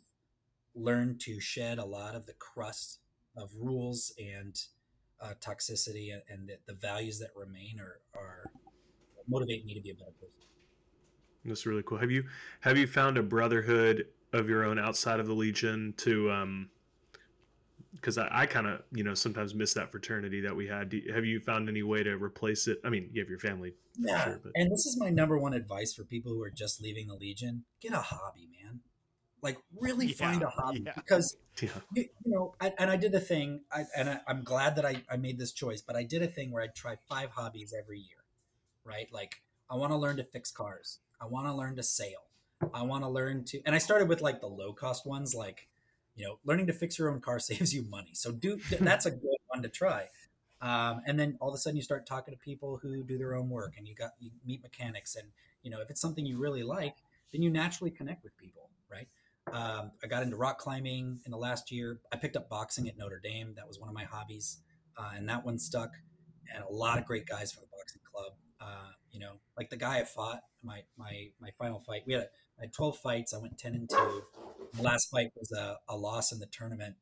[0.74, 3.00] learned to shed a lot of the crust
[3.36, 4.58] of rules and
[5.20, 8.50] uh, toxicity and, and the, the, values that remain are, are
[9.26, 10.32] motivate me to be a better person.
[11.44, 11.98] That's really cool.
[11.98, 12.24] Have you
[12.60, 16.68] have you found a brotherhood of your own outside of the Legion to um,
[17.96, 20.94] because I, I kind of you know sometimes miss that fraternity that we had.
[21.12, 22.78] have you found any way to replace it?
[22.84, 24.24] I mean, you have your family, yeah.
[24.24, 24.52] Sure, but...
[24.54, 27.64] And this is my number one advice for people who are just leaving the Legion:
[27.80, 28.80] get a hobby, man.
[29.42, 30.92] Like really yeah, find a hobby yeah.
[30.94, 31.68] because yeah.
[31.94, 32.54] You, you, know.
[32.60, 35.38] I, and I did a thing, I, and I, I'm glad that I, I made
[35.38, 35.82] this choice.
[35.82, 38.24] But I did a thing where I try five hobbies every year,
[38.84, 39.08] right?
[39.12, 40.98] Like I want to learn to fix cars.
[41.20, 42.26] I want to learn to sail.
[42.72, 45.68] I want to learn to, and I started with like the low cost ones, like
[46.16, 48.10] you know, learning to fix your own car saves you money.
[48.14, 50.08] So do that's a good one to try.
[50.60, 53.34] Um, and then all of a sudden you start talking to people who do their
[53.34, 55.28] own work and you got you meet mechanics and
[55.62, 56.96] you know if it's something you really like
[57.30, 59.06] then you naturally connect with people right?
[59.52, 62.00] Um, i got into rock climbing in the last year.
[62.12, 63.52] I picked up boxing at notre dame.
[63.56, 64.58] That was one of my hobbies
[64.96, 65.90] uh, and that one stuck.
[66.54, 68.32] And a lot of great guys from the boxing club.
[68.58, 72.22] Uh, you know like the guy i fought my my my final fight we had,
[72.22, 72.26] a,
[72.58, 74.22] I had 12 fights i went 10 and 2
[74.76, 76.96] the last fight was a, a loss in the tournament,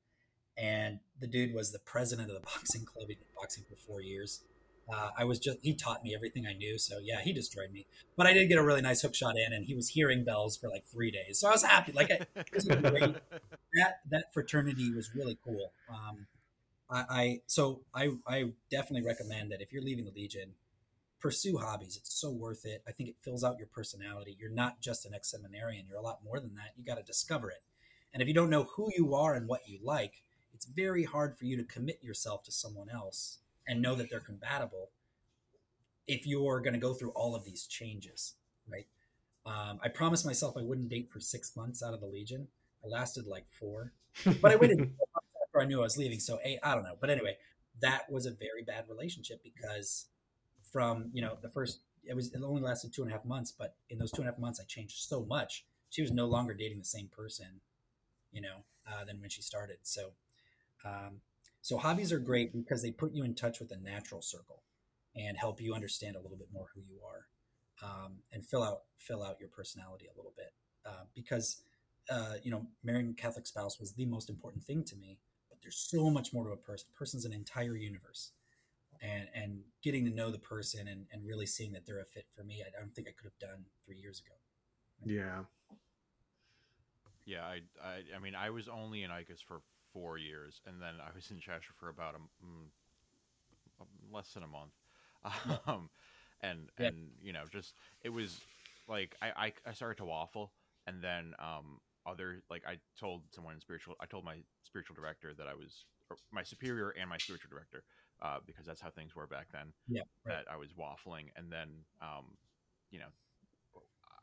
[0.57, 3.09] and the dude was the president of the boxing club.
[3.09, 4.43] He'd been boxing for four years.
[4.93, 6.79] Uh, I was just he taught me everything I knew.
[6.79, 7.87] So yeah, he destroyed me.
[8.17, 10.57] But I did get a really nice hook shot in, and he was hearing bells
[10.59, 11.39] for like three days.
[11.39, 11.93] So I was happy.
[11.93, 15.73] Like I, that that fraternity was really cool.
[15.89, 16.27] Um,
[16.91, 20.51] I, I so I I definitely recommend that if you're leaving the Legion,
[21.25, 21.97] pursue hobbies.
[21.97, 22.83] It's so worth it.
[22.87, 24.37] I think it fills out your personality.
[24.39, 26.75] You're not just an ex seminarian, you're a lot more than that.
[26.77, 27.63] You got to discover it.
[28.13, 30.23] And if you don't know who you are and what you like,
[30.53, 34.21] it's very hard for you to commit yourself to someone else and know that they're
[34.21, 34.91] compatible
[36.07, 38.35] if you're going to go through all of these changes,
[38.71, 38.87] right?
[39.47, 42.49] Um, I promised myself I wouldn't date for six months out of the Legion.
[42.85, 43.95] I lasted like four,
[44.43, 44.79] but I waited
[45.43, 46.21] after I knew I was leaving.
[46.21, 46.99] So I don't know.
[47.01, 47.39] But anyway,
[47.81, 50.09] that was a very bad relationship because
[50.75, 53.55] from you know the first it was it only lasted two and a half months,
[53.57, 55.65] but in those two and a half months I changed so much.
[55.89, 57.61] She was no longer dating the same person,
[58.33, 59.77] you know, uh, than when she started.
[59.85, 60.11] So,
[60.85, 61.21] um,
[61.63, 64.65] so hobbies are great because they put you in touch with the natural circle
[65.15, 67.29] and help you understand a little bit more who you are
[67.89, 70.53] um, and fill out fill out your personality a little bit
[70.85, 71.63] uh, because
[72.11, 75.21] uh, you know marrying a Catholic spouse was the most important thing to me.
[75.49, 76.89] But there's so much more to a person.
[76.93, 78.33] A person's an entire universe,
[79.05, 82.27] and and getting to know the person and, and really seeing that they're a fit
[82.37, 84.37] for me, I don't think I could have done three years ago.
[85.05, 85.45] Yeah.
[87.27, 89.61] Yeah, I, I, I mean, I was only in ICAS for
[89.93, 92.69] four years, and then I was in Cheshire for about a, mm,
[94.13, 94.73] less than a month.
[95.67, 95.89] Um,
[96.43, 96.91] and Yeah.
[96.91, 98.43] and you know, just it was
[98.89, 100.53] like I, I I started to waffle,
[100.87, 105.33] and then um other like I told someone in spiritual, I told my spiritual director
[105.39, 107.85] that I was or my superior and my spiritual director,
[108.23, 109.73] uh, because that's how things were back then.
[109.89, 110.37] Yeah, right.
[110.45, 112.37] that I was waffling, and then um,
[112.91, 113.09] you know,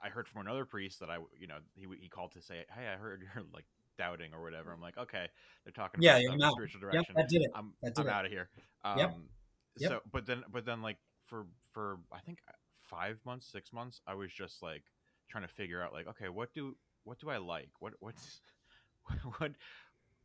[0.03, 2.87] I heard from another priest that I, you know, he he called to say, "Hey,
[2.87, 3.65] I heard you're like
[3.97, 5.27] doubting or whatever." I'm like, "Okay,
[5.63, 6.53] they're talking Yeah, about yeah, stuff I'm out.
[6.53, 7.15] spiritual Yep, direction.
[7.15, 7.51] that did it.
[7.55, 8.11] I'm did I'm it.
[8.11, 8.49] out of here."
[8.83, 9.11] Um, Yep.
[9.77, 9.89] Yep.
[9.91, 12.39] So, but then, but then, like for for I think
[12.79, 14.83] five months, six months, I was just like
[15.29, 17.69] trying to figure out, like, okay, what do what do I like?
[17.79, 18.41] What what's
[19.37, 19.51] what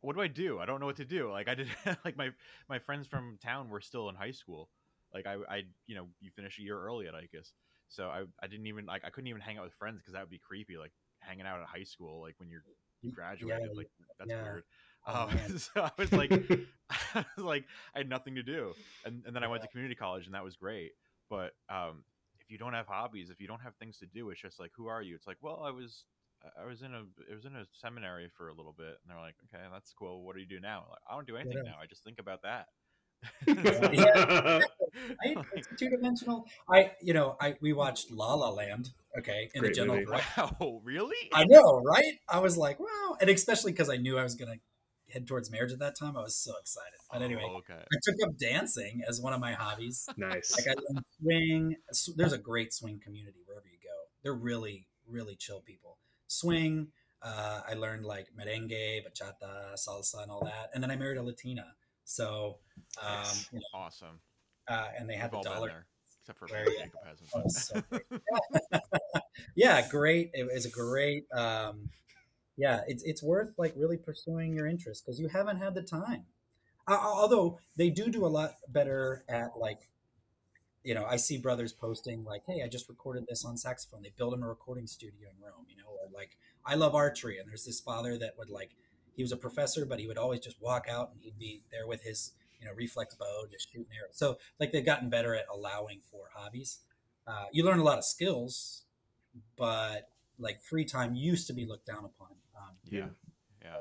[0.01, 0.59] what do I do?
[0.59, 1.31] I don't know what to do.
[1.31, 1.69] Like I did,
[2.05, 2.31] like my
[2.69, 4.69] my friends from town were still in high school.
[5.13, 7.53] Like I, I, you know, you finish a year early at ICAS,
[7.87, 10.21] so I, I didn't even like I couldn't even hang out with friends because that
[10.21, 10.77] would be creepy.
[10.77, 12.63] Like hanging out at high school, like when you're
[13.01, 13.89] you graduated, Yeah, like
[14.19, 14.41] that's yeah.
[14.41, 14.63] weird.
[15.07, 16.31] Oh, Um, so I was like,
[16.89, 18.75] I was like, I had nothing to do,
[19.05, 20.93] and and then I went to community college, and that was great.
[21.29, 22.03] But um,
[22.39, 24.71] if you don't have hobbies, if you don't have things to do, it's just like,
[24.75, 25.15] who are you?
[25.15, 26.05] It's like, well, I was.
[26.61, 29.19] I was in a it was in a seminary for a little bit, and they're
[29.19, 30.23] like, "Okay, that's cool.
[30.23, 31.67] What do you do now?" Like, I don't do anything else?
[31.67, 31.75] now.
[31.81, 32.67] I just think about that.
[35.23, 35.37] Right?
[35.53, 36.45] It's two dimensional.
[36.69, 38.89] I, you know, I we watched La La Land.
[39.19, 39.97] Okay, in Great the general.
[39.97, 40.11] movie.
[40.37, 41.15] wow, really?
[41.33, 42.13] I know, right?
[42.29, 44.55] I was like, wow, and especially because I knew I was gonna
[45.11, 46.17] head towards marriage at that time.
[46.17, 46.93] I was so excited.
[47.11, 47.73] But anyway, Oh, okay.
[47.79, 50.07] I took up dancing as one of my hobbies.
[50.17, 50.51] nice.
[50.57, 51.75] Like I learned swing.
[52.15, 53.89] There's a great swing community wherever you go.
[54.23, 55.97] They're really, really chill people.
[56.27, 56.87] Swing.
[57.21, 60.69] Uh, I learned like merengue, bachata, salsa, and all that.
[60.73, 61.65] And then I married a Latina.
[62.05, 62.57] So,
[63.05, 64.19] um, you know, Awesome.
[64.67, 65.67] uh, and they had We've the dollar.
[65.67, 65.85] there,
[66.21, 66.65] except for Where-.
[67.35, 67.81] Oh, so
[69.55, 70.29] yeah, great.
[70.33, 71.25] It was a great.
[71.33, 71.89] Um,
[72.55, 76.25] yeah, it's it's worth like really pursuing your interest because you haven't had the time.
[76.87, 79.89] Uh, although they do do a lot better at like,
[80.87, 84.13] you know, I see brothers posting like, "Hey, I just recorded this on saxophone." They
[84.15, 87.49] built him a recording studio in Rome, you know, or like, "I love archery," and
[87.49, 88.71] there's this father that would like,
[89.13, 91.85] he was a professor, but he would always just walk out and he'd be there
[91.85, 92.31] with his,
[92.61, 94.15] you know, reflex bow, just shooting arrows.
[94.15, 96.79] So like they've gotten better at allowing for hobbies.
[97.27, 98.83] Uh, you learn a lot of skills,
[99.57, 100.09] but
[100.39, 102.29] like free time used to be looked down upon.
[102.55, 103.07] Um, yeah,
[103.61, 103.75] yeah.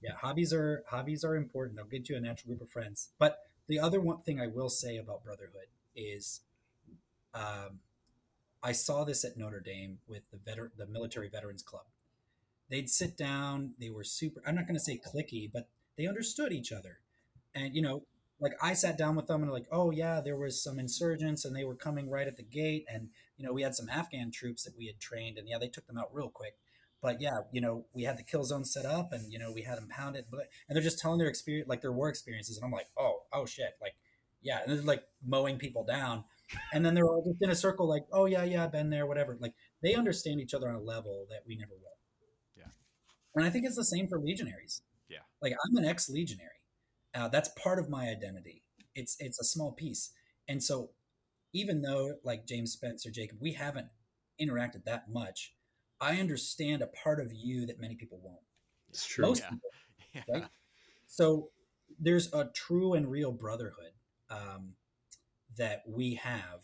[0.00, 1.76] yeah, hobbies are hobbies are important.
[1.76, 3.08] They'll get you a natural group of friends.
[3.18, 6.40] But the other one thing I will say about brotherhood is,
[7.34, 7.80] um,
[8.62, 11.84] I saw this at Notre Dame with the veter- the military veterans club.
[12.68, 13.74] They'd sit down.
[13.80, 14.42] They were super.
[14.46, 17.00] I'm not going to say clicky, but they understood each other.
[17.54, 18.04] And you know,
[18.40, 21.54] like I sat down with them and like, oh yeah, there was some insurgents and
[21.56, 24.64] they were coming right at the gate, and you know, we had some Afghan troops
[24.64, 26.54] that we had trained, and yeah, they took them out real quick
[27.02, 29.62] but yeah, you know, we had the kill zone set up and, you know, we
[29.62, 32.56] had them pounded, but, and they're just telling their experience, like their war experiences.
[32.56, 33.76] And I'm like, oh, oh shit.
[33.80, 33.94] Like,
[34.42, 34.60] yeah.
[34.66, 36.24] And like mowing people down.
[36.72, 39.06] And then they're all just in a circle, like, oh yeah, yeah, I've been there,
[39.06, 39.36] whatever.
[39.40, 41.96] Like they understand each other on a level that we never will.
[42.56, 42.70] Yeah.
[43.36, 44.82] And I think it's the same for legionaries.
[45.08, 45.18] Yeah.
[45.40, 46.50] Like I'm an ex legionary.
[47.14, 48.62] Uh, that's part of my identity.
[48.94, 50.10] It's, it's a small piece.
[50.48, 50.90] And so
[51.52, 53.86] even though like James Spencer, Jacob, we haven't
[54.40, 55.54] interacted that much,
[56.00, 58.40] I understand a part of you that many people won't.
[58.88, 59.26] It's true.
[59.26, 59.50] Most Yeah.
[59.50, 59.70] people.
[60.14, 60.22] yeah.
[60.28, 60.48] Right?
[61.06, 61.50] So
[61.98, 63.92] there's a true and real brotherhood
[64.30, 64.74] um,
[65.56, 66.60] that we have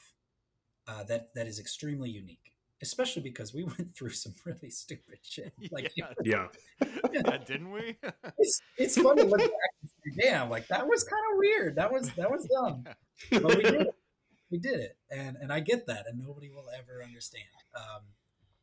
[0.87, 2.53] uh, that that is extremely unique,
[2.83, 5.53] especially because we went through some really stupid shit.
[5.71, 6.07] Like yeah.
[6.25, 6.47] Yeah.
[7.13, 7.97] yeah, didn't we?
[8.39, 9.51] it's it's fun to look back
[9.83, 11.77] and say, "Damn, like that was kind of weird.
[11.77, 12.85] That was that was dumb."
[13.31, 13.95] But we did it.
[14.51, 17.45] We did it, and and I get that, and nobody will ever understand.
[17.75, 18.03] Um,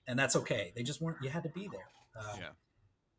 [0.08, 0.72] and that's okay.
[0.76, 1.18] They just weren't.
[1.22, 1.88] You had to be there.
[2.18, 2.50] Um, yeah.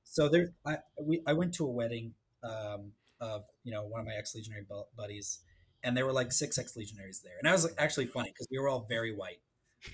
[0.04, 4.06] So there, I we I went to a wedding um, of you know one of
[4.06, 4.64] my ex legionary
[4.96, 5.40] buddies,
[5.84, 8.58] and there were like six ex legionaries there, and that was actually funny because we
[8.58, 9.38] were all very white,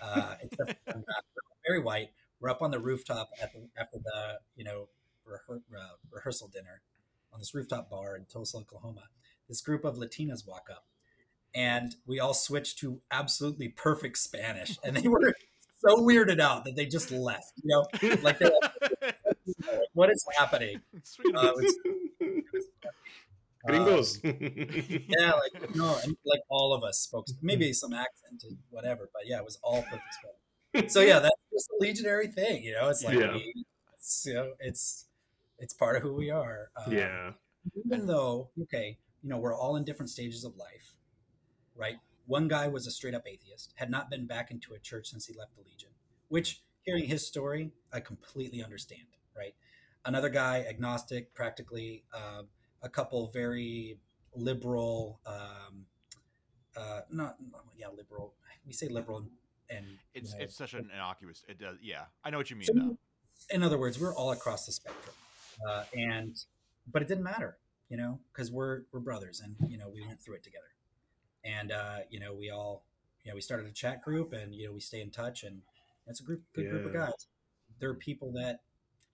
[0.01, 1.21] uh, except for one guy.
[1.35, 2.11] We were very white.
[2.41, 4.89] We're up on the rooftop at the, after the you know
[5.29, 6.81] rehe- uh, rehearsal dinner
[7.33, 9.03] on this rooftop bar in Tulsa, Oklahoma.
[9.49, 10.85] This group of Latinas walk up,
[11.55, 15.35] and we all switch to absolutely perfect Spanish, and they were
[15.87, 17.53] so weirded out that they just left.
[17.63, 17.87] You know,
[18.23, 18.53] like like,
[19.93, 20.81] what is happening?
[21.35, 22.67] Uh, it was-
[23.67, 24.25] Gringos.
[24.25, 29.23] um, yeah, like no, like all of us spoke maybe some accent and whatever, but
[29.27, 30.15] yeah, it was all perfect
[30.73, 30.93] Spanish.
[30.93, 32.89] So yeah, that's just a legionary thing, you know.
[32.89, 33.33] It's like Yeah.
[33.35, 33.65] we,
[33.95, 35.07] it's, you know, it's
[35.59, 36.71] it's part of who we are.
[36.77, 37.33] Um, yeah.
[37.85, 40.95] even though okay you know we're all in different stages of life
[41.77, 41.97] right
[42.27, 45.27] one guy was a straight up atheist had not been back into a church since
[45.27, 45.91] he left the legion
[46.29, 49.03] which hearing his story i completely understand
[49.37, 49.55] right
[50.07, 52.43] another guy agnostic practically uh,
[52.83, 53.99] a couple very
[54.35, 55.87] liberal um,
[56.77, 57.37] uh, not
[57.77, 58.35] yeah liberal
[58.67, 59.29] we say liberal and,
[59.71, 61.45] and it's you know, it's such an innocuous.
[61.49, 61.77] It does.
[61.83, 62.67] Yeah, I know what you mean.
[62.67, 62.99] so, though.
[63.51, 65.15] in other words, we're all across the spectrum,
[65.69, 66.37] uh, and
[66.91, 67.59] but it didn't matter,
[67.89, 70.65] you know, because we're we're brothers, and you know we went through it together,
[71.45, 72.85] and uh, you know we all,
[73.25, 75.63] you know, we started a chat group, and you know we stay in touch, and
[76.07, 77.27] it's a group, good group of guys.
[77.79, 78.61] There are people that,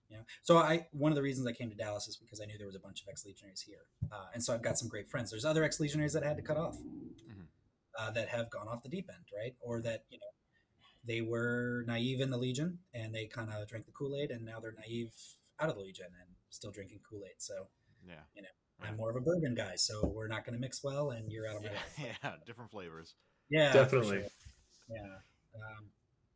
[0.09, 2.45] you know, so I one of the reasons I came to Dallas is because I
[2.45, 4.87] knew there was a bunch of ex legionaries here, uh, and so I've got some
[4.87, 5.31] great friends.
[5.31, 6.77] There's other ex legionaries that I had to cut off,
[7.99, 10.25] uh, that have gone off the deep end, right, or that you know
[11.05, 14.45] they were naive in the Legion and they kind of drank the Kool Aid, and
[14.45, 15.11] now they're naive
[15.59, 17.35] out of the Legion and still drinking Kool Aid.
[17.39, 17.67] So
[18.07, 18.15] Yeah.
[18.35, 18.47] you know,
[18.81, 18.87] Yeah.
[18.89, 21.47] I'm more of a bourbon guy, so we're not going to mix well, and you're
[21.47, 21.93] out of my life.
[21.97, 23.15] Yeah, yeah, different flavors.
[23.49, 24.19] Yeah, Definitely.
[24.19, 24.27] sure.
[24.89, 25.15] Yeah.
[25.55, 25.85] Um,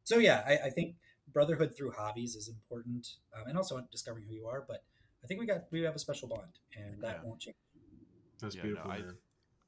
[0.03, 0.95] so yeah, I, I think
[1.33, 4.63] brotherhood through hobbies is important, um, and also discovering who you are.
[4.67, 4.83] But
[5.23, 7.23] I think we got we have a special bond, and that Yeah.
[7.23, 7.55] won't change.
[8.39, 9.03] That's Yeah, beautiful, I-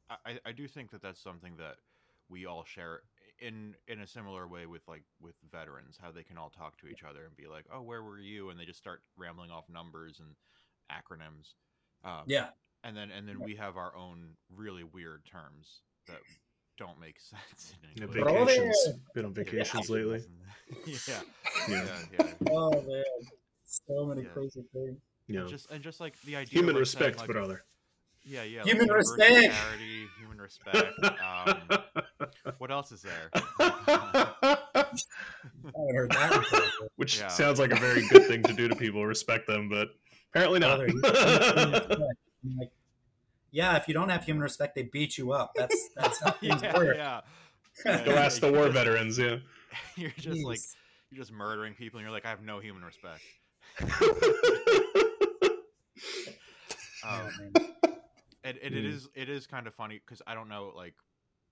[0.09, 1.77] I, I- I do think that that's something that
[2.29, 3.03] we all share
[3.39, 6.87] in in a similar way with like with veterans how they can all talk to
[6.87, 9.67] each other and be like oh where were you and they just start rambling off
[9.69, 10.35] numbers and
[10.91, 11.53] acronyms
[12.03, 12.51] um, Yeah,
[12.83, 16.19] and then and then we have our own really weird terms that
[16.77, 18.21] don't make sense in Yeah, English.
[18.23, 18.45] Brother.
[18.45, 18.87] vacations.
[19.13, 20.23] Been on Yeah, vacations lately.
[20.85, 21.21] yeah Yeah.
[21.69, 21.85] yeah
[22.19, 23.03] yeah Oh man,
[23.63, 24.29] so many Yeah.
[24.29, 24.97] crazy things.
[25.27, 27.29] You know, and just and just like the idea human of, like, saying, respect, like,
[27.29, 27.63] brother.
[28.23, 29.53] yeah yeah Human universal respect.
[29.55, 30.91] charity, human respect
[31.23, 31.79] um,
[32.57, 33.39] what else is there I
[35.93, 36.87] heard that before.
[36.97, 37.27] Which Yeah.
[37.29, 39.05] sounds like a very good thing to do to people.
[39.05, 39.89] Respect them, but
[40.33, 40.79] apparently not.
[40.79, 42.01] Brother, you- human respect.
[42.43, 42.71] I'm like,
[43.53, 45.51] yeah, if you don't have human respect, they beat you up.
[45.55, 46.97] That's that's how things yeah, work.
[46.97, 47.21] yeah.
[48.03, 49.17] Go ask the war veterans.
[49.17, 49.37] Yeah.
[49.95, 50.59] You're just like
[51.09, 53.21] you're just murdering people, and you're like, I have no human respect.
[57.05, 57.51] Oh, Um, man.
[58.45, 58.93] and, and it Mm.
[58.93, 60.95] is it is kind of funny because I don't know like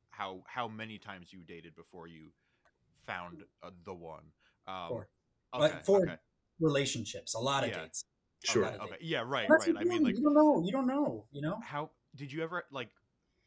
[0.10, 2.32] how how many times you dated before you
[3.06, 4.24] found uh, the one.
[4.68, 5.08] Um, Four.
[5.54, 5.74] Okay.
[5.74, 6.16] But four okay.
[6.60, 7.82] relationships, a lot of Yeah.
[7.84, 8.06] dates.
[8.44, 8.64] Sure.
[8.64, 8.98] lot of Okay.
[9.02, 9.24] Yeah.
[9.26, 9.48] Right.
[9.50, 9.76] That's Right.
[9.80, 10.62] I mean, like, you don't know.
[10.64, 11.26] You don't know.
[11.32, 11.60] You know.
[11.64, 12.90] how did you ever like?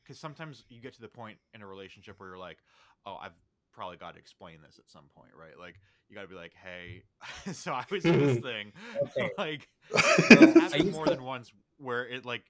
[0.04, 2.58] Because sometimes you get to the point in a relationship where you're like,
[3.06, 3.32] oh, I've
[3.72, 5.58] probably got to explain this at some point, right?
[5.58, 7.02] Like, you got to be like, hey,
[7.52, 8.72] so I was in this thing,
[9.02, 9.30] Okay.
[9.38, 9.68] like.
[9.94, 12.44] I It's happened more to- than once where it like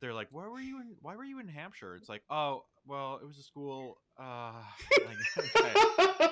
[0.00, 0.96] they're like, "Why were you in?
[1.02, 4.52] Why were you in Hampshire?" It's like, "Oh, well, it was a school." Uh,
[5.36, 6.28] like, okay.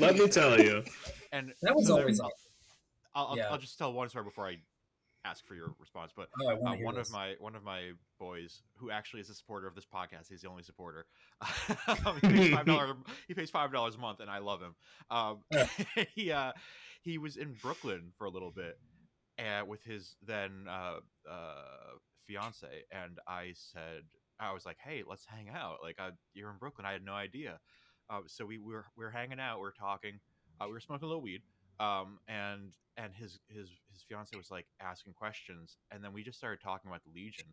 [0.00, 0.82] Let me tell you.
[1.32, 2.32] And That was so always awesome.
[3.14, 3.48] I'll, I'll, yeah.
[3.50, 4.56] I'll just tell one story before I
[5.24, 6.12] ask for your response.
[6.14, 7.08] But Oh, uh, want to hear one this.
[7.08, 10.42] of my one of my boys, who actually is a supporter of this podcast, he's
[10.42, 11.06] the only supporter.
[11.86, 12.90] Um, he pays five dollars.
[13.28, 14.74] he pays five dollars a month, and I love him.
[15.10, 15.66] Um, Yeah.
[16.14, 16.52] he uh,
[17.02, 18.78] he was in Brooklyn for a little bit,
[19.38, 20.96] uh, with his then uh,
[21.30, 21.96] uh,
[22.26, 24.02] fiance, and I said,
[24.40, 26.86] I was like, "Hey, let's hang out." Like, I, you're in Brooklyn.
[26.86, 27.58] I had no idea.
[28.10, 29.60] Uh, so we were we were hanging out.
[29.60, 30.20] We are talking.
[30.60, 31.42] Uh, we were smoking a little weed.
[31.80, 36.38] Um, and and his his his fiance was like asking questions, and then we just
[36.38, 37.46] started talking about the Legion,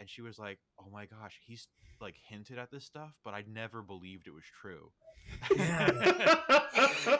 [0.00, 1.68] and she was like, "Oh my gosh, he's
[2.00, 4.90] like hinted at this stuff, but I never believed it was true."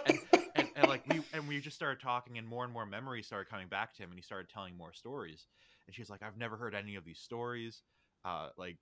[0.07, 0.19] and,
[0.55, 3.51] and, and like we and we just started talking, and more and more memories started
[3.51, 5.47] coming back to him, and he started telling more stories.
[5.87, 7.83] And she's like, "I've never heard any of these stories."
[8.25, 8.79] Uh, like,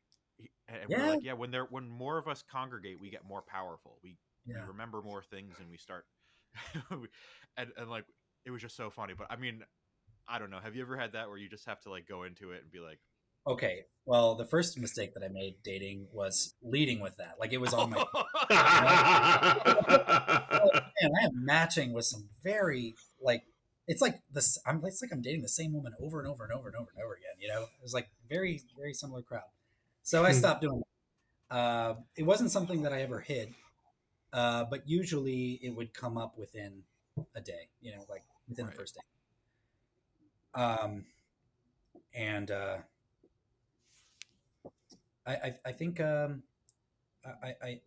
[0.69, 1.07] and we're Yeah.
[1.07, 3.99] like, "Yeah, when there when more of us congregate, we get more powerful.
[4.03, 4.17] We
[4.47, 4.55] Yeah.
[4.63, 6.05] we remember more things, and we start."
[7.57, 8.05] and and like
[8.45, 9.15] it was just so funny.
[9.17, 9.63] But I mean,
[10.29, 10.59] I don't know.
[10.63, 12.71] Have you ever had that where you just have to like go into it and
[12.71, 12.99] be like,
[13.47, 13.85] Okay.
[14.07, 17.35] Well, the first mistake that I made dating was leading with that.
[17.39, 17.97] Like it was on my.
[21.03, 23.45] Man, I am matching with some very like
[23.89, 24.59] it's like this.
[24.67, 26.91] I'm it's like I'm dating the same woman over and over and over and over
[26.95, 27.37] and over again.
[27.41, 29.43] You know, it was like very very similar crowd.
[30.03, 30.39] So I Hmm.
[30.39, 30.83] stopped doing.
[31.51, 31.57] That.
[31.57, 33.55] Uh, it wasn't something that I ever hid,
[34.33, 36.83] uh, but usually it would come up within
[37.35, 37.69] a day.
[37.81, 38.75] You know, like within Right.
[38.75, 39.01] the first day.
[40.55, 41.05] Um,
[42.15, 42.79] and uh,
[45.27, 46.43] I, I I think um,
[47.25, 47.81] I I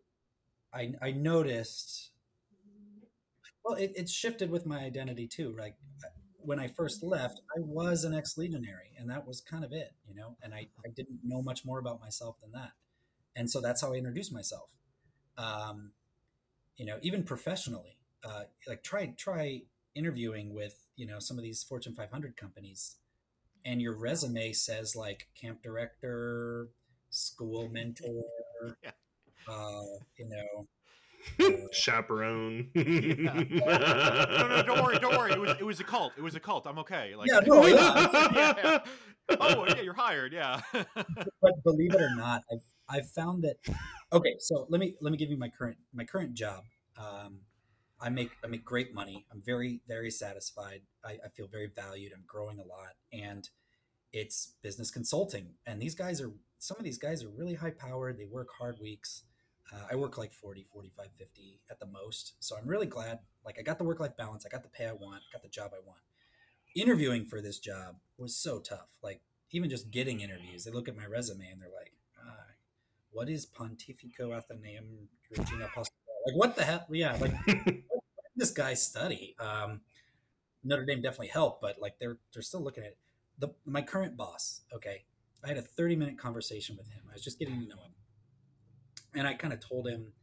[0.74, 2.12] I I noticed.
[3.64, 5.56] Well, it, it shifted with my identity too.
[5.58, 5.76] Like
[6.40, 9.94] when I first left, I was an ex legionary, and that was kind of it,
[10.08, 10.38] you know.
[10.42, 12.72] And I, I didn't know much more about myself than that,
[13.36, 14.72] and so that's how I introduced myself.
[15.38, 15.94] Um,
[16.80, 19.64] you know, even professionally, uh, like try try
[19.96, 22.98] interviewing with you know some of these Fortune 500 companies,
[23.66, 26.70] and your resume says like camp director,
[27.12, 28.24] school mentor,
[28.84, 28.92] Yeah.
[29.48, 29.84] uh,
[30.18, 30.68] you know,
[31.72, 32.70] Chaperone.
[32.76, 35.32] No, no, don't worry, don't worry.
[35.32, 36.14] It was it was a cult.
[36.18, 36.66] It was a cult.
[36.66, 37.16] I'm okay.
[37.16, 38.32] Like, Yeah, no, yeah.
[38.64, 38.80] yeah.
[39.40, 40.34] Oh, yeah, you're hired.
[40.34, 40.62] Yeah.
[40.72, 43.58] but believe it or not, I've I've found that.
[44.14, 46.64] Okay, so let me let me give you my current my current job.
[46.98, 47.42] Um,
[48.02, 49.26] I make I make great money.
[49.32, 50.82] I'm very very satisfied.
[51.04, 52.14] I, I feel very valued.
[52.14, 53.48] I'm growing a lot, and
[54.12, 55.54] it's business consulting.
[55.66, 58.18] And these guys are some of these guys are really high powered.
[58.18, 59.24] They work hard weeks.
[59.74, 62.34] Uh, I work like 40, 45, 50 at the most.
[62.40, 63.20] So I'm really glad.
[63.46, 64.46] Like I got the work life balance.
[64.46, 65.22] I got the pay I want.
[65.30, 66.02] I got the job I want.
[66.76, 68.90] Interviewing for this job was so tough.
[69.04, 69.22] Like
[69.52, 71.94] even just getting interviews, they look at my resume and they're like,
[72.24, 72.54] ah,
[73.12, 76.26] "What is Pontifical Athenaeum Regina Apostolorum?
[76.28, 76.86] Like what the hell?
[76.90, 77.34] Yeah, like
[78.36, 79.36] this guy study?
[79.40, 79.82] Um,
[80.64, 82.98] Notre Dame definitely helped, but like they're they're still looking at it.
[83.40, 84.62] The my current boss.
[84.74, 85.06] Okay,
[85.44, 87.02] I had a 30 minute conversation with him.
[87.10, 87.89] I was just getting to know him,
[89.14, 90.14] and I kind of told him.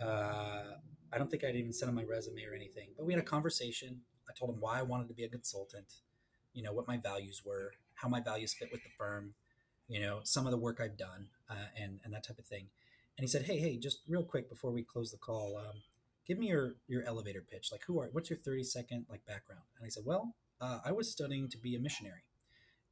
[0.00, 0.76] Uh,
[1.12, 3.24] I don't think I'd even sent him my resume or anything, but we had a
[3.26, 4.00] conversation.
[4.28, 5.94] I told him why I wanted to be a consultant,
[6.52, 9.34] you know, what my values were, how my values fit with the firm,
[9.88, 12.66] you know, some of the work I've done, uh, and and that type of thing.
[13.16, 15.82] And he said, "Hey, hey, just real quick before we close the call, um,
[16.26, 17.70] give me your your elevator pitch.
[17.72, 18.08] Like, who are?
[18.12, 21.58] What's your thirty second like background?" And I said, "Well, uh, I was studying to
[21.58, 22.24] be a missionary,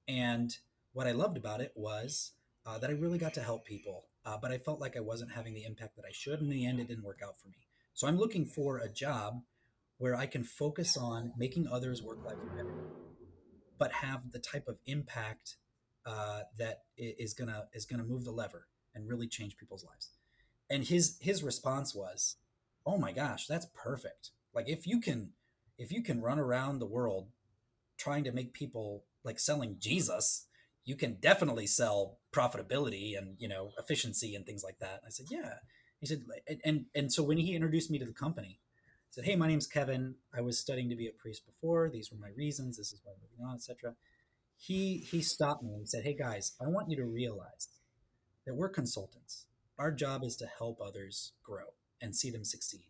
[0.09, 0.56] and
[0.93, 2.32] what I loved about it was
[2.65, 5.32] uh, that I really got to help people, uh, but I felt like I wasn't
[5.32, 6.40] having the impact that I should.
[6.40, 7.66] In the end, it didn't work out for me.
[7.92, 9.42] So I'm looking for a job
[9.98, 12.74] where I can focus on making others work life better,
[13.78, 15.56] but have the type of impact
[16.06, 20.10] uh, that is gonna is gonna move the lever and really change people's lives.
[20.70, 22.36] And his his response was,
[22.86, 24.30] "Oh my gosh, that's perfect!
[24.55, 25.30] Like if you can
[25.78, 27.28] if you can run around the world
[27.98, 30.46] trying to make people like selling Jesus,
[30.85, 35.27] you can definitely sell profitability and you know efficiency and things like that." I said,
[35.31, 35.55] "Yeah."
[36.01, 36.24] He said,
[36.65, 39.66] and and, so when he introduced me to the company, I said, "Hey, my name's
[39.66, 40.16] Kevin.
[40.35, 41.89] I was studying to be a priest before.
[41.89, 42.77] These were my reasons.
[42.77, 43.97] This is why I'm moving on, etc."
[44.56, 47.69] He he stopped me and he said, "Hey guys, I want you to realize
[48.44, 49.47] that we're consultants.
[49.78, 52.86] Our job is to help others grow and see them succeed.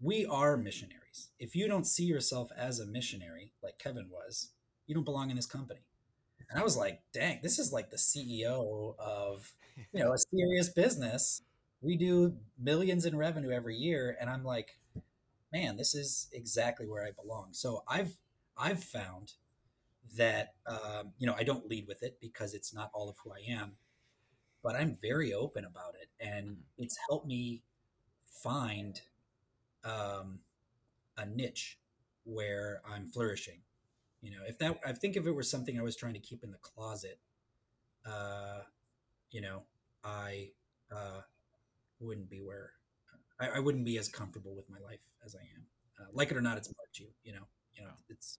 [0.00, 1.30] We are missionaries.
[1.38, 4.52] If you don't see yourself as a missionary, like Kevin was,
[4.86, 5.80] you don't belong in this company."
[6.50, 9.52] And I was like, "Dang, this is like the CEO of
[9.92, 11.42] you know a serious business."
[11.82, 14.16] we do millions in revenue every year.
[14.20, 14.76] And i'm like
[15.52, 17.48] man this is exactly where i belong.
[17.52, 18.18] So i've
[18.56, 19.34] i've found
[20.16, 23.32] that um, you know i don't lead with it because it's not all of who
[23.32, 23.72] i am
[24.62, 26.08] but i'm very open about it.
[26.20, 27.62] And it's helped me
[28.42, 29.00] find
[29.84, 30.40] um,
[31.16, 31.78] a niche
[32.24, 33.60] where i'm flourishing
[34.22, 36.42] you know if that i think if it were something i was trying to keep
[36.42, 37.18] in the closet
[38.06, 38.60] uh,
[39.30, 39.62] you know
[40.04, 40.48] i
[40.92, 41.20] uh,
[42.00, 42.72] wouldn't be where
[43.40, 45.66] I, I, wouldn't be as comfortable with my life as I am.
[45.98, 47.08] Uh, like it or not, it's marked you.
[47.24, 48.38] You know, you know, it's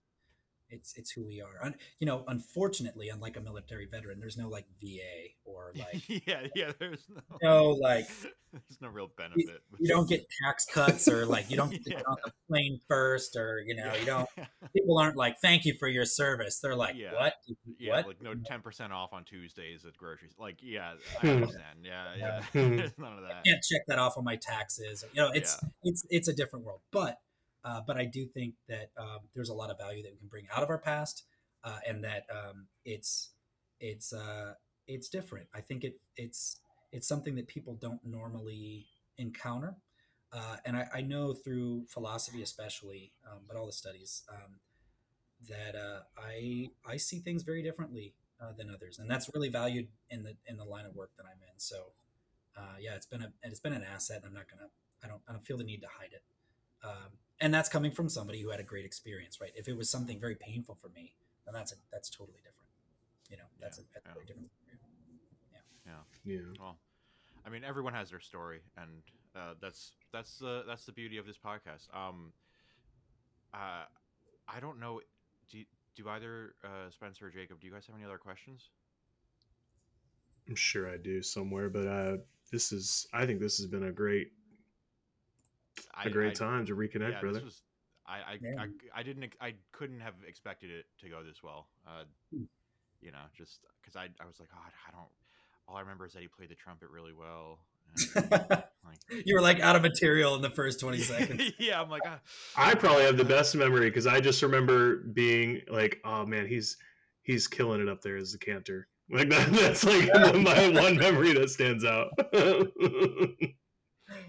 [0.70, 1.64] it's it's who we are.
[1.64, 6.46] Un, you know, unfortunately, unlike a military veteran, there's no like VA or like yeah,
[6.54, 6.72] yeah.
[6.78, 8.08] There's no no like
[8.52, 9.62] there's no real benefit.
[9.72, 12.32] You, you don't get tax cuts or like you don't get to get on the
[12.48, 14.28] plane first or you know you don't.
[14.74, 16.60] People aren't like thank you for your service.
[16.60, 17.14] They're like yeah.
[17.14, 17.34] what?
[17.78, 18.06] Yeah, what?
[18.08, 20.34] like no ten percent off on Tuesdays at groceries.
[20.38, 21.28] Like yeah, I hmm.
[21.28, 21.78] understand.
[21.82, 22.42] Yeah, yeah.
[22.52, 22.76] Hmm.
[22.76, 23.36] There's none of that.
[23.36, 25.04] I can't check that off on my taxes.
[25.12, 25.68] You know, it's yeah.
[25.84, 27.16] it's it's a different world, but.
[27.64, 30.28] Uh, but I do think that um, there's a lot of value that we can
[30.28, 31.24] bring out of our past,
[31.64, 33.30] uh, and that um, it's
[33.80, 34.54] it's uh,
[34.86, 35.48] it's different.
[35.54, 36.60] I think it it's
[36.92, 38.86] it's something that people don't normally
[39.18, 39.76] encounter,
[40.32, 44.60] uh, and I, I, know through philosophy, especially, um, but all the studies um,
[45.48, 49.88] that uh, I I see things very differently uh, than others, and that's really valued
[50.10, 51.58] in the in the line of work that I'm in.
[51.58, 51.92] So,
[52.80, 54.18] yeah, it's been a it's been an asset.
[54.18, 54.70] And I'm not gonna
[55.02, 56.22] I don't I don't feel the need to hide it.
[56.84, 59.52] um, and that's coming from somebody who had a great experience, right?
[59.54, 62.68] If it was something very painful for me, then that's a, that's totally different.
[63.30, 64.12] You know, that's Yeah, a, that's yeah.
[64.14, 64.50] very different.
[65.82, 66.00] scenario.
[66.24, 66.52] Yeah.
[66.60, 66.78] Well,
[67.46, 68.90] I mean, everyone has their story, and
[69.34, 71.94] uh, that's that's the that's the beauty of this podcast.
[71.94, 72.32] Um,
[73.54, 73.84] uh,
[74.48, 75.00] I don't know.
[75.50, 75.62] Do
[75.96, 77.60] do either uh, Spencer or Jacob?
[77.60, 78.70] Do you guys have any other questions?
[80.48, 82.16] I'm sure I do somewhere, but uh,
[82.50, 83.06] this is.
[83.12, 84.32] I think this has been a great,
[85.94, 87.38] I, a great I- time to reconnect, yeah, brother.
[87.40, 87.62] This was,
[88.06, 91.68] I, I, I, I didn't, I couldn't have expected it to go this well.
[91.86, 92.44] Uh, Hmm.
[93.02, 95.08] you know, just because I, I was like, God, I don't.
[95.68, 97.58] All I remember is that he played the trumpet really well.
[98.16, 98.30] and,
[98.84, 101.52] like, you were like out of material in the first 20 seconds.
[101.58, 102.20] yeah, I'm like, ah,
[102.56, 106.76] I probably have the best memory because I just remember being like, "Oh man, he's
[107.22, 110.08] he's killing it up there as the cantor." Like that, that's like
[110.42, 112.08] my one memory that stands out.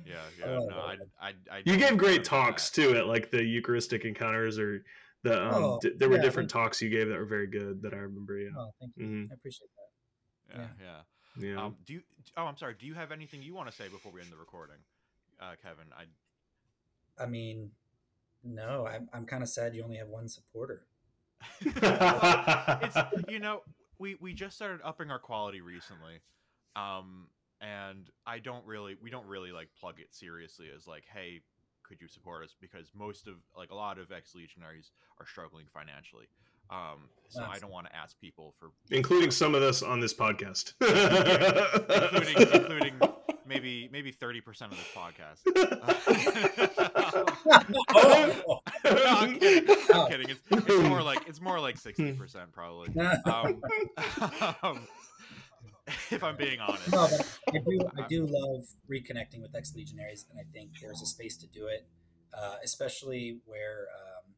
[0.10, 0.46] Yeah, yeah.
[0.60, 2.82] Oh, no, I, I, I you gave great talks that.
[2.82, 4.84] too at like the Eucharistic encounters or
[5.24, 7.48] the um, Oh, d- there were yeah, different thank talks you gave that were very
[7.48, 8.38] good that I remember.
[8.38, 9.06] Yeah, Oh, thank you.
[9.06, 10.60] hmm I appreciate that.
[10.60, 11.02] Yeah, yeah.
[11.44, 11.52] yeah.
[11.56, 11.66] yeah.
[11.66, 12.02] Um, do you?
[12.38, 12.76] Oh, I'm sorry.
[12.80, 14.78] Do you have anything you want to say before we end the recording,
[15.40, 15.86] uh, Kevin?
[15.98, 16.06] I
[17.22, 17.72] I mean,
[18.44, 20.86] no, I'm, I'm kind of sad you only have one supporter.
[21.62, 22.98] it's
[23.30, 23.62] you know
[23.98, 26.20] we we just started upping our quality recently
[26.76, 27.28] um
[27.62, 31.42] and i don't really we don't really like plug it seriously as like hey
[31.84, 35.66] could you support us because most of like a lot of ex legionaries are struggling
[35.68, 36.28] financially
[36.70, 40.14] um so i don't want to ask people for including some of us on this
[40.14, 40.74] podcast,
[42.14, 43.00] including including
[43.46, 45.40] maybe maybe 30% of this podcast
[47.96, 49.76] oh, no, I'm kidding.
[49.94, 50.30] I'm kidding.
[50.30, 52.90] It's, it's more like it's more like sixty percent probably.
[53.26, 53.62] Um,
[54.64, 54.88] um,
[56.12, 56.92] if I'm being honest.
[56.92, 61.02] no, but I do, I do love reconnecting with ex legionaries, and I think there's
[61.02, 61.88] a space to do it,
[62.38, 64.34] uh, especially where um,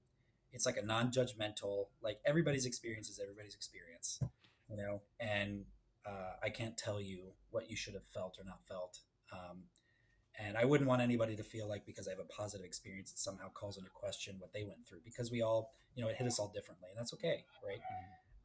[0.53, 4.19] it's like a non judgmental, like everybody's experience is everybody's experience,
[4.69, 5.65] you know, and
[6.05, 8.99] uh, I can't tell you what you should have felt or not felt.
[9.31, 9.63] Um,
[10.39, 13.19] and I wouldn't want anybody to feel like because I have a positive experience, it
[13.19, 16.25] somehow calls into question what they went through because we all, you know, it hit
[16.25, 17.79] us all differently, and that's okay, right?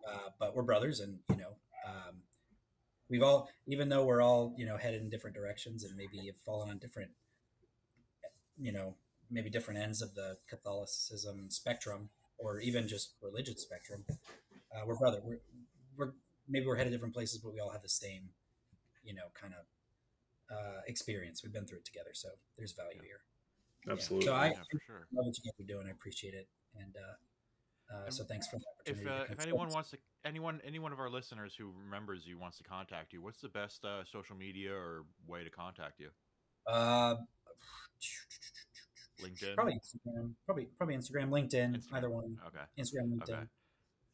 [0.07, 1.57] Uh, but we're brothers, and you know,
[1.87, 2.17] um,
[3.09, 6.37] we've all, even though we're all, you know, headed in different directions and maybe have
[6.45, 7.11] fallen on different,
[8.61, 8.97] you know,
[9.31, 12.09] maybe different ends of the Catholicism spectrum
[12.39, 14.05] or even just religion spectrum.
[14.09, 15.21] Uh, we're brother.
[15.25, 15.41] We're,
[15.97, 16.13] we're
[16.49, 18.29] maybe we're headed different places, but we all have the same,
[19.05, 21.43] you know, kind of uh, experience.
[21.43, 23.21] We've been through it together, so there's value here.
[23.91, 24.27] Absolutely.
[24.27, 25.07] So I- yeah, for sure.
[25.13, 25.87] Love what you guys are doing.
[25.87, 27.15] I appreciate it, and uh,
[27.93, 29.05] uh, so thanks for the If opportunity.
[29.27, 32.39] to uh, if anyone wants to, anyone any one of our listeners who remembers you
[32.39, 36.09] wants to contact you, what's the best uh, social media or way to contact you?
[36.67, 37.17] uh,
[39.23, 39.55] LinkedIn.
[39.55, 41.95] probably Instagram, probably probably Instagram, LinkedIn, Instagram.
[41.95, 42.37] either one.
[42.49, 42.65] Okay.
[42.79, 43.31] Instagram, LinkedIn.
[43.35, 43.43] Okay.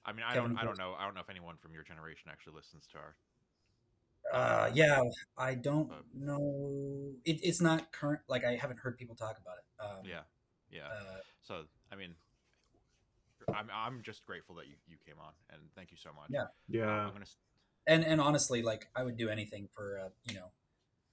[0.05, 1.83] I mean, I Kevin don't, I don't know, I don't know if anyone from your
[1.85, 3.15] generation actually listens to our.
[4.33, 5.03] Uh, yeah,
[5.37, 7.13] I don't But- know.
[7.25, 8.21] It, it's not current.
[8.29, 9.83] Like I haven't heard people talk about it.
[9.85, 10.21] Um, Yeah,
[10.71, 10.87] yeah.
[10.87, 12.15] Uh, So I mean,
[13.49, 16.31] I'm I'm just grateful that you, you came on and thank you so much.
[16.31, 16.47] Yeah.
[16.69, 16.89] yeah.
[16.89, 17.25] I'm gonna.
[17.87, 20.53] and and honestly, like I would do anything for uh, you know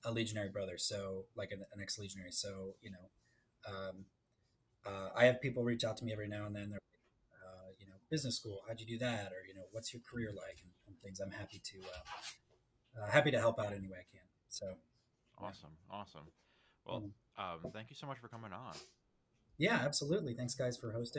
[0.05, 0.77] a legionary brother.
[0.77, 2.31] So like an, an ex legionary.
[2.31, 4.05] So you know, um,
[4.85, 6.69] uh, I have people reach out to me every now and then.
[6.69, 6.79] They're
[7.45, 8.61] uh, you know, business school.
[8.67, 9.31] How'd you do that?
[9.31, 10.59] Or you know, what's your career like?
[10.61, 11.19] And, and things.
[11.19, 14.25] I'm happy to uh, uh, happy to help out any way I can.
[14.49, 14.75] So
[15.41, 16.27] Awesome, awesome.
[16.85, 18.73] Well, um, thank you so much for coming on.
[19.57, 20.33] yeah, absolutely.
[20.33, 21.17] Thanks guys for hosting.